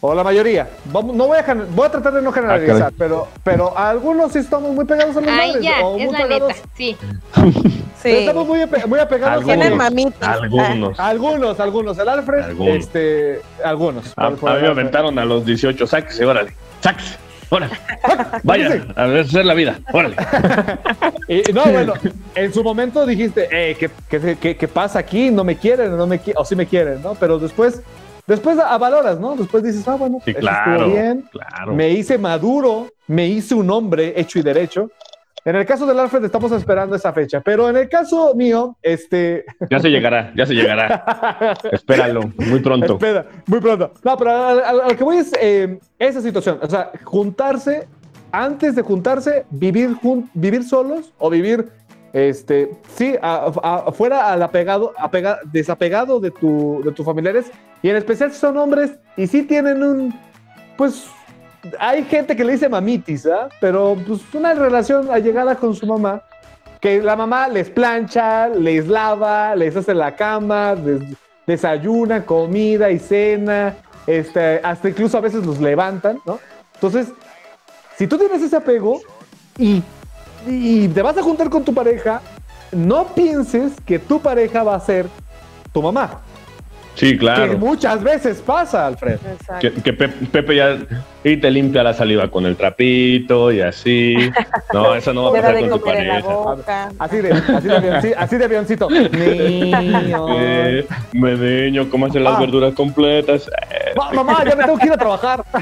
O 0.00 0.14
la 0.14 0.22
mayoría. 0.22 0.68
Vamos, 0.86 1.16
no 1.16 1.26
voy 1.28 1.38
a, 1.38 1.54
voy 1.70 1.86
a 1.86 1.90
tratar 1.90 2.12
de 2.12 2.20
no 2.20 2.30
generalizar, 2.30 2.82
ah, 2.82 2.94
pero, 2.98 3.28
pero 3.42 3.76
algunos 3.76 4.32
sí 4.32 4.38
estamos 4.38 4.74
muy 4.74 4.84
pegados 4.84 5.16
a 5.16 5.20
las 5.22 5.34
madres. 5.34 5.62
Ya, 5.62 5.80
es 5.98 6.12
la 6.12 6.26
neta, 6.26 6.54
sí. 6.74 6.96
sí. 8.02 8.10
Estamos 8.10 8.46
muy, 8.46 8.58
muy 8.86 8.98
apegados 9.00 9.48
algunos, 9.48 9.80
a 10.20 10.32
Algunos. 10.32 11.00
Algunos, 11.00 11.60
algunos. 11.60 11.98
El 11.98 12.08
Alfred, 12.08 12.42
algunos. 12.42 12.76
este, 12.76 13.40
algunos. 13.64 14.12
A, 14.16 14.30
mí 14.30 14.36
me 14.42 14.66
aventaron 14.66 15.18
a 15.18 15.24
los 15.24 15.46
18, 15.46 15.86
sáquese, 15.86 16.24
órale, 16.26 16.52
sáquese. 16.80 17.24
Órale, 17.50 17.74
vaya, 18.42 18.86
a 18.96 19.06
ver, 19.06 19.20
hacer 19.20 19.44
la 19.44 19.54
vida, 19.54 19.78
órale. 19.92 20.16
y, 21.28 21.52
no, 21.52 21.64
bueno, 21.66 21.94
en 22.34 22.52
su 22.52 22.64
momento 22.64 23.06
dijiste, 23.06 23.48
eh, 23.50 23.76
¿qué, 23.78 23.90
qué, 24.36 24.56
qué, 24.56 24.68
pasa 24.68 24.98
aquí? 24.98 25.30
No 25.30 25.44
me 25.44 25.56
quieren, 25.56 25.96
no 25.96 26.06
me 26.06 26.18
quieren, 26.18 26.40
o 26.40 26.44
sí 26.44 26.56
me 26.56 26.66
quieren, 26.66 27.02
¿no? 27.02 27.14
Pero 27.14 27.38
después 27.38 27.82
Después 28.26 28.56
valoras, 28.56 29.20
¿no? 29.20 29.36
Después 29.36 29.62
dices, 29.62 29.86
ah, 29.86 29.96
bueno, 29.96 30.18
sí, 30.24 30.32
claro, 30.34 30.88
bien, 30.88 31.28
claro. 31.30 31.74
me 31.74 31.90
hice 31.90 32.16
maduro, 32.16 32.88
me 33.06 33.28
hice 33.28 33.54
un 33.54 33.70
hombre 33.70 34.14
hecho 34.16 34.38
y 34.38 34.42
derecho. 34.42 34.90
En 35.44 35.56
el 35.56 35.66
caso 35.66 35.84
del 35.84 35.98
Alfred 35.98 36.24
estamos 36.24 36.50
esperando 36.52 36.96
esa 36.96 37.12
fecha, 37.12 37.42
pero 37.42 37.68
en 37.68 37.76
el 37.76 37.86
caso 37.86 38.34
mío, 38.34 38.78
este... 38.80 39.44
Ya 39.70 39.78
se 39.78 39.90
llegará, 39.90 40.32
ya 40.34 40.46
se 40.46 40.54
llegará. 40.54 41.54
Espéralo, 41.70 42.22
muy 42.38 42.60
pronto. 42.60 42.94
Espera, 42.94 43.26
muy 43.46 43.60
pronto. 43.60 43.92
No, 44.02 44.16
pero 44.16 44.30
a, 44.30 44.72
lo 44.72 44.96
que 44.96 45.04
voy 45.04 45.18
es 45.18 45.32
eh, 45.38 45.78
esa 45.98 46.22
situación, 46.22 46.58
o 46.62 46.70
sea, 46.70 46.92
juntarse, 47.04 47.86
antes 48.32 48.74
de 48.74 48.80
juntarse, 48.80 49.44
vivir, 49.50 49.98
vivir 50.32 50.64
solos 50.64 51.12
o 51.18 51.28
vivir 51.28 51.68
este, 52.14 52.70
sí, 52.94 53.16
fuera 53.92 54.32
al 54.32 54.42
apegado, 54.42 54.94
desapegado 55.52 56.20
de, 56.20 56.30
tu, 56.30 56.80
de 56.82 56.92
tus 56.92 57.04
familiares, 57.04 57.50
y 57.82 57.90
en 57.90 57.96
especial 57.96 58.32
si 58.32 58.38
son 58.38 58.56
hombres, 58.56 58.92
y 59.16 59.26
sí 59.26 59.42
tienen 59.42 59.82
un, 59.82 60.14
pues, 60.78 61.08
hay 61.78 62.04
gente 62.04 62.36
que 62.36 62.44
le 62.44 62.52
dice 62.52 62.68
mamitis. 62.68 63.28
Pero 63.60 63.96
pues 64.06 64.20
una 64.34 64.54
relación 64.54 65.10
allegada 65.10 65.56
con 65.56 65.74
su 65.74 65.86
mamá, 65.86 66.22
que 66.80 67.02
la 67.02 67.16
mamá 67.16 67.48
les 67.48 67.70
plancha, 67.70 68.48
les 68.48 68.86
lava, 68.86 69.56
les 69.56 69.76
hace 69.76 69.94
la 69.94 70.14
cama, 70.14 70.76
desayuna, 71.46 72.24
comida 72.24 72.90
y 72.90 72.98
cena, 72.98 73.74
este, 74.06 74.60
hasta 74.62 74.88
incluso 74.88 75.18
a 75.18 75.20
veces 75.20 75.44
los 75.44 75.60
levantan, 75.60 76.20
¿no? 76.26 76.38
Entonces, 76.74 77.08
si 77.96 78.06
tú 78.06 78.18
tienes 78.18 78.42
ese 78.42 78.56
apego 78.56 79.00
y 79.58 79.82
y 80.46 80.88
te 80.88 81.02
vas 81.02 81.16
a 81.16 81.22
juntar 81.22 81.50
con 81.50 81.64
tu 81.64 81.74
pareja, 81.74 82.20
no 82.72 83.06
pienses 83.08 83.72
que 83.84 83.98
tu 83.98 84.20
pareja 84.20 84.62
va 84.62 84.74
a 84.74 84.80
ser 84.80 85.08
tu 85.72 85.82
mamá. 85.82 86.20
Sí, 86.94 87.18
claro. 87.18 87.50
Que 87.50 87.56
muchas 87.56 88.02
veces 88.02 88.40
pasa, 88.40 88.86
Alfred. 88.86 89.18
Que, 89.60 89.72
que, 89.72 89.92
Pepe 89.92 90.56
ya 90.56 90.78
y 91.24 91.36
te 91.38 91.50
limpia 91.50 91.82
la 91.82 91.92
saliva 91.92 92.30
con 92.30 92.46
el 92.46 92.54
trapito 92.56 93.50
y 93.50 93.60
así. 93.60 94.16
No, 94.72 94.94
eso 94.96 95.12
no 95.12 95.24
va 95.24 95.38
a 95.38 95.42
pasar 95.42 95.60
con 95.60 95.70
tu 95.70 95.84
pareja. 95.84 96.22
Así 96.98 97.16
de, 97.16 97.32
así 97.32 97.68
de, 97.68 98.14
así 98.16 98.36
de 98.36 98.44
avioncito. 98.44 98.88
Niño. 98.90 100.26
Eh, 100.36 100.86
me 101.12 101.88
¿cómo 101.88 102.06
hacen 102.06 102.24
las 102.24 102.36
ah. 102.36 102.40
verduras 102.40 102.74
completas? 102.74 103.48
mamá, 104.12 104.44
ya 104.44 104.56
me 104.56 104.64
tengo 104.64 104.78
que 104.78 104.86
ir 104.86 104.92
a 104.92 104.96
trabajar. 104.96 105.44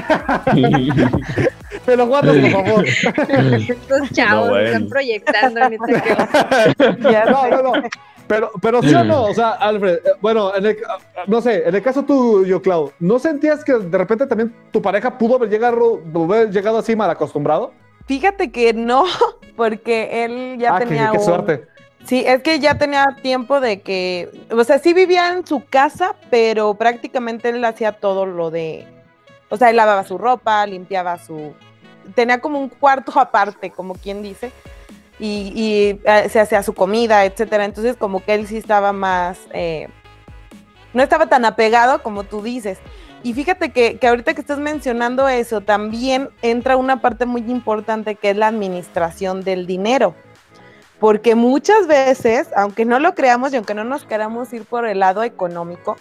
Me 1.87 1.97
lo 1.97 2.07
guardas, 2.07 2.37
por 2.37 2.51
favor. 2.51 2.85
Los 3.89 4.11
chavos 4.11 4.49
no, 4.49 4.57
están 4.57 4.87
proyectando. 4.87 5.59
no, 7.29 7.49
no, 7.49 7.61
no. 7.61 7.73
Pero, 8.27 8.51
pero 8.61 8.81
sí 8.81 8.93
o 8.93 9.03
no, 9.03 9.25
o 9.25 9.33
sea, 9.33 9.51
Alfred, 9.51 9.95
eh, 9.95 10.11
bueno, 10.21 10.55
en 10.55 10.65
el, 10.65 10.77
no 11.27 11.41
sé, 11.41 11.67
en 11.67 11.75
el 11.75 11.81
caso 11.81 12.03
tuyo, 12.03 12.61
Clau, 12.61 12.91
¿no 12.99 13.19
sentías 13.19 13.63
que 13.63 13.73
de 13.73 13.97
repente 13.97 14.27
también 14.27 14.55
tu 14.71 14.81
pareja 14.81 15.17
pudo 15.17 15.35
haber 15.35 15.49
llegado, 15.49 16.01
haber 16.15 16.51
llegado 16.51 16.77
así 16.77 16.95
mal 16.95 17.09
acostumbrado? 17.09 17.73
Fíjate 18.05 18.51
que 18.51 18.73
no, 18.73 19.05
porque 19.55 20.25
él 20.25 20.57
ya 20.59 20.75
ah, 20.75 20.79
tenía. 20.79 21.11
Qué, 21.11 21.17
qué 21.17 21.23
suerte. 21.23 21.67
Sí, 22.05 22.23
es 22.25 22.41
que 22.41 22.59
ya 22.59 22.77
tenía 22.77 23.15
tiempo 23.21 23.61
de 23.61 23.81
que, 23.81 24.29
o 24.51 24.63
sea, 24.63 24.79
sí 24.79 24.93
vivía 24.93 25.31
en 25.33 25.47
su 25.47 25.63
casa, 25.65 26.15
pero 26.29 26.73
prácticamente 26.73 27.49
él 27.49 27.63
hacía 27.63 27.93
todo 27.93 28.25
lo 28.25 28.51
de, 28.51 28.85
o 29.49 29.55
sea, 29.55 29.69
él 29.69 29.77
lavaba 29.77 30.03
su 30.03 30.17
ropa, 30.17 30.65
limpiaba 30.65 31.17
su, 31.17 31.53
tenía 32.13 32.41
como 32.41 32.59
un 32.59 32.69
cuarto 32.69 33.13
aparte, 33.19 33.71
como 33.71 33.95
quien 33.95 34.21
dice, 34.21 34.51
y, 35.25 35.99
eh, 36.03 36.29
se 36.29 36.39
hacía 36.39 36.63
su 36.63 36.73
comida, 36.73 37.23
etcétera. 37.23 37.63
Entonces, 37.63 37.95
como 37.95 38.23
que 38.23 38.33
él 38.33 38.45
sí 38.45 38.57
estaba 38.57 38.91
más, 38.91 39.39
eh, 39.53 39.87
no 40.93 41.01
estaba 41.01 41.27
tan 41.27 41.45
apegado 41.45 42.03
como 42.03 42.25
tú 42.25 42.41
dices. 42.41 42.79
Y 43.23 43.33
fíjate 43.33 43.71
que, 43.71 43.97
que, 43.97 44.07
ahorita 44.07 44.33
que 44.33 44.41
estás 44.41 44.59
mencionando 44.59 45.29
eso, 45.29 45.61
también 45.61 46.29
entra 46.41 46.75
una 46.75 46.99
parte 46.99 47.25
muy 47.25 47.41
importante 47.49 48.15
que 48.15 48.31
es 48.31 48.37
la 48.37 48.47
administración 48.47 49.43
del 49.43 49.65
dinero. 49.65 50.13
Porque 50.99 51.35
muchas 51.35 51.87
veces, 51.87 52.49
aunque 52.55 52.83
no 52.83 52.99
lo 52.99 53.15
creamos 53.15 53.53
y 53.53 53.55
aunque 53.55 53.73
no 53.73 53.85
nos 53.85 54.03
queramos 54.03 54.51
ir 54.51 54.65
por 54.65 54.85
el 54.85 54.99
lado 54.99 55.23
económico, 55.23 55.95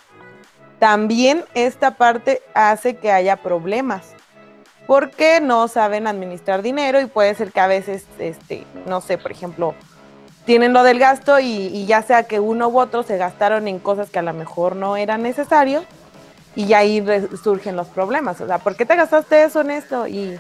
también 0.81 1.45
esta 1.55 1.97
parte 1.97 2.43
hace 2.55 2.97
que 2.97 3.13
haya 3.13 3.37
problemas 3.37 4.15
porque 4.87 5.41
no 5.41 5.69
saben 5.69 6.07
administrar 6.07 6.63
dinero 6.63 7.01
y 7.01 7.07
puede 7.07 7.35
ser 7.35 7.53
que 7.53 7.61
a 7.61 7.67
veces, 7.67 8.05
este, 8.19 8.67
no 8.87 9.01
sé, 9.01 9.19
por 9.19 9.31
ejemplo, 9.31 9.75
tienen 10.45 10.73
lo 10.73 10.83
del 10.83 10.99
gasto 10.99 11.39
y, 11.39 11.87
ya 11.87 12.03
sea 12.03 12.25
que 12.25 12.41
uno 12.41 12.69
u 12.69 12.81
otro 12.81 13.03
se 13.03 13.17
gastaron 13.17 13.69
en 13.69 13.79
cosas 13.79 14.11
que 14.11 14.19
a 14.19 14.23
lo 14.23 14.33
mejor 14.33 14.77
no 14.77 14.97
eran 14.97 15.23
necesario 15.23 15.85
y 16.57 16.73
ahí 16.73 17.05
surgen 17.43 17.77
los 17.77 17.89
problemas. 17.89 18.41
O 18.41 18.47
sea, 18.47 18.59
¿por 18.59 18.77
qué 18.77 18.85
te 18.85 18.97
gastaste 18.97 19.45
eso 19.45 19.61
en 19.61 19.71
esto? 19.71 20.09
Y, 20.09 20.37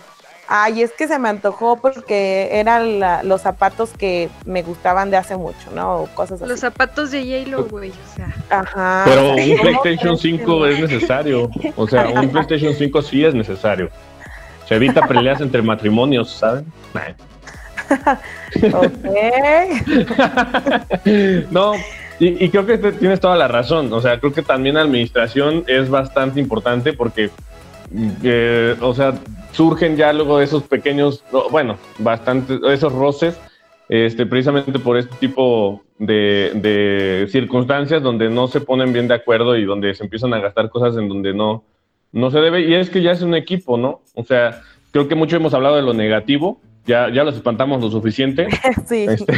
ay, 0.48 0.82
es 0.82 0.92
que 0.92 1.06
se 1.06 1.18
me 1.18 1.28
antojó 1.28 1.76
porque 1.76 2.50
eran 2.52 3.00
los 3.26 3.42
zapatos 3.42 3.90
que 3.96 4.28
me 4.44 4.62
gustaban 4.62 5.10
de 5.10 5.18
hace 5.18 5.36
mucho, 5.36 5.70
¿no? 5.72 6.02
O 6.02 6.06
cosas 6.08 6.42
así. 6.42 6.50
Los 6.50 6.60
zapatos 6.60 7.12
de 7.12 7.20
J-Lo, 7.44 7.66
güey, 7.66 7.90
o 7.90 8.16
sea. 8.16 8.34
Ajá. 8.50 9.04
Pero 9.04 9.30
un 9.30 9.58
PlayStation 9.60 10.18
5 10.18 10.66
es 10.66 10.80
necesario. 10.80 11.48
O 11.76 11.86
sea, 11.86 12.08
un 12.08 12.28
PlayStation 12.32 12.74
5 12.74 13.02
sí 13.02 13.24
es 13.24 13.34
necesario. 13.34 13.88
Se 14.72 14.76
evita 14.76 15.06
peleas 15.06 15.38
entre 15.42 15.60
matrimonios, 15.60 16.30
¿saben? 16.30 16.64
no, 21.50 21.74
y, 22.18 22.48
creo 22.48 22.64
que 22.64 22.78
tienes 22.78 23.20
toda 23.20 23.36
la 23.36 23.48
razón. 23.48 23.92
O 23.92 24.00
sea, 24.00 24.18
creo 24.18 24.32
que 24.32 24.40
también 24.40 24.76
la 24.76 24.80
administración 24.80 25.64
es 25.66 25.90
bastante 25.90 26.40
importante 26.40 26.94
porque, 26.94 27.28
eh, 28.22 28.74
o 28.80 28.94
sea, 28.94 29.12
surgen 29.50 29.98
ya 29.98 30.10
luego 30.14 30.40
esos 30.40 30.62
pequeños, 30.62 31.22
bueno, 31.50 31.76
bastante, 31.98 32.58
esos 32.72 32.94
roces, 32.94 33.38
este, 33.90 34.24
precisamente 34.24 34.78
por 34.78 34.96
este 34.96 35.14
tipo 35.16 35.82
de, 35.98 36.52
de 36.54 37.26
circunstancias 37.28 38.02
donde 38.02 38.30
no 38.30 38.48
se 38.48 38.62
ponen 38.62 38.94
bien 38.94 39.06
de 39.06 39.16
acuerdo 39.16 39.54
y 39.54 39.66
donde 39.66 39.92
se 39.92 40.04
empiezan 40.04 40.32
a 40.32 40.38
gastar 40.38 40.70
cosas 40.70 40.96
en 40.96 41.10
donde 41.10 41.34
no, 41.34 41.62
no 42.12 42.30
se 42.30 42.38
debe, 42.38 42.68
y 42.68 42.74
es 42.74 42.90
que 42.90 43.02
ya 43.02 43.12
es 43.12 43.22
un 43.22 43.34
equipo, 43.34 43.76
¿no? 43.76 44.00
O 44.14 44.24
sea, 44.24 44.60
creo 44.90 45.08
que 45.08 45.14
mucho 45.14 45.36
hemos 45.36 45.54
hablado 45.54 45.76
de 45.76 45.82
lo 45.82 45.94
negativo, 45.94 46.60
ya, 46.86 47.08
ya 47.12 47.24
los 47.24 47.36
espantamos 47.36 47.82
lo 47.82 47.90
suficiente. 47.90 48.48
Sí. 48.86 49.06
Este, 49.08 49.32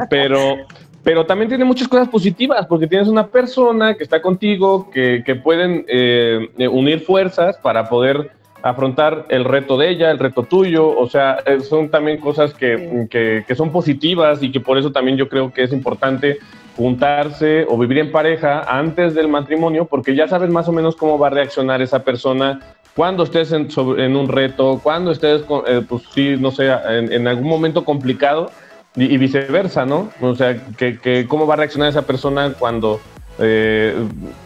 pero, 0.10 0.56
pero 1.02 1.26
también 1.26 1.48
tiene 1.48 1.64
muchas 1.64 1.88
cosas 1.88 2.08
positivas, 2.08 2.66
porque 2.66 2.86
tienes 2.86 3.08
una 3.08 3.28
persona 3.28 3.94
que 3.94 4.02
está 4.02 4.20
contigo, 4.20 4.90
que, 4.90 5.22
que 5.24 5.36
pueden 5.36 5.84
eh, 5.88 6.48
unir 6.70 7.00
fuerzas 7.00 7.56
para 7.58 7.88
poder 7.88 8.32
afrontar 8.62 9.26
el 9.28 9.44
reto 9.44 9.78
de 9.78 9.90
ella, 9.90 10.10
el 10.10 10.18
reto 10.18 10.42
tuyo, 10.42 10.88
o 10.88 11.08
sea, 11.08 11.38
eh, 11.46 11.60
son 11.60 11.88
también 11.88 12.18
cosas 12.18 12.52
que, 12.52 13.06
que, 13.08 13.44
que, 13.46 13.54
son 13.54 13.70
positivas 13.70 14.42
y 14.42 14.50
que 14.50 14.58
por 14.58 14.76
eso 14.76 14.90
también 14.90 15.16
yo 15.16 15.28
creo 15.28 15.52
que 15.52 15.62
es 15.62 15.72
importante 15.72 16.38
juntarse 16.76 17.64
o 17.68 17.78
vivir 17.78 17.98
en 17.98 18.12
pareja 18.12 18.62
antes 18.62 19.14
del 19.14 19.28
matrimonio, 19.28 19.86
porque 19.86 20.14
ya 20.14 20.28
sabes 20.28 20.50
más 20.50 20.68
o 20.68 20.72
menos 20.72 20.94
cómo 20.94 21.18
va 21.18 21.28
a 21.28 21.30
reaccionar 21.30 21.80
esa 21.80 22.04
persona 22.04 22.60
cuando 22.94 23.24
estés 23.24 23.52
en, 23.52 24.16
un 24.16 24.28
reto, 24.28 24.80
cuando 24.82 25.10
estés, 25.10 25.42
eh, 25.66 25.82
pues 25.86 26.02
sí, 26.14 26.36
no 26.38 26.50
sé, 26.50 26.70
en, 26.88 27.28
algún 27.28 27.46
momento 27.46 27.84
complicado 27.84 28.50
y, 28.94 29.18
viceversa, 29.18 29.84
¿no? 29.84 30.08
O 30.22 30.34
sea, 30.34 30.56
que, 30.78 31.26
cómo 31.28 31.46
va 31.46 31.54
a 31.54 31.56
reaccionar 31.58 31.90
esa 31.90 32.02
persona 32.02 32.54
cuando 32.58 32.98
eh, 33.38 33.94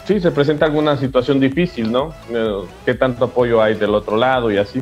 sí 0.05 0.19
se 0.19 0.33
presenta 0.33 0.66
alguna 0.66 0.97
situación 0.97 1.38
difícil, 1.38 1.93
¿no? 1.93 2.12
Eh, 2.33 2.62
¿Qué 2.85 2.95
tanto 2.95 3.27
apoyo 3.27 3.62
hay 3.62 3.75
del 3.75 3.95
otro 3.95 4.16
lado 4.16 4.51
y 4.51 4.57
así? 4.57 4.81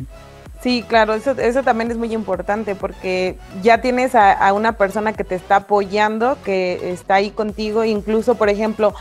Sí, 0.61 0.83
claro, 0.85 1.13
eso, 1.13 1.31
eso 1.31 1.63
también 1.63 1.89
es 1.89 1.97
muy 1.97 2.13
importante 2.13 2.75
porque 2.75 3.37
ya 3.61 3.79
tienes 3.79 4.13
a, 4.13 4.51
una 4.51 4.73
persona 4.73 5.13
que 5.13 5.23
te 5.23 5.35
está 5.35 5.57
apoyando, 5.57 6.37
que 6.43 6.91
está 6.91 7.15
ahí 7.15 7.31
contigo, 7.31 7.85
incluso, 7.85 8.35
por 8.35 8.49
ejemplo, 8.49 8.93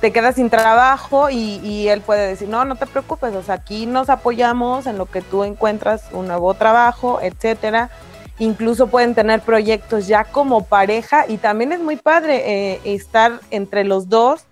te 0.00 0.12
quedas 0.12 0.36
sin 0.36 0.48
trabajo 0.48 1.28
y, 1.28 1.88
él 1.88 2.00
puede 2.00 2.26
decir, 2.28 2.48
no, 2.48 2.64
no 2.64 2.76
te 2.76 2.86
preocupes, 2.86 3.34
o 3.34 3.42
sea, 3.42 3.56
aquí 3.56 3.84
nos 3.84 4.08
apoyamos 4.08 4.86
en 4.86 4.96
lo 4.96 5.04
que 5.04 5.20
tú 5.20 5.44
encuentras 5.44 6.04
un 6.12 6.26
nuevo 6.26 6.54
trabajo, 6.54 7.20
etcétera. 7.20 7.90
Incluso 8.38 8.86
pueden 8.88 9.14
tener 9.14 9.42
proyectos 9.42 10.06
ya 10.08 10.24
como 10.24 10.64
pareja 10.64 11.26
y 11.28 11.36
también 11.36 11.72
es 11.72 11.80
muy 11.80 11.96
padre 11.96 12.72
eh, 12.72 12.80
estar 12.84 13.40
entre 13.50 13.84
los 13.84 14.08
dos 14.08 14.46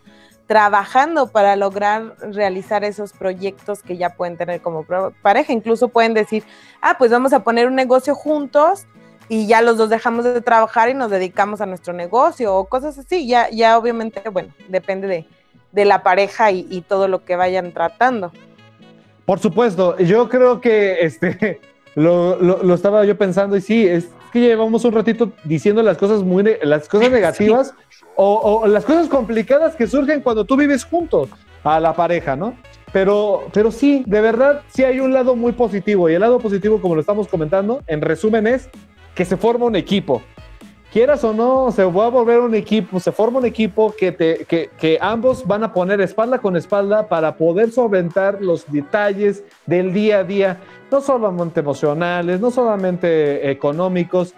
trabajando 0.46 1.28
para 1.28 1.56
lograr 1.56 2.14
realizar 2.20 2.84
esos 2.84 3.12
proyectos 3.12 3.82
que 3.82 3.96
ya 3.96 4.10
pueden 4.10 4.36
tener 4.36 4.60
como 4.60 4.84
pareja. 5.22 5.52
Incluso 5.52 5.88
pueden 5.88 6.14
decir, 6.14 6.44
ah, 6.80 6.96
pues 6.98 7.10
vamos 7.10 7.32
a 7.32 7.42
poner 7.42 7.66
un 7.66 7.74
negocio 7.74 8.14
juntos 8.14 8.86
y 9.28 9.46
ya 9.46 9.62
los 9.62 9.76
dos 9.76 9.88
dejamos 9.88 10.24
de 10.24 10.40
trabajar 10.40 10.88
y 10.90 10.94
nos 10.94 11.10
dedicamos 11.10 11.60
a 11.60 11.66
nuestro 11.66 11.92
negocio 11.92 12.54
o 12.54 12.66
cosas 12.66 12.98
así. 12.98 13.26
Ya, 13.26 13.48
ya 13.50 13.78
obviamente, 13.78 14.20
bueno, 14.28 14.52
depende 14.68 15.06
de, 15.06 15.26
de 15.72 15.84
la 15.84 16.02
pareja 16.02 16.50
y, 16.50 16.84
todo 16.86 17.08
lo 17.08 17.24
que 17.24 17.36
vayan 17.36 17.72
tratando. 17.72 18.30
Por 19.24 19.38
supuesto, 19.38 19.96
yo 19.98 20.28
creo 20.28 20.60
que 20.60 20.98
este 21.00 21.60
lo, 21.94 22.36
lo, 22.36 22.74
estaba 22.74 23.04
yo 23.04 23.16
pensando 23.16 23.56
y 23.56 23.60
sí, 23.60 23.86
es 23.86 24.08
que 24.32 24.40
llevamos 24.40 24.84
un 24.84 24.92
ratito 24.92 25.32
diciendo 25.44 25.82
las 25.82 25.98
cosas 25.98 26.22
muy 26.22 26.44
las 26.62 26.88
cosas 26.88 27.10
negativas 27.12 27.74
o, 28.16 28.66
las 28.66 28.84
cosas 28.84 29.08
complicadas 29.08 29.76
que 29.76 29.86
surgen 29.86 30.20
cuando 30.20 30.44
tú 30.44 30.56
vives 30.56 30.84
juntos 30.84 31.28
a 31.64 31.80
la 31.80 31.94
pareja, 31.94 32.36
¿no? 32.36 32.54
Pero, 32.92 33.44
pero 33.52 33.70
sí, 33.70 34.04
de 34.06 34.20
verdad, 34.20 34.62
sí 34.68 34.84
hay 34.84 35.00
un 35.00 35.12
lado 35.12 35.34
muy 35.34 35.52
positivo 35.52 36.10
y 36.10 36.14
el 36.14 36.20
lado 36.20 36.38
positivo, 36.38 36.80
como 36.80 36.94
lo 36.94 37.00
estamos 37.00 37.26
comentando, 37.28 37.82
en 37.86 38.02
resumen 38.02 38.46
es 38.46 38.68
que 39.14 39.24
se 39.24 39.36
forma 39.36 39.66
un 39.66 39.76
equipo. 39.76 40.22
Quieras 40.92 41.24
o 41.24 41.32
no, 41.32 41.72
se 41.72 41.84
va 41.84 42.06
a 42.06 42.10
volver 42.10 42.40
un 42.40 42.54
equipo, 42.54 43.00
se 43.00 43.12
forma 43.12 43.38
un 43.38 43.46
equipo 43.46 43.94
que, 43.98 44.12
te, 44.12 44.44
que, 44.44 44.68
que 44.78 44.98
ambos 45.00 45.46
van 45.46 45.64
a 45.64 45.72
poner 45.72 46.02
espalda 46.02 46.38
con 46.38 46.54
espalda 46.54 47.08
para 47.08 47.34
poder 47.36 47.72
solventar 47.72 48.42
los 48.42 48.70
detalles 48.70 49.42
del 49.64 49.94
día 49.94 50.18
a 50.18 50.24
día, 50.24 50.60
no 50.90 51.00
solamente 51.00 51.60
emocionales, 51.60 52.40
no 52.40 52.50
solamente 52.50 53.50
económicos, 53.50 54.34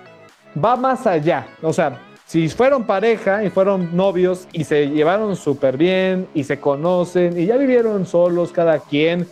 va 0.64 0.76
más 0.76 1.08
allá. 1.08 1.48
O 1.60 1.72
sea, 1.72 1.98
si 2.26 2.48
fueron 2.48 2.84
pareja 2.84 3.44
y 3.44 3.50
fueron 3.50 3.96
novios 3.96 4.48
y 4.52 4.64
se 4.64 4.88
llevaron 4.88 5.36
súper 5.36 5.76
bien 5.76 6.26
y 6.34 6.44
se 6.44 6.58
conocen 6.58 7.38
y 7.38 7.46
ya 7.46 7.56
vivieron 7.56 8.06
solos 8.06 8.50
cada 8.52 8.78
quien, 8.78 9.28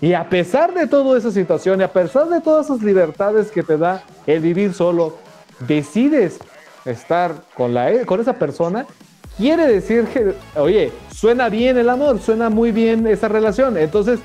y 0.00 0.12
a 0.12 0.28
pesar 0.28 0.74
de 0.74 0.86
toda 0.86 1.16
esa 1.16 1.30
situación 1.30 1.80
y 1.80 1.84
a 1.84 1.92
pesar 1.92 2.28
de 2.28 2.40
todas 2.40 2.66
esas 2.66 2.82
libertades 2.82 3.50
que 3.50 3.62
te 3.62 3.78
da 3.78 4.02
el 4.26 4.40
vivir 4.40 4.74
solo, 4.74 5.16
decides 5.66 6.38
estar 6.84 7.32
con, 7.54 7.72
la, 7.72 8.04
con 8.04 8.20
esa 8.20 8.34
persona, 8.34 8.86
quiere 9.38 9.66
decir 9.66 10.04
que, 10.04 10.34
oye, 10.56 10.92
suena 11.10 11.48
bien 11.48 11.78
el 11.78 11.88
amor, 11.88 12.20
suena 12.20 12.50
muy 12.50 12.70
bien 12.70 13.06
esa 13.06 13.28
relación. 13.28 13.78
Entonces, 13.78 14.20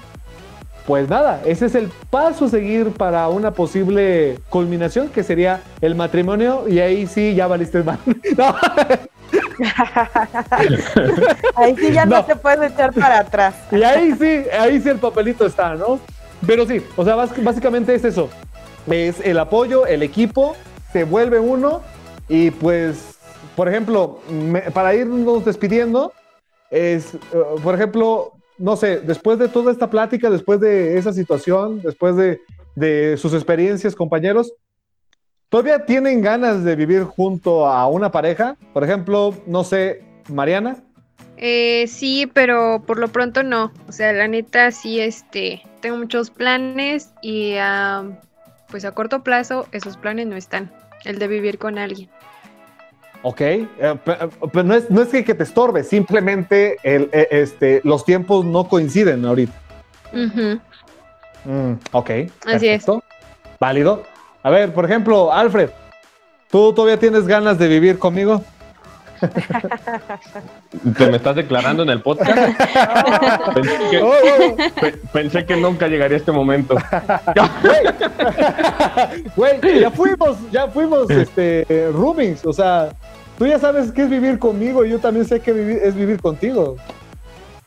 pues 0.89 1.07
nada, 1.07 1.41
ese 1.45 1.67
es 1.67 1.75
el 1.75 1.91
paso 2.09 2.45
a 2.45 2.49
seguir 2.49 2.89
para 2.89 3.29
una 3.29 3.51
posible 3.51 4.39
culminación 4.49 5.09
que 5.09 5.21
sería 5.21 5.61
el 5.81 5.93
matrimonio 5.93 6.67
y 6.67 6.79
ahí 6.79 7.05
sí 7.05 7.35
ya 7.35 7.45
valiste 7.45 7.83
mal. 7.83 7.99
ahí 11.55 11.75
sí 11.75 11.91
ya 11.91 12.07
no. 12.07 12.25
se 12.25 12.35
puede 12.35 12.65
echar 12.65 12.91
para 12.95 13.19
atrás. 13.19 13.53
Y 13.71 13.83
ahí 13.83 14.15
sí, 14.19 14.45
ahí 14.59 14.81
sí 14.81 14.89
el 14.89 14.97
papelito 14.97 15.45
está, 15.45 15.75
¿no? 15.75 15.99
Pero 16.47 16.65
sí, 16.65 16.83
o 16.95 17.05
sea, 17.05 17.13
básicamente 17.13 17.93
es 17.93 18.03
eso. 18.03 18.27
Es 18.89 19.19
el 19.23 19.37
apoyo, 19.37 19.85
el 19.85 20.01
equipo, 20.01 20.55
se 20.91 21.03
vuelve 21.03 21.37
uno 21.37 21.83
y 22.27 22.49
pues, 22.49 23.19
por 23.55 23.69
ejemplo, 23.69 24.21
para 24.73 24.95
irnos 24.95 25.45
despidiendo, 25.45 26.13
es, 26.71 27.13
eh, 27.13 27.19
por 27.61 27.75
ejemplo, 27.75 28.38
no 28.59 28.75
sé, 28.75 28.99
después 28.99 29.39
de 29.39 29.47
toda 29.47 29.71
esta 29.71 29.89
plática, 29.89 30.29
después 30.29 30.59
de 30.59 30.97
esa 30.97 31.13
situación, 31.13 31.81
después 31.81 32.15
de, 32.15 33.17
sus 33.17 33.33
experiencias, 33.33 33.95
compañeros, 33.95 34.53
¿Todavía 35.49 35.83
tienen 35.83 36.21
ganas 36.21 36.63
de 36.63 36.75
vivir 36.75 37.05
junto 37.05 37.65
a 37.65 37.87
una 37.87 38.11
pareja? 38.11 38.55
Por 38.71 38.83
ejemplo, 38.83 39.33
no 39.47 39.63
sé, 39.63 40.03
Mariana. 40.27 40.77
Eh, 41.37 41.85
sí, 41.87 42.29
pero 42.31 42.83
por 42.85 42.99
lo 42.99 43.07
pronto 43.07 43.41
no. 43.41 43.71
O 43.87 43.91
sea, 43.91 44.13
la 44.13 44.27
neta 44.27 44.69
sí, 44.71 44.99
este, 44.99 45.63
tengo 45.81 45.97
muchos 45.97 46.29
planes 46.29 47.13
y 47.23 47.55
pues 48.69 48.85
a 48.85 48.91
corto 48.91 49.23
plazo 49.23 49.65
esos 49.71 49.97
planes 49.97 50.27
no 50.27 50.35
están. 50.35 50.71
El 51.03 51.17
de 51.17 51.27
vivir 51.27 51.57
con 51.57 51.79
alguien. 51.79 52.09
Ok, 53.21 53.41
eh, 53.41 53.67
pero 54.05 54.63
no 54.63 54.75
es, 54.75 54.89
no 54.89 55.01
es 55.01 55.09
que, 55.09 55.33
te 55.33 55.43
estorbe, 55.43 55.83
simplemente 55.83 56.77
el, 56.83 57.09
eh, 57.11 57.27
este, 57.31 57.81
los 57.83 58.05
tiempos 58.05 58.45
no 58.45 58.67
coinciden 58.67 59.25
ahorita. 59.25 59.53
Mm, 61.45 61.73
ok. 61.91 62.09
Así 62.45 62.67
es. 62.67 62.85
Válido. 63.59 64.03
A 64.41 64.49
ver, 64.49 64.73
por 64.73 64.85
ejemplo, 64.85 65.33
Alfred, 65.33 65.69
¿tú 66.49 66.73
todavía 66.73 66.97
tienes 66.97 67.27
ganas 67.27 67.59
de 67.59 67.67
vivir 67.67 67.99
conmigo? 67.99 68.41
¿Te 70.97 71.07
me 71.07 71.17
estás 71.17 71.35
declarando 71.35 71.83
en 71.83 71.89
el 71.89 72.01
podcast? 72.01 72.29
pensé, 75.13 75.45
que, 75.45 75.55
nunca 75.55 75.87
llegaría 75.87 76.17
este 76.17 76.31
momento. 76.31 76.75
Güey, 79.35 79.79
ya 79.79 79.91
fuimos, 79.91 80.37
ya 80.51 80.67
fuimos 80.67 81.09
este, 81.09 81.65
roomings, 81.93 82.45
o 82.45 82.53
sea, 82.53 82.89
tú 83.37 83.47
ya 83.47 83.59
sabes 83.59 83.91
qué 83.91 84.03
es 84.03 84.09
vivir 84.09 84.39
conmigo 84.39 84.85
y 84.85 84.89
yo 84.89 84.99
también 84.99 85.25
sé 85.25 85.39
qué 85.39 85.81
es 85.83 85.95
vivir 85.95 86.21
contigo. 86.21 86.77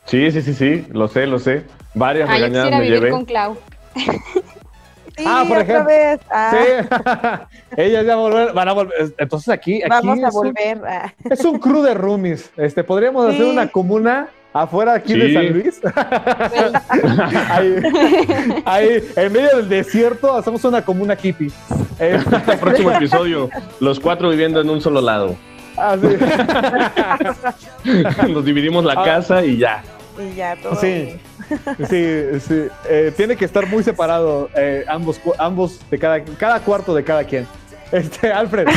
Sí, 0.05 0.31
sí, 0.31 0.43
sí, 0.43 0.55
sí, 0.55 0.87
lo 0.91 1.09
sé, 1.09 1.27
lo 1.27 1.39
sé. 1.39 1.65
Varias 1.95 2.29
ah, 2.29 2.35
regañadas 2.35 2.71
me 2.71 2.81
vivir 2.81 3.11
con 3.11 3.25
Clau. 3.25 3.57
Ah, 5.27 5.45
por 5.47 5.59
ejemplo. 5.59 5.85
Vez. 5.87 6.21
Ah. 6.31 6.53
Sí. 6.53 6.59
Ellas 7.77 8.07
ya 8.07 8.17
volver, 8.17 8.53
van 8.53 8.69
a 8.69 8.73
volver. 8.73 9.15
Entonces 9.19 9.49
aquí, 9.49 9.83
aquí 9.83 9.91
vamos 9.91 10.25
a 10.25 10.31
volver. 10.31 10.81
Ah. 10.87 11.13
es 11.29 11.45
un 11.45 11.59
crew 11.59 11.83
de 11.83 11.95
roomies. 11.95 12.51
Este, 12.57 12.85
podríamos 12.85 13.29
hacer 13.29 13.45
una 13.45 13.69
comuna 13.69 14.29
afuera 14.53 14.95
aquí 14.95 15.15
de 15.15 15.33
San 15.33 15.53
Luis. 15.53 15.81
ahí, 18.65 19.03
en 19.17 19.33
medio 19.33 19.57
del 19.57 19.69
desierto, 19.69 20.33
hacemos 20.35 20.65
una 20.65 20.83
comuna 20.83 21.17
hippie. 21.21 21.51
El 21.99 22.23
próximo 22.61 22.93
episodio, 22.93 23.51
los 23.81 23.99
cuatro 24.01 24.31
viviendo 24.31 24.61
en 24.61 24.71
un 24.71 24.81
solo 24.81 25.01
lado. 25.01 25.35
Ah, 25.77 25.97
Nos 28.29 28.45
dividimos 28.45 28.85
la 28.85 29.03
casa 29.03 29.45
y 29.45 29.57
ya. 29.57 29.83
Y 30.23 30.35
ya 30.35 30.57
todo. 30.57 30.77
Sí. 30.77 31.19
Sí, 31.89 32.41
sí. 32.41 32.67
Eh, 32.89 33.13
tiene 33.17 33.37
que 33.37 33.45
estar 33.45 33.67
muy 33.67 33.83
separado 33.83 34.49
eh, 34.57 34.85
ambos, 34.89 35.21
ambos 35.39 35.81
de 35.91 35.99
cada, 35.99 36.23
cada 36.25 36.61
cuarto 36.61 36.95
de 36.95 37.05
cada 37.05 37.25
quien. 37.25 37.47
Este, 37.91 38.33
Alfred, 38.33 38.69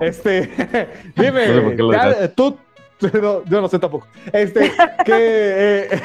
este, 0.00 0.50
dime, 1.14 1.76
tú, 2.34 2.56
yo 3.00 3.60
no 3.60 3.68
sé 3.68 3.78
tampoco. 3.78 4.06
Este, 4.32 4.72
que 5.04 5.88
eh, 5.92 6.02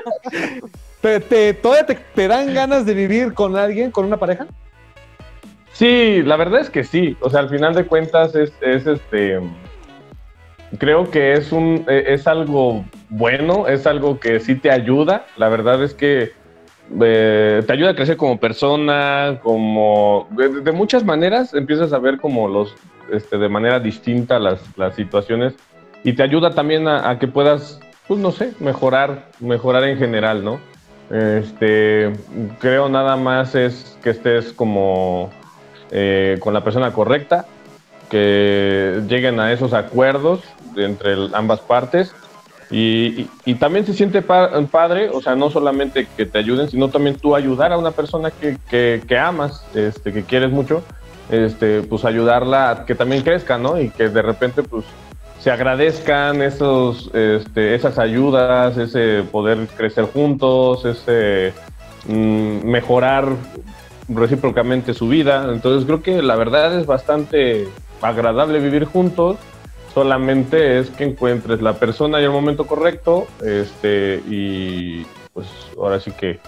te, 1.00 1.20
te, 1.20 1.54
¿todavía 1.54 1.86
te, 1.86 2.28
dan 2.28 2.52
ganas 2.52 2.86
de 2.86 2.94
vivir 2.94 3.34
con 3.34 3.56
alguien, 3.56 3.92
con 3.92 4.04
una 4.04 4.16
pareja? 4.16 4.48
Sí, 5.72 6.22
la 6.22 6.36
verdad 6.36 6.60
es 6.60 6.70
que 6.70 6.82
sí. 6.82 7.16
O 7.20 7.30
sea, 7.30 7.40
al 7.40 7.50
final 7.50 7.74
de 7.74 7.86
cuentas 7.86 8.34
es, 8.34 8.52
es 8.60 8.86
este 8.86 9.40
creo 10.78 11.08
que 11.10 11.34
es 11.34 11.52
un 11.52 11.84
es 11.86 12.26
algo 12.26 12.84
bueno, 13.08 13.68
es 13.68 13.86
algo 13.86 14.18
que 14.20 14.40
sí 14.40 14.56
te 14.56 14.70
ayuda. 14.70 15.26
La 15.36 15.48
verdad 15.48 15.82
es 15.82 15.94
que 15.94 16.32
eh, 17.00 17.62
te 17.66 17.72
ayuda 17.72 17.90
a 17.90 17.94
crecer 17.94 18.16
como 18.16 18.38
persona, 18.38 19.40
como 19.42 20.28
de, 20.30 20.72
muchas 20.72 21.04
maneras 21.04 21.52
empiezas 21.54 21.92
a 21.92 21.98
ver 21.98 22.18
como 22.18 22.48
los 22.48 22.74
este, 23.10 23.38
de 23.38 23.48
manera 23.48 23.80
distinta 23.80 24.38
las, 24.38 24.60
situaciones 24.94 25.54
y 26.04 26.12
te 26.12 26.22
ayuda 26.22 26.50
también 26.50 26.86
a, 26.86 27.18
que 27.18 27.26
puedas, 27.26 27.80
pues 28.06 28.20
no 28.20 28.30
sé, 28.30 28.52
mejorar, 28.60 29.26
mejorar 29.40 29.84
en 29.84 29.98
general, 29.98 30.44
¿no? 30.44 30.60
Este, 31.10 32.12
creo 32.60 32.88
nada 32.88 33.16
más 33.16 33.54
es 33.54 33.98
que 34.02 34.10
estés 34.10 34.52
como 34.52 35.30
eh, 35.90 36.38
con 36.40 36.54
la 36.54 36.62
persona 36.62 36.92
correcta, 36.92 37.46
que 38.08 39.02
lleguen 39.08 39.40
a 39.40 39.52
esos 39.52 39.72
acuerdos 39.72 40.42
entre 40.76 41.16
ambas 41.32 41.60
partes. 41.60 42.14
Y, 42.70 43.24
también 43.60 43.86
se 43.86 43.94
siente 43.94 44.22
padre, 44.22 45.10
o 45.10 45.22
sea, 45.22 45.36
no 45.36 45.50
solamente 45.50 46.08
que 46.16 46.26
te 46.26 46.38
ayuden, 46.38 46.68
sino 46.68 46.88
también 46.88 47.16
tú 47.16 47.36
ayudar 47.36 47.72
a 47.72 47.78
una 47.78 47.92
persona 47.92 48.30
que, 48.30 48.58
que, 49.06 49.18
amas, 49.18 49.64
este, 49.74 50.12
que 50.12 50.24
quieres 50.24 50.50
mucho, 50.50 50.82
este, 51.30 51.82
pues 51.82 52.04
ayudarla 52.04 52.70
a 52.70 52.84
que 52.84 52.94
también 52.94 53.22
crezca, 53.22 53.56
¿no? 53.56 53.80
Y 53.80 53.90
que 53.90 54.08
de 54.08 54.22
repente, 54.22 54.62
pues, 54.62 54.84
se 55.38 55.50
agradezcan 55.50 56.42
esos, 56.42 57.08
este, 57.14 57.76
esas 57.76 57.98
ayudas, 57.98 58.76
ese 58.78 59.22
poder 59.30 59.68
crecer 59.76 60.06
juntos, 60.06 60.84
ese 60.84 61.52
mm, 62.08 62.68
mejorar 62.68 63.28
recíprocamente 64.08 64.92
su 64.92 65.08
vida. 65.08 65.48
Entonces 65.52 65.86
creo 65.86 66.02
que 66.02 66.22
la 66.22 66.36
verdad 66.36 66.76
es 66.78 66.86
bastante 66.86 67.68
agradable 68.02 68.60
vivir 68.60 68.84
juntos 68.84 69.36
solamente 69.96 70.78
es 70.78 70.90
que 70.90 71.04
encuentres 71.04 71.62
la 71.62 71.72
persona 71.72 72.20
y 72.20 72.24
el 72.24 72.30
momento 72.30 72.66
correcto, 72.66 73.26
este, 73.42 74.22
y 74.28 75.06
pues 75.32 75.48
ahora 75.74 75.98
sí 76.00 76.10
que, 76.10 76.38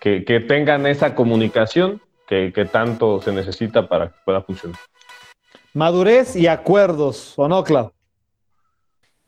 que, 0.00 0.40
tengan 0.40 0.84
esa 0.84 1.14
comunicación 1.14 2.02
que, 2.26 2.50
tanto 2.72 3.22
se 3.22 3.30
necesita 3.30 3.88
para 3.88 4.08
que 4.08 4.14
pueda 4.24 4.42
funcionar. 4.42 4.80
Madurez 5.74 6.34
y 6.34 6.48
acuerdos, 6.48 7.34
¿o 7.36 7.46
no, 7.46 7.62
Clau? 7.62 7.92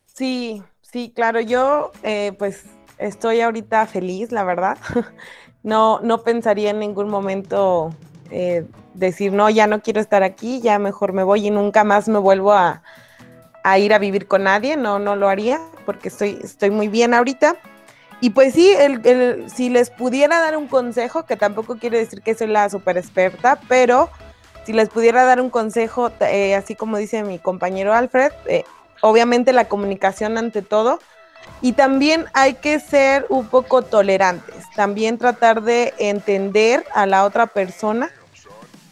Sí, 0.05 0.61
Sí, 0.81 1.13
claro, 1.15 1.39
yo 1.39 1.93
eh, 2.03 2.33
pues 2.37 2.65
estoy 2.97 3.39
ahorita 3.39 3.87
feliz, 3.87 4.33
la 4.33 4.43
verdad. 4.43 4.77
No, 5.63 5.99
no 6.01 6.23
pensaría 6.23 6.71
en 6.71 6.79
ningún 6.79 7.07
momento 7.07 7.93
eh, 8.31 8.65
decir, 8.95 9.31
no, 9.31 9.47
ya 9.51 9.67
no 9.67 9.83
quiero 9.83 10.01
estar 10.01 10.23
aquí, 10.23 10.59
ya 10.59 10.79
mejor 10.79 11.13
me 11.13 11.21
voy 11.21 11.45
y 11.45 11.51
nunca 11.51 11.83
más 11.83 12.09
me 12.09 12.17
vuelvo 12.17 12.51
a, 12.51 12.81
ir 13.77 13.93
a 13.93 13.99
vivir 13.99 14.27
con 14.27 14.43
nadie. 14.43 14.77
No, 14.77 14.99
no 14.99 15.15
lo 15.15 15.29
haría 15.29 15.59
porque 15.85 16.09
estoy, 16.09 16.39
estoy 16.43 16.69
muy 16.69 16.87
bien 16.87 17.13
ahorita. 17.13 17.55
Y 18.19 18.31
pues 18.31 18.53
sí, 18.53 18.71
si 19.47 19.69
les 19.69 19.89
pudiera 19.89 20.39
dar 20.39 20.55
un 20.55 20.67
consejo, 20.67 21.25
que 21.25 21.35
tampoco 21.35 21.77
quiere 21.77 21.97
decir 21.97 22.21
que 22.21 22.35
soy 22.35 22.47
la 22.47 22.69
super 22.69 22.97
experta, 22.97 23.59
pero 23.67 24.09
si 24.63 24.73
les 24.73 24.89
pudiera 24.89 25.23
dar 25.23 25.41
un 25.41 25.49
consejo, 25.49 26.11
eh, 26.19 26.53
así 26.53 26.75
como 26.75 26.97
dice 26.97 27.23
mi 27.23 27.39
compañero 27.39 27.93
Alfred, 27.93 28.31
obviamente 29.01 29.53
la 29.53 29.67
comunicación 29.67 30.37
ante 30.37 30.61
todo. 30.61 30.99
Y 31.61 31.73
también 31.73 32.25
hay 32.33 32.55
que 32.55 32.79
ser 32.79 33.25
un 33.29 33.47
poco 33.47 33.81
tolerantes, 33.81 34.65
también 34.75 35.17
tratar 35.17 35.61
de 35.61 35.93
entender 35.99 36.85
a 36.93 37.05
la 37.05 37.23
otra 37.23 37.47
persona 37.47 38.09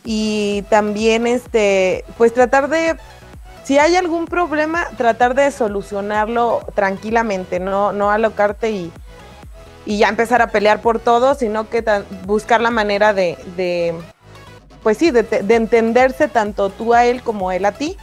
y 0.04 0.64
también 0.70 1.28
este, 1.28 2.06
pues 2.18 2.34
tratar 2.34 2.70
de, 2.70 2.96
si 3.70 3.78
hay 3.78 3.96
algún 3.96 4.26
problema, 4.26 4.88
tratar 4.98 5.36
de 5.36 5.52
solucionarlo 5.52 6.66
tranquilamente, 6.74 7.60
no, 7.60 7.94
no 7.94 8.10
alocarte 8.10 8.72
y, 8.72 8.92
y 9.86 10.00
ya 10.00 10.10
empezar 10.10 10.42
a 10.42 10.48
pelear 10.48 10.82
por 10.82 10.98
todo, 10.98 11.36
sino 11.36 11.70
que 11.70 11.84
buscar 12.26 12.62
la 12.62 12.72
manera 12.72 13.14
de, 13.14 13.38
de 13.56 13.94
pues 14.82 14.98
sí, 14.98 15.12
de, 15.12 15.22
de 15.22 15.56
entenderse 15.56 16.28
tanto 16.28 16.72
tú 16.72 16.96
a 16.96 17.06
él 17.06 17.22
como 17.22 17.52
él 17.52 17.64
a 17.64 17.74
ti 17.74 17.96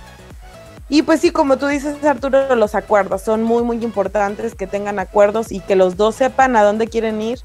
y 0.88 1.02
pues 1.02 1.20
sí, 1.20 1.32
como 1.32 1.56
tú 1.56 1.66
dices, 1.66 1.96
Arturo, 2.04 2.54
los 2.54 2.76
acuerdos 2.76 3.22
son 3.22 3.42
muy, 3.42 3.64
muy 3.64 3.82
importantes 3.82 4.54
que 4.54 4.68
tengan 4.68 5.00
acuerdos 5.00 5.50
y 5.50 5.58
que 5.58 5.74
los 5.74 5.96
dos 5.96 6.14
sepan 6.14 6.54
a 6.54 6.62
dónde 6.62 6.86
quieren 6.86 7.20
ir 7.20 7.40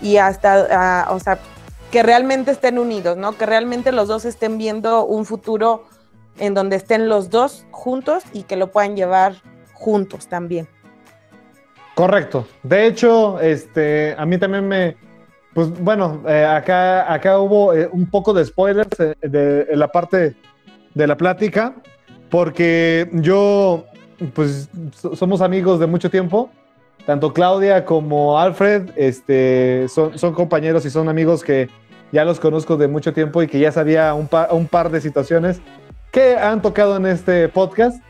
y 0.00 0.18
hasta, 0.18 1.08
o 1.10 1.18
sea, 1.18 1.40
que 1.90 2.04
realmente 2.04 2.52
estén 2.52 2.78
unidos, 2.78 3.16
¿no? 3.16 3.36
Que 3.36 3.44
realmente 3.44 3.90
los 3.90 4.06
dos 4.06 4.24
estén 4.24 4.56
viendo 4.56 5.04
un 5.04 5.24
futuro 5.24 5.84
en 6.38 6.54
donde 6.54 6.76
estén 6.76 7.08
los 7.08 7.30
dos 7.30 7.66
juntos 7.70 8.24
y 8.32 8.42
que 8.42 8.56
lo 8.56 8.70
puedan 8.70 8.96
llevar 8.96 9.34
juntos 9.72 10.28
también. 10.28 10.68
Correcto. 11.94 12.46
De 12.62 12.86
hecho, 12.86 13.40
este, 13.40 14.14
a 14.18 14.26
mí 14.26 14.36
también 14.38 14.68
me, 14.68 14.96
pues 15.54 15.70
bueno, 15.80 16.22
eh, 16.28 16.44
acá, 16.44 17.10
acá 17.12 17.38
hubo 17.38 17.72
eh, 17.72 17.88
un 17.90 18.10
poco 18.10 18.34
de 18.34 18.44
spoilers 18.44 19.00
eh, 19.00 19.14
de 19.22 19.76
la 19.76 19.88
parte 19.88 20.36
de 20.94 21.06
la 21.06 21.16
plática 21.16 21.74
porque 22.30 23.08
yo, 23.12 23.86
pues 24.34 24.68
somos 25.14 25.40
amigos 25.40 25.80
de 25.80 25.86
mucho 25.86 26.10
tiempo, 26.10 26.50
tanto 27.06 27.32
Claudia 27.32 27.84
como 27.84 28.38
Alfred, 28.38 28.90
este, 28.96 29.86
son, 29.88 30.18
son 30.18 30.34
compañeros 30.34 30.84
y 30.84 30.90
son 30.90 31.08
amigos 31.08 31.44
que 31.44 31.68
ya 32.12 32.24
los 32.24 32.40
conozco 32.40 32.76
de 32.76 32.88
mucho 32.88 33.12
tiempo 33.12 33.42
y 33.42 33.46
que 33.46 33.58
ya 33.58 33.72
sabía 33.72 34.12
un, 34.14 34.28
un 34.50 34.66
par 34.66 34.90
de 34.90 35.00
situaciones 35.00 35.60
que 36.16 36.34
han 36.34 36.62
tocado 36.62 36.96
en 36.96 37.04
este 37.04 37.46
podcast. 37.50 38.02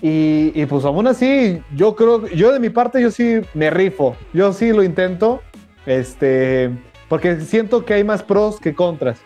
Y, 0.00 0.52
y, 0.54 0.64
pues 0.64 0.86
aún 0.86 1.06
así, 1.06 1.62
yo 1.74 1.94
creo, 1.94 2.26
yo 2.28 2.50
de 2.50 2.58
mi 2.58 2.70
parte, 2.70 2.98
yo 3.02 3.10
sí 3.10 3.42
me 3.52 3.68
rifo, 3.68 4.16
yo 4.32 4.54
sí 4.54 4.72
lo 4.72 4.82
intento, 4.82 5.42
este, 5.84 6.70
porque 7.10 7.42
siento 7.42 7.84
que 7.84 7.92
hay 7.92 8.04
más 8.04 8.22
pros 8.22 8.58
que 8.58 8.74
contras. 8.74 9.20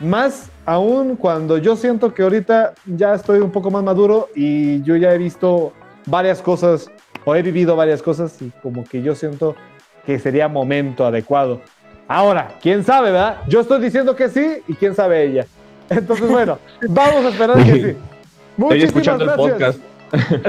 Más 0.00 0.50
aún 0.66 1.16
cuando 1.16 1.56
yo 1.56 1.76
siento 1.76 2.12
que 2.12 2.24
ahorita 2.24 2.74
ya 2.84 3.14
estoy 3.14 3.38
un 3.38 3.50
poco 3.50 3.70
más 3.70 3.82
maduro 3.82 4.28
y 4.34 4.82
yo 4.82 4.96
ya 4.96 5.14
he 5.14 5.18
visto 5.18 5.72
varias 6.04 6.42
cosas 6.42 6.90
o 7.24 7.34
he 7.34 7.40
vivido 7.40 7.74
varias 7.74 8.02
cosas 8.02 8.36
y 8.42 8.50
como 8.62 8.84
que 8.84 9.00
yo 9.00 9.14
siento 9.14 9.56
que 10.04 10.18
sería 10.18 10.46
momento 10.46 11.06
adecuado. 11.06 11.62
Ahora, 12.06 12.56
quién 12.60 12.84
sabe, 12.84 13.12
¿verdad? 13.12 13.38
Yo 13.48 13.60
estoy 13.60 13.80
diciendo 13.80 14.14
que 14.14 14.28
sí 14.28 14.58
y 14.68 14.74
quién 14.74 14.94
sabe 14.94 15.24
ella. 15.24 15.46
Entonces, 15.90 16.28
bueno, 16.28 16.58
vamos 16.88 17.24
a 17.24 17.28
esperar 17.28 17.64
que 17.64 17.72
sí. 17.72 17.96
Muchísimas 18.56 18.88
escuchando 18.88 19.24
el 19.24 19.30
podcast. 19.32 19.78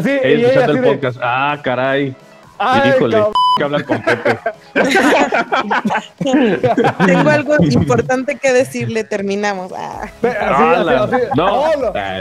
Sí, 0.04 0.20
escuchando 0.24 0.74
el 0.74 0.84
podcast. 0.84 1.20
Ah, 1.22 1.60
caray. 1.64 2.16
Híjole, 2.60 3.24
que 3.58 3.64
hablar 3.64 3.86
con 3.86 4.02
Pepe. 4.02 4.40
Tengo 7.06 7.30
algo 7.30 7.56
importante 7.60 8.38
que 8.38 8.52
decirle, 8.52 9.04
terminamos. 9.04 9.72
Ah. 9.76 10.08
no, 10.22 10.84
no, 10.84 11.08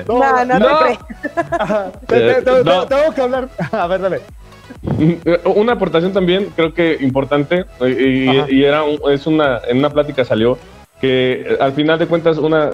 no, 0.06 0.44
no, 0.44 0.58
no, 0.58 0.78
Tengo 2.86 3.14
que 3.14 3.22
hablar. 3.22 3.48
A 3.72 3.86
ver, 3.86 4.00
dale. 4.00 4.20
Una 5.44 5.72
aportación 5.72 6.12
también, 6.12 6.52
creo 6.54 6.74
que 6.74 6.98
importante, 7.00 7.64
y, 7.80 8.62
era 8.62 8.84
es 9.10 9.26
una, 9.26 9.60
en 9.66 9.78
una 9.78 9.88
plática 9.90 10.24
salió 10.24 10.58
que 11.00 11.56
al 11.60 11.72
final 11.72 11.98
de 11.98 12.06
cuentas 12.06 12.38
una 12.38 12.72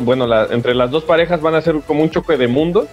bueno, 0.00 0.26
la, 0.26 0.46
entre 0.50 0.74
las 0.74 0.90
dos 0.90 1.04
parejas 1.04 1.40
van 1.40 1.54
a 1.54 1.60
ser 1.60 1.80
como 1.86 2.02
un 2.02 2.10
choque 2.10 2.36
de 2.36 2.48
mundos 2.48 2.88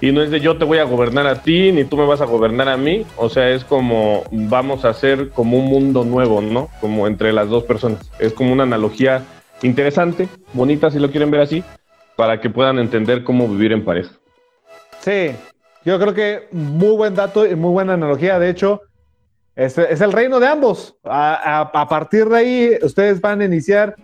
y 0.00 0.12
no 0.12 0.22
es 0.22 0.30
de 0.30 0.40
yo 0.40 0.58
te 0.58 0.64
voy 0.64 0.78
a 0.78 0.84
gobernar 0.84 1.26
a 1.26 1.42
ti, 1.42 1.72
ni 1.72 1.84
tú 1.84 1.96
me 1.96 2.06
vas 2.06 2.20
a 2.20 2.26
gobernar 2.26 2.68
a 2.68 2.76
mí. 2.76 3.06
O 3.16 3.28
sea, 3.28 3.48
es 3.50 3.64
como 3.64 4.24
vamos 4.30 4.84
a 4.84 4.90
hacer 4.90 5.30
como 5.30 5.58
un 5.58 5.66
mundo 5.66 6.04
nuevo, 6.04 6.40
¿no? 6.42 6.68
Como 6.80 7.06
entre 7.06 7.32
las 7.32 7.48
dos 7.48 7.64
personas. 7.64 8.10
Es 8.18 8.32
como 8.32 8.52
una 8.52 8.64
analogía 8.64 9.24
interesante, 9.62 10.28
bonita 10.52 10.90
si 10.90 10.98
lo 10.98 11.10
quieren 11.10 11.30
ver 11.30 11.40
así, 11.40 11.64
para 12.14 12.40
que 12.40 12.50
puedan 12.50 12.78
entender 12.78 13.24
cómo 13.24 13.48
vivir 13.48 13.72
en 13.72 13.84
pareja. 13.84 14.10
Sí, 15.00 15.30
yo 15.84 15.98
creo 15.98 16.12
que 16.12 16.48
muy 16.52 16.94
buen 16.94 17.14
dato 17.14 17.46
y 17.46 17.54
muy 17.54 17.70
buena 17.70 17.94
analogía. 17.94 18.38
De 18.38 18.50
hecho, 18.50 18.82
es, 19.56 19.78
el 19.78 20.12
reino 20.12 20.38
de 20.38 20.46
ambos. 20.46 20.94
A, 21.04 21.86
partir 21.88 22.28
de 22.28 22.36
ahí, 22.36 22.78
ustedes 22.82 23.20
van 23.20 23.40
a 23.40 23.46
iniciar, 23.46 23.96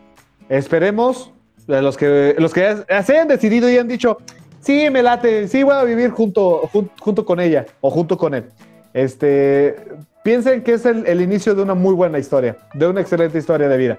esperemos, 0.49 1.33
los 1.67 1.97
que, 1.97 2.35
los 2.39 2.53
que 2.53 2.77
se 3.05 3.19
han 3.19 3.29
decidido 3.29 3.71
y 3.71 3.79
han 3.79 3.87
dicho, 3.87 4.19
sí, 4.61 4.89
me 4.91 5.03
late, 5.03 5.47
sí 5.49 5.63
voy 5.63 5.75
a 5.75 5.85
vivir 5.85 6.11
junto, 6.11 6.69
junto 6.99 7.25
con 7.25 7.39
ella 7.39 7.67
o 7.81 7.91
junto 7.91 8.17
con 8.17 8.35
él. 8.35 8.47
Este, 8.95 9.77
piensen 10.23 10.63
que 10.63 10.75
es 10.75 10.87
el, 10.87 11.21
inicio 11.21 11.55
de 11.55 11.63
una 11.63 11.75
muy 11.75 11.95
buena 11.95 12.19
historia, 12.19 12.57
de 12.75 12.87
una 12.87 13.01
excelente 13.01 13.39
historia 13.39 13.69
de 13.69 13.77
vida. 13.77 13.99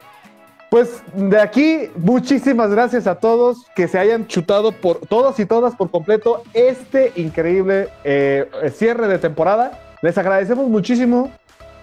Pues 0.70 1.04
de 1.14 1.40
aquí, 1.40 1.92
muchísimas 1.96 2.72
gracias 2.72 3.06
a 3.06 3.16
todos 3.16 3.64
que 3.76 3.88
se 3.88 4.00
hayan 4.00 4.26
chutado 4.26 4.72
por 4.72 4.98
todos 5.06 5.40
y 5.40 5.46
todas 5.46 5.76
por 5.76 5.92
completo 5.92 6.42
este 6.56 7.12
increíble 7.16 7.90
eh, 8.04 8.50
cierre 8.74 9.08
de 9.08 9.20
temporada. 9.20 9.80
Les 10.02 10.18
agradecemos 10.18 10.68
muchísimo 10.68 11.32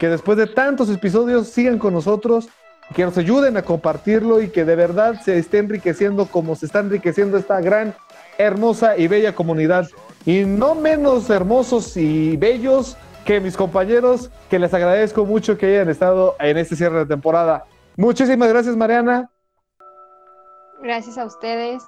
que 0.01 0.09
después 0.09 0.39
de 0.39 0.47
tantos 0.47 0.89
episodios 0.89 1.49
sigan 1.49 1.79
con 1.79 1.93
nosotros, 1.93 2.49
que 2.95 3.05
nos 3.05 3.17
ayuden 3.19 3.59
a 3.59 3.63
compartirlo 3.63 4.41
y 4.41 4.49
que 4.49 4.65
de 4.65 4.75
verdad 4.75 5.21
se 5.23 5.37
esté 5.37 5.59
enriqueciendo 5.59 6.25
como 6.25 6.57
se 6.57 6.65
está 6.65 6.81
enriqueciendo 6.81 7.37
esta 7.37 7.61
gran 7.61 7.95
hermosa 8.39 8.97
y 8.97 9.09
bella 9.09 9.35
comunidad. 9.35 9.89
Y 10.25 10.45
no 10.45 10.75
menos 10.75 11.29
hermosos 11.29 11.99
y 11.99 12.39
bellos 12.39 12.97
que 13.27 13.41
mis 13.41 13.59
compañeros, 13.59 14.31
que 14.49 14.59
les 14.59 14.73
agradezco 14.73 15.27
mucho 15.27 15.59
que 15.59 15.67
hayan 15.67 15.91
estado 15.91 16.35
en 16.41 16.57
este 16.57 16.77
cierre 16.77 17.01
de 17.01 17.07
temporada. 17.07 17.67
Muchísimas 17.97 18.49
gracias, 18.49 18.75
Mariana. 18.75 19.31
Gracias 20.83 21.19
a 21.19 21.27
ustedes. 21.27 21.83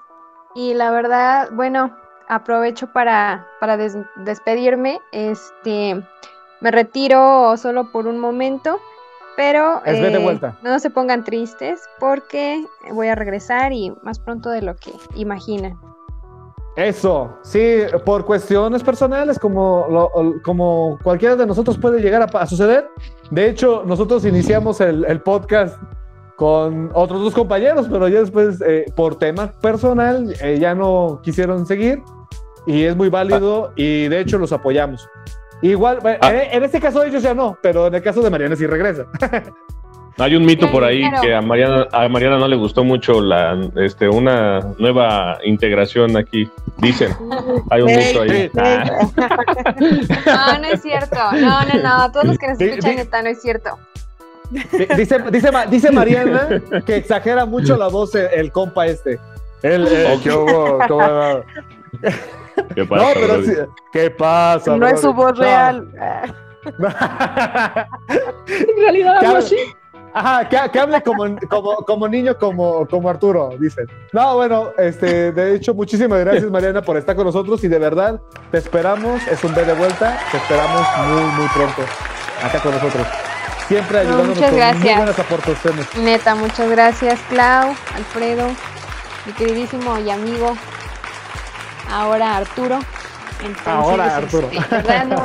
Y 0.55 0.75
la 0.75 0.91
verdad, 0.91 1.49
bueno, 1.53 1.97
aprovecho 2.29 2.93
para, 2.93 3.49
para 3.59 3.79
despedirme. 3.79 5.01
Este, 5.13 6.03
me 6.63 6.71
retiro 6.71 7.57
solo 7.57 7.91
por 7.91 8.07
un 8.07 8.19
momento, 8.19 8.79
pero 9.37 9.83
eh, 9.85 10.41
no 10.63 10.79
se 10.79 10.91
pongan 10.91 11.25
tristes 11.25 11.81
porque 11.99 12.65
voy 12.93 13.09
a 13.09 13.15
regresar 13.15 13.73
y 13.73 13.93
más 14.03 14.19
pronto 14.19 14.49
de 14.49 14.63
lo 14.63 14.77
que 14.77 14.93
imaginan. 15.17 15.79
Eso, 16.77 17.37
sí, 17.43 17.81
por 18.07 18.25
cuestiones 18.25 18.83
personales, 18.83 19.39
como, 19.39 20.09
como 20.43 20.99
cualquiera 21.03 21.37
de 21.37 21.47
nosotros 21.47 21.77
puede 21.77 22.01
llegar 22.01 22.27
a, 22.33 22.47
suceder. 22.47 22.89
De 23.31 23.51
hecho, 23.51 23.83
nosotros 23.85 24.25
iniciamos 24.25 24.81
el, 24.81 25.21
podcast 25.21 25.77
con 26.37 26.91
otros 26.95 27.23
dos 27.23 27.35
compañeros, 27.35 27.89
pero 27.91 28.09
ya 28.09 28.21
después, 28.21 28.63
eh, 28.67 28.87
por 28.97 29.17
tema 29.17 29.53
personal, 29.61 30.35
eh, 30.41 30.59
ya 30.59 30.75
no 30.75 31.21
quisieron 31.23 31.67
seguir 31.67 32.03
y 32.67 32.85
es 32.85 32.97
muy 32.97 33.11
válido 33.11 33.73
y 33.77 34.09
de 34.09 34.21
hecho 34.21 34.39
los 34.39 34.53
apoyamos. 34.53 35.07
Igual, 35.63 36.01
ah. 36.21 36.33
en, 36.33 36.65
este 36.65 36.81
caso 36.81 37.05
ellos 37.05 37.23
ya 37.23 37.35
no, 37.35 37.57
pero 37.63 37.87
en 37.87 37.95
el 37.95 38.03
caso 38.03 38.21
de 38.21 38.31
Mariana 38.31 38.57
sí 38.57 38.67
regresa. 38.67 39.07
Hay 40.19 40.37
un 40.37 40.45
mito 40.45 40.71
por 40.71 40.85
ahí 40.85 41.03
que 41.23 41.35
a 41.35 41.41
Mariana, 41.41 41.89
a 41.91 42.07
Mariana 42.09 42.37
no 42.39 42.47
le 42.47 42.57
gustó 42.57 42.85
mucho 42.85 43.23
la, 43.23 43.59
este, 43.77 44.07
una 44.09 44.61
nueva 44.79 45.39
integración 45.43 46.19
aquí. 46.19 46.51
Dicen, 46.79 47.17
hay 47.71 47.81
un 47.81 47.97
mito 47.97 48.21
ahí. 48.23 48.51
No, 50.27 50.59
no 50.59 50.67
es 50.67 50.83
cierto. 50.83 51.17
No, 51.33 51.65
no, 51.65 51.83
no. 51.83 52.13
Todos 52.13 52.27
los 52.27 52.37
que 52.39 52.49
nos 52.49 52.61
escuchan, 52.61 52.97
neta, 52.97 53.23
no 53.23 53.31
es 53.31 53.41
cierto. 53.41 53.79
Dice, 54.51 55.19
dice, 55.31 55.51
dice 55.71 55.91
Mariana 55.91 56.61
que 56.85 56.97
exagera 56.97 57.47
mucho 57.47 57.79
la 57.79 57.89
voz 57.89 58.15
el, 58.15 58.53
compa 58.53 58.87
este. 58.87 59.19
El, 59.63 59.89
eh, 59.89 60.19
¿Qué 62.75 62.85
pasa? 62.85 63.05
No, 63.05 63.11
pero 63.15 63.43
sí, 63.43 63.53
¿Qué 63.93 64.11
pasa? 64.11 64.77
No 64.77 64.87
es 64.87 65.01
su 65.01 65.13
voz 65.13 65.39
real. 65.39 65.89
en 68.47 68.81
realidad 68.81 69.19
algo 69.19 69.37
así. 69.39 69.57
Ajá, 70.15 70.47
que, 70.47 70.79
hable 70.79 71.03
como, 71.03 71.25
como, 71.49 71.77
como, 71.77 72.07
niño, 72.07 72.37
como, 72.39 72.87
como 72.87 73.09
Arturo, 73.09 73.51
dicen. 73.59 73.87
No, 74.13 74.37
bueno, 74.37 74.73
este, 74.77 75.33
de 75.33 75.55
hecho, 75.55 75.73
muchísimas 75.73 76.21
gracias, 76.21 76.51
Mariana, 76.51 76.83
por 76.83 76.99
estar 76.99 77.17
con 77.17 77.25
nosotros 77.25 77.65
y 77.65 77.69
de 77.69 77.79
verdad, 77.79 78.21
te 78.51 78.59
esperamos, 78.59 79.27
es 79.27 79.43
un 79.43 79.55
B 79.55 79.65
de 79.65 79.73
vuelta, 79.73 80.21
te 80.31 80.37
esperamos 80.37 80.87
muy, 81.09 81.23
muy 81.33 81.49
pronto 81.49 81.83
acá 82.45 82.61
con 82.61 82.73
nosotros. 82.73 83.07
Siempre 83.69 84.01
ayudándonos 84.01 84.37
muchas 84.37 84.55
gracias. 84.55 84.85
muy 84.85 84.95
buenas 84.95 85.19
aportaciones. 85.19 85.97
Neta, 85.97 86.35
muchas 86.35 86.71
gracias, 86.71 87.19
Clau, 87.31 87.75
Alfredo, 87.97 88.49
mi 89.25 89.33
queridísimo 89.33 89.99
y 89.99 90.11
amigo, 90.11 90.55
ahora 91.93 92.37
Arturo. 92.37 92.79
Ahora, 93.67 94.17
Arturo. 94.17 94.49
Este, 94.51 95.05
no, 95.07 95.17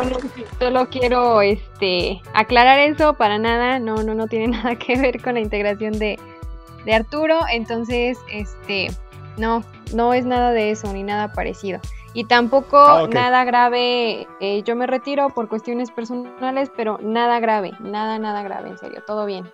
solo 0.59 0.89
quiero 0.89 1.41
este, 1.41 2.22
aclarar 2.34 2.80
eso, 2.80 3.13
para 3.13 3.38
nada, 3.38 3.80
no, 3.80 4.03
no, 4.03 4.15
no 4.15 4.28
tiene 4.28 4.47
nada 4.57 4.76
que 4.76 4.97
ver 4.99 5.22
con 5.22 5.36
la 5.36 5.39
integración 5.39 5.97
de, 5.99 6.20
Arturo, 6.91 7.39
entonces, 7.51 8.18
este, 8.32 8.88
no, 9.36 9.61
no 9.93 10.13
es 10.13 10.26
nada 10.26 10.51
de 10.51 10.72
eso, 10.72 10.91
ni 10.93 11.03
nada 11.03 11.34
parecido. 11.34 11.80
Y 12.13 12.24
tampoco 12.24 12.78
ah, 12.80 13.07
nada 13.11 13.43
grave, 13.43 14.26
eh, 14.39 14.63
yo 14.63 14.76
me 14.78 14.88
retiro 14.88 15.30
por 15.30 15.49
cuestiones 15.49 15.91
personales, 15.91 16.72
pero 16.76 16.97
nada 17.01 17.41
grave, 17.41 17.74
nada, 17.82 18.18
nada 18.20 18.41
grave, 18.41 18.70
en 18.70 18.78
serio, 18.78 19.03
todo 19.05 19.26
bien. 19.26 19.51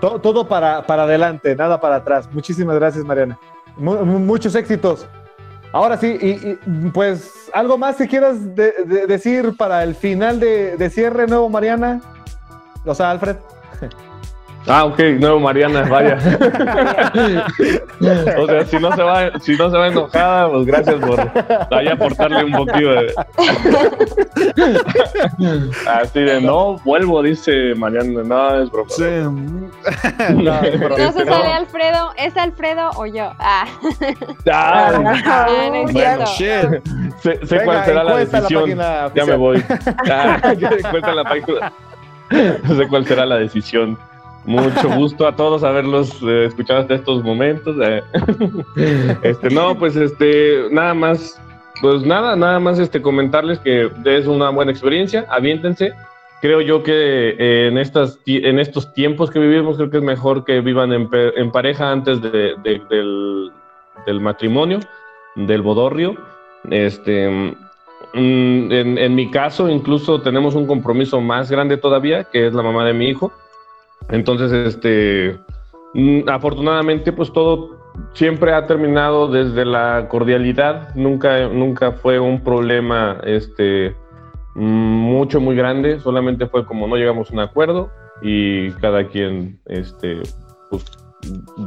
Todo, 0.00 0.20
todo 0.20 0.48
para, 0.48 0.84
para 0.86 1.04
adelante, 1.04 1.54
nada 1.54 1.80
para 1.80 1.96
atrás. 1.96 2.28
Muchísimas 2.32 2.74
gracias, 2.74 3.04
Mariana. 3.04 3.38
muchos 3.76 4.54
éxitos. 4.56 5.06
Ahora 5.76 5.98
sí, 5.98 6.16
y, 6.22 6.54
pues 6.88 7.50
algo 7.52 7.76
más 7.76 7.96
que 7.96 8.08
quieras 8.08 8.38
decir 8.54 9.54
para 9.58 9.82
el 9.82 9.94
final 9.94 10.40
de, 10.40 10.78
de 10.78 10.88
cierre, 10.88 11.26
nuevo 11.26 11.50
Mariana. 11.50 12.00
O 12.86 12.94
sea, 12.94 13.10
Alfred. 13.10 13.36
Ah, 14.68 14.84
ok, 14.84 14.98
nuevo 15.20 15.38
Mariana, 15.38 15.82
vaya. 15.82 16.16
o 18.38 18.46
sea, 18.46 18.64
si 18.66 18.78
no 18.78 18.92
se 18.96 19.02
va, 19.02 19.38
si 19.38 19.56
no 19.56 19.70
se 19.70 19.78
va 19.78 19.86
enojada, 19.86 20.50
pues 20.50 20.66
gracias 20.66 20.96
por 20.96 21.20
ahí 21.70 21.86
aportarle 21.86 22.44
un 22.44 22.52
poquito 22.52 22.90
de. 22.90 23.14
Así 25.88 26.20
de 26.20 26.40
no, 26.40 26.78
vuelvo, 26.84 27.22
dice 27.22 27.74
Mariana. 27.76 28.22
No, 28.24 28.60
es 28.60 28.70
broma. 28.70 28.90
Sí. 28.90 29.04
no, 30.34 30.60
no 30.62 31.12
se 31.12 31.24
sabe 31.24 31.52
Alfredo, 31.52 32.12
¿es 32.16 32.36
Alfredo 32.36 32.90
o 32.96 33.06
yo? 33.06 33.32
Ah. 33.38 33.66
ah, 34.50 34.92
ah 35.26 35.48
no 35.72 35.92
bueno, 35.92 36.24
shit. 36.36 36.82
Sé, 37.20 37.46
sé 37.46 37.60
cuál 37.64 37.84
será 37.84 38.02
la 38.02 38.16
decisión. 38.16 38.78
ya 39.14 39.24
me 39.26 39.36
voy. 39.36 39.62
Ah, 40.08 40.40
cuenta 40.90 41.12
la 41.14 41.24
página. 41.24 41.72
sé 42.30 42.88
cuál 42.88 43.06
será 43.06 43.26
la 43.26 43.36
decisión. 43.36 43.98
Mucho 44.46 44.88
gusto 44.96 45.26
a 45.26 45.34
todos 45.34 45.64
haberlos 45.64 46.22
eh, 46.22 46.46
escuchado 46.46 46.80
hasta 46.80 46.94
estos 46.94 47.24
momentos. 47.24 47.76
Eh. 47.82 48.00
este, 49.22 49.50
no, 49.50 49.76
pues 49.76 49.96
este, 49.96 50.68
nada 50.70 50.94
más, 50.94 51.40
pues 51.80 52.02
nada, 52.06 52.36
nada 52.36 52.60
más 52.60 52.78
este 52.78 53.02
comentarles 53.02 53.58
que 53.58 53.90
es 54.04 54.26
una 54.26 54.50
buena 54.50 54.70
experiencia, 54.70 55.26
aviéntense. 55.28 55.92
Creo 56.40 56.60
yo 56.60 56.84
que 56.84 57.30
eh, 57.30 57.66
en, 57.66 57.76
estas, 57.76 58.20
en 58.26 58.60
estos 58.60 58.92
tiempos 58.94 59.30
que 59.30 59.40
vivimos, 59.40 59.76
creo 59.76 59.90
que 59.90 59.96
es 59.96 60.02
mejor 60.02 60.44
que 60.44 60.60
vivan 60.60 60.92
en, 60.92 61.08
en 61.12 61.50
pareja 61.50 61.90
antes 61.90 62.22
de, 62.22 62.54
del, 62.62 63.50
del, 64.06 64.20
matrimonio, 64.20 64.78
del 65.34 65.62
bodorrio. 65.62 66.14
Este, 66.70 67.28
mm, 67.28 68.70
en, 68.70 68.98
en 68.98 69.14
mi 69.16 69.28
caso, 69.28 69.68
incluso 69.68 70.20
tenemos 70.20 70.54
un 70.54 70.68
compromiso 70.68 71.20
más 71.20 71.50
grande 71.50 71.78
todavía, 71.78 72.22
que 72.24 72.46
es 72.46 72.54
la 72.54 72.62
mamá 72.62 72.84
de 72.84 72.92
mi 72.92 73.08
hijo. 73.08 73.32
Entonces, 74.10 74.52
este, 74.52 75.38
mm, 75.94 76.28
afortunadamente, 76.28 77.12
pues 77.12 77.32
todo 77.32 77.76
siempre 78.12 78.52
ha 78.52 78.66
terminado 78.66 79.28
desde 79.28 79.64
la 79.64 80.08
cordialidad, 80.08 80.94
nunca, 80.94 81.48
nunca 81.48 81.92
fue 81.92 82.18
un 82.18 82.42
problema, 82.42 83.20
este, 83.24 83.94
mm, 84.54 84.60
mucho, 84.60 85.40
muy 85.40 85.56
grande, 85.56 86.00
solamente 86.00 86.46
fue 86.46 86.66
como 86.66 86.86
no 86.86 86.96
llegamos 86.96 87.30
a 87.30 87.34
un 87.34 87.40
acuerdo 87.40 87.90
y 88.22 88.70
cada 88.72 89.06
quien, 89.08 89.58
este, 89.66 90.20
pues, 90.70 90.84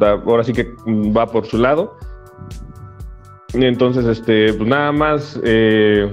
ahora 0.02 0.44
sí 0.44 0.54
que 0.54 0.68
va 0.88 1.28
por 1.28 1.46
su 1.46 1.58
lado. 1.58 1.98
Entonces, 3.54 4.06
este, 4.06 4.54
pues 4.54 4.70
nada 4.70 4.92
más 4.92 5.40
eh, 5.44 6.08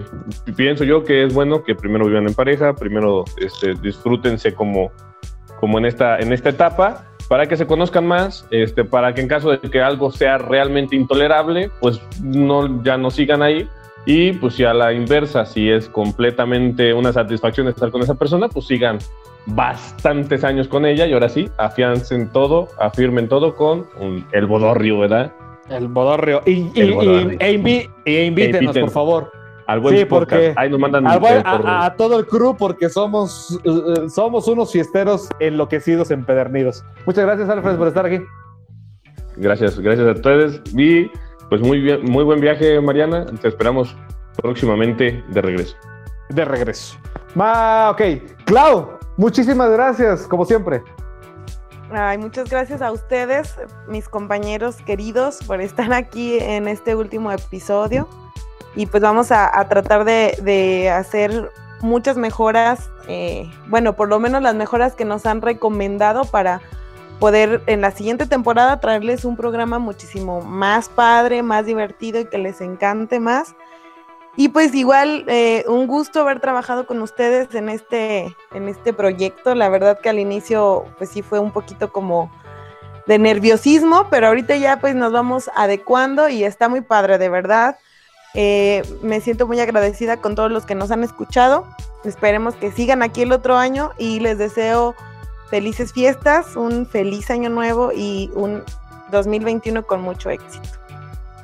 pienso 0.57 0.85
yo 0.85 1.05
que 1.05 1.24
es 1.24 1.35
bueno 1.35 1.62
que 1.64 1.74
primero 1.74 2.07
vivan 2.07 2.27
en 2.27 2.35
pareja, 2.35 2.74
primero 2.74 3.24
este, 3.37 3.74
disfrútense 3.74 4.55
como, 4.55 4.91
como 5.61 5.78
en 5.78 5.86
esta, 5.86 6.18
en 6.18 6.32
esta 6.32 6.50
etapa, 6.50 7.04
para 7.28 7.46
que 7.46 7.57
se 7.57 7.66
conozcan 7.66 8.07
más, 8.07 8.46
este, 8.50 8.84
para 8.84 9.14
que 9.14 9.20
en 9.20 9.28
caso 9.28 9.50
de 9.50 9.61
que 9.61 9.80
algo 9.80 10.11
sea 10.11 10.38
realmente 10.38 10.96
intolerable, 10.96 11.70
pues 11.80 12.00
no, 12.22 12.82
ya 12.82 12.96
no 12.96 13.11
sigan 13.11 13.42
ahí. 13.42 13.68
Y 14.04 14.32
pues 14.34 14.54
si 14.54 14.64
a 14.64 14.72
la 14.72 14.92
inversa, 14.92 15.44
si 15.44 15.68
es 15.68 15.88
completamente 15.88 16.94
una 16.94 17.12
satisfacción 17.12 17.66
estar 17.66 17.90
con 17.90 18.02
esa 18.02 18.14
persona, 18.14 18.48
pues 18.48 18.66
sigan 18.66 18.98
bastantes 19.46 20.44
años 20.44 20.68
con 20.68 20.86
ella 20.86 21.07
y 21.07 21.12
ahora 21.12 21.28
sí, 21.28 21.48
afiancen 21.59 22.30
todo, 22.30 22.68
afirmen 22.78 23.28
todo 23.28 23.57
con 23.57 23.86
el 24.32 24.46
bodorrio, 24.46 25.00
¿verdad? 25.00 25.32
El 25.68 25.88
bodorrio. 25.88 26.42
Y, 26.46 26.70
e, 26.76 27.88
e, 28.04 28.24
invítenos, 28.24 28.78
por 28.78 28.90
favor 28.90 29.32
al 29.66 29.80
buen 29.80 29.96
sí, 29.96 30.04
porque 30.04 30.54
Ahí 30.56 30.70
nos 30.70 30.78
mandan 30.78 31.06
a, 31.06 31.94
todo 31.96 32.18
el 32.18 32.26
crew 32.26 32.56
porque 32.56 32.88
somos, 32.88 33.58
eh, 33.64 34.08
somos 34.08 34.46
unos 34.46 34.72
fiesteros 34.72 35.28
enloquecidos, 35.40 36.10
empedernidos. 36.10 36.84
Muchas 37.04 37.24
gracias, 37.24 37.48
Alfred, 37.48 37.76
por 37.76 37.88
estar 37.88 38.06
aquí. 38.06 38.20
Gracias, 39.36 39.78
gracias 39.78 40.06
a 40.06 40.12
ustedes. 40.12 40.60
Y 40.74 41.10
pues 41.48 41.60
muy 41.60 41.80
bien, 41.80 42.04
muy 42.04 42.24
buen 42.24 42.40
viaje, 42.40 42.80
Mariana. 42.80 43.26
Te 43.26 43.48
esperamos 43.48 43.96
próximamente 44.40 45.22
de 45.28 45.42
regreso. 45.42 45.76
De 46.28 46.44
regreso. 46.44 46.96
Ma, 47.34 47.90
ok. 47.90 48.02
Clau, 48.44 48.98
muchísimas 49.16 49.70
gracias, 49.70 50.28
como 50.28 50.44
siempre. 50.44 50.82
Ay, 51.90 52.18
muchas 52.18 52.50
gracias 52.50 52.82
a 52.82 52.90
ustedes, 52.90 53.56
mis 53.88 54.08
compañeros 54.08 54.76
queridos, 54.76 55.38
por 55.46 55.60
estar 55.60 55.92
aquí 55.92 56.38
en 56.38 56.66
este 56.66 56.96
último 56.96 57.30
episodio 57.30 58.08
y 58.77 58.87
pues 58.87 59.03
vamos 59.03 59.33
a, 59.33 59.51
tratar 59.68 60.05
de, 60.05 60.91
hacer 60.91 61.51
muchas 61.81 62.16
mejoras, 62.16 62.91
eh, 63.09 63.51
bueno, 63.68 63.95
por 63.95 64.09
lo 64.09 64.20
menos 64.20 64.43
las 64.43 64.55
mejoras 64.55 64.95
que 64.95 65.05
nos 65.05 65.24
han 65.27 65.41
recomendado 65.41 66.24
para 66.27 66.61
poder 67.18 67.62
en 67.66 67.81
la 67.81 67.91
siguiente 67.91 68.27
temporada 68.27 68.79
traerles 68.79 69.24
un 69.24 69.37
programa 69.37 69.79
muchísimo 69.79 70.43
más 70.43 70.91
padre, 70.91 71.43
más 71.43 71.64
divertido 71.64 72.20
y 72.20 72.27
que 72.27 72.37
les 72.37 72.61
encante 72.61 73.18
más. 73.18 73.57
Y 74.39 74.51
pues 74.51 74.74
igual 74.74 75.24
eh, 75.29 75.64
un 75.66 75.87
gusto 75.87 76.20
haber 76.20 76.41
trabajado 76.41 76.87
con 76.87 77.01
ustedes 77.01 77.55
en 77.55 77.70
este, 77.70 78.37
en 78.53 78.68
este 78.68 78.93
proyecto. 78.93 79.55
La 79.55 79.70
verdad 79.70 79.99
que 79.99 80.11
al 80.11 80.18
inicio 80.18 80.85
pues 80.99 81.09
sí 81.09 81.22
fue 81.22 81.39
un 81.39 81.53
poquito 81.53 81.91
como 81.91 82.31
de 83.07 83.18
nerviosismo, 83.18 84.09
pero 84.11 84.27
ahorita 84.27 84.57
ya 84.57 84.79
pues 84.79 84.95
nos 84.95 85.12
vamos 85.12 85.51
adecuando 85.55 86.29
y 86.29 86.45
está 86.45 86.68
muy 86.68 86.83
padre, 86.83 87.16
de 87.16 87.31
verdad. 87.31 87.79
Eh, 88.39 88.82
me 89.03 89.22
siento 89.22 89.47
muy 89.47 89.59
agradecida 89.61 90.18
con 90.18 90.34
todos 90.34 90.53
los 90.53 90.66
que 90.66 90.74
nos 90.74 90.91
han 90.91 91.03
escuchado. 91.03 91.64
Esperemos 92.05 92.55
que 92.55 92.70
sigan 92.70 93.03
aquí 93.03 93.22
el 93.22 93.32
otro 93.32 93.57
año 93.57 93.93
y 93.97 94.20
les 94.20 94.37
deseo 94.37 94.95
felices 95.49 95.95
fiestas, 95.95 96.55
un 96.55 96.87
feliz 96.87 97.30
año 97.30 97.49
nuevo 97.49 97.93
y 97.95 98.30
un 98.34 98.62
2021 99.11 99.87
con 99.87 100.03
mucho 100.03 100.28
éxito. 100.28 100.68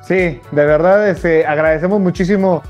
Sí, 0.02 0.14
de 0.50 0.66
verdad 0.66 1.08
este, 1.08 1.46
agradecemos 1.46 1.98
muchísimo 1.98 2.62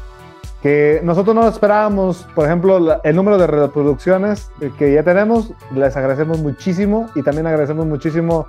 que 0.63 1.01
nosotros 1.03 1.35
no 1.35 1.49
esperábamos, 1.49 2.29
por 2.37 2.47
ejemplo, 2.47 3.01
el 3.03 3.17
número 3.17 3.39
de 3.39 3.49
reproducciones 3.49 4.53
que 4.79 4.93
ya 4.95 5.03
tenemos, 5.03 5.53
les 5.75 5.97
agradecemos 5.97 6.39
muchísimo 6.39 7.11
y 7.17 7.23
también 7.25 7.49
agradecemos 7.49 7.87
muchísimo 7.87 8.47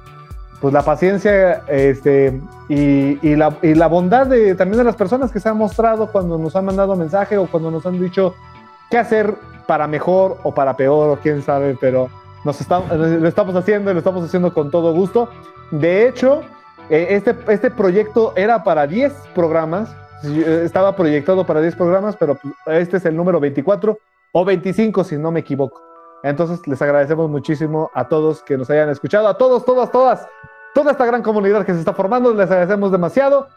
pues 0.63 0.73
la 0.73 0.81
paciencia 0.81 1.65
este, 1.67 2.41
y, 2.69 3.35
la, 3.35 3.53
y, 3.61 3.73
la, 3.73 3.87
bondad 3.87 4.27
de, 4.27 4.55
también 4.55 4.77
de 4.77 4.85
las 4.85 4.95
personas 4.95 5.29
que 5.29 5.41
se 5.41 5.49
han 5.49 5.57
mostrado 5.57 6.09
cuando 6.09 6.37
nos 6.37 6.55
han 6.55 6.63
mandado 6.63 6.95
mensaje 6.95 7.37
o 7.37 7.47
cuando 7.47 7.69
nos 7.69 7.85
han 7.85 7.99
dicho 7.99 8.33
qué 8.89 8.97
hacer 8.97 9.35
para 9.67 9.87
mejor 9.87 10.37
o 10.43 10.53
para 10.53 10.77
peor 10.77 11.09
o 11.09 11.21
quién 11.21 11.41
sabe, 11.41 11.77
pero 11.81 12.09
nos 12.45 12.61
estamos, 12.61 12.89
lo 12.97 13.27
estamos 13.27 13.53
haciendo 13.57 13.91
y 13.91 13.93
lo 13.93 13.99
estamos 13.99 14.23
haciendo 14.23 14.53
con 14.53 14.71
todo 14.71 14.93
gusto. 14.93 15.27
De 15.71 16.07
hecho, 16.07 16.43
eh, 16.89 17.07
este, 17.09 17.35
este 17.49 17.69
proyecto 17.69 18.31
era 18.37 18.63
para 18.63 18.87
10 18.87 19.11
programas, 19.35 19.93
estaba 20.23 20.95
proyectado 20.95 21.45
para 21.45 21.59
10 21.59 21.75
programas, 21.75 22.15
pero 22.15 22.37
este 22.67 22.95
es 22.95 23.05
el 23.05 23.17
número 23.17 23.41
24 23.41 23.99
o 24.31 24.45
25 24.45 25.03
si 25.03 25.17
no 25.17 25.29
me 25.29 25.41
equivoco. 25.41 25.81
Entonces 26.23 26.65
les 26.67 26.81
agradecemos 26.81 27.29
muchísimo 27.29 27.91
a 27.93 28.07
todos 28.07 28.41
que 28.43 28.57
nos 28.57 28.69
hayan 28.69 28.87
escuchado, 28.87 29.27
a 29.27 29.37
todos, 29.37 29.65
todas, 29.65 29.91
todas 29.91 30.25
toda 30.73 30.91
esta 30.91 31.05
gran 31.05 31.21
comunidad 31.21 31.65
que 31.65 31.73
se 31.73 31.79
está 31.79 31.93
formando. 31.93 32.33
Les 32.33 32.49
agradecemos 32.49 32.91
demasiado, 32.91 33.47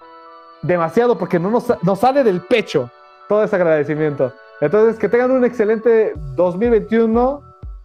demasiado, 0.63 1.19
porque 1.19 1.39
no 1.39 1.51
nos, 1.51 1.99
sale 1.99 2.23
del 2.23 2.41
pecho 2.43 2.91
todo 3.29 3.43
ese 3.43 3.57
agradecimiento. 3.57 4.33
Entonces, 4.61 4.99
que 4.99 5.09
tengan 5.09 5.33
un 5.33 5.45
excelente 5.45 6.13
2021, 6.35 7.43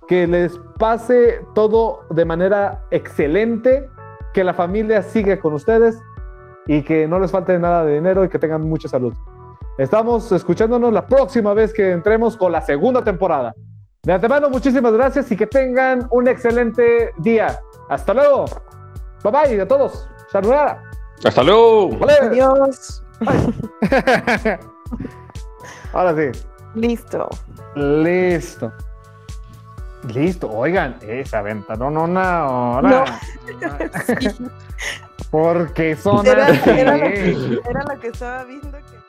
que 0.07 0.27
les 0.27 0.59
pase 0.77 1.45
todo 1.55 2.01
de 2.09 2.25
manera 2.25 2.83
excelente, 2.91 3.89
que 4.33 4.43
la 4.43 4.53
familia 4.53 5.01
siga 5.01 5.39
con 5.39 5.53
ustedes 5.53 5.99
y 6.67 6.83
que 6.83 7.07
no 7.07 7.19
les 7.19 7.31
falte 7.31 7.57
nada 7.59 7.83
de 7.83 7.95
dinero 7.95 8.23
y 8.23 8.29
que 8.29 8.39
tengan 8.39 8.61
mucha 8.61 8.87
salud. 8.87 9.13
Estamos 9.77 10.31
escuchándonos 10.31 10.93
la 10.93 11.05
próxima 11.05 11.53
vez 11.53 11.73
que 11.73 11.91
entremos 11.91 12.37
con 12.37 12.51
la 12.51 12.61
segunda 12.61 13.03
temporada. 13.03 13.53
De 14.03 14.13
antemano, 14.13 14.49
muchísimas 14.49 14.93
gracias 14.93 15.31
y 15.31 15.37
que 15.37 15.47
tengan 15.47 16.07
un 16.11 16.27
excelente 16.27 17.11
día. 17.17 17.59
Hasta 17.89 18.13
luego. 18.13 18.45
Bye 19.23 19.31
bye 19.31 19.61
a 19.61 19.67
todos. 19.67 20.07
Saludada. 20.31 20.83
Hasta 21.23 21.43
luego. 21.43 21.97
Adiós. 22.21 23.03
Ahora 25.93 26.15
sí. 26.15 26.31
Listo. 26.73 27.29
Listo. 27.75 28.71
Listo. 30.07 30.49
Oigan, 30.49 30.97
esa 31.01 31.41
venta 31.41 31.75
no 31.75 31.89
una 31.89 32.47
hora. 32.47 33.05
Porque 35.31 35.95
son 35.95 36.25
era, 36.25 36.49
era, 36.49 36.97
lo 36.97 37.03
que, 37.05 37.61
era 37.69 37.83
lo 37.83 37.99
que 37.99 38.07
estaba 38.07 38.43
viendo 38.43 38.71
que. 38.71 39.00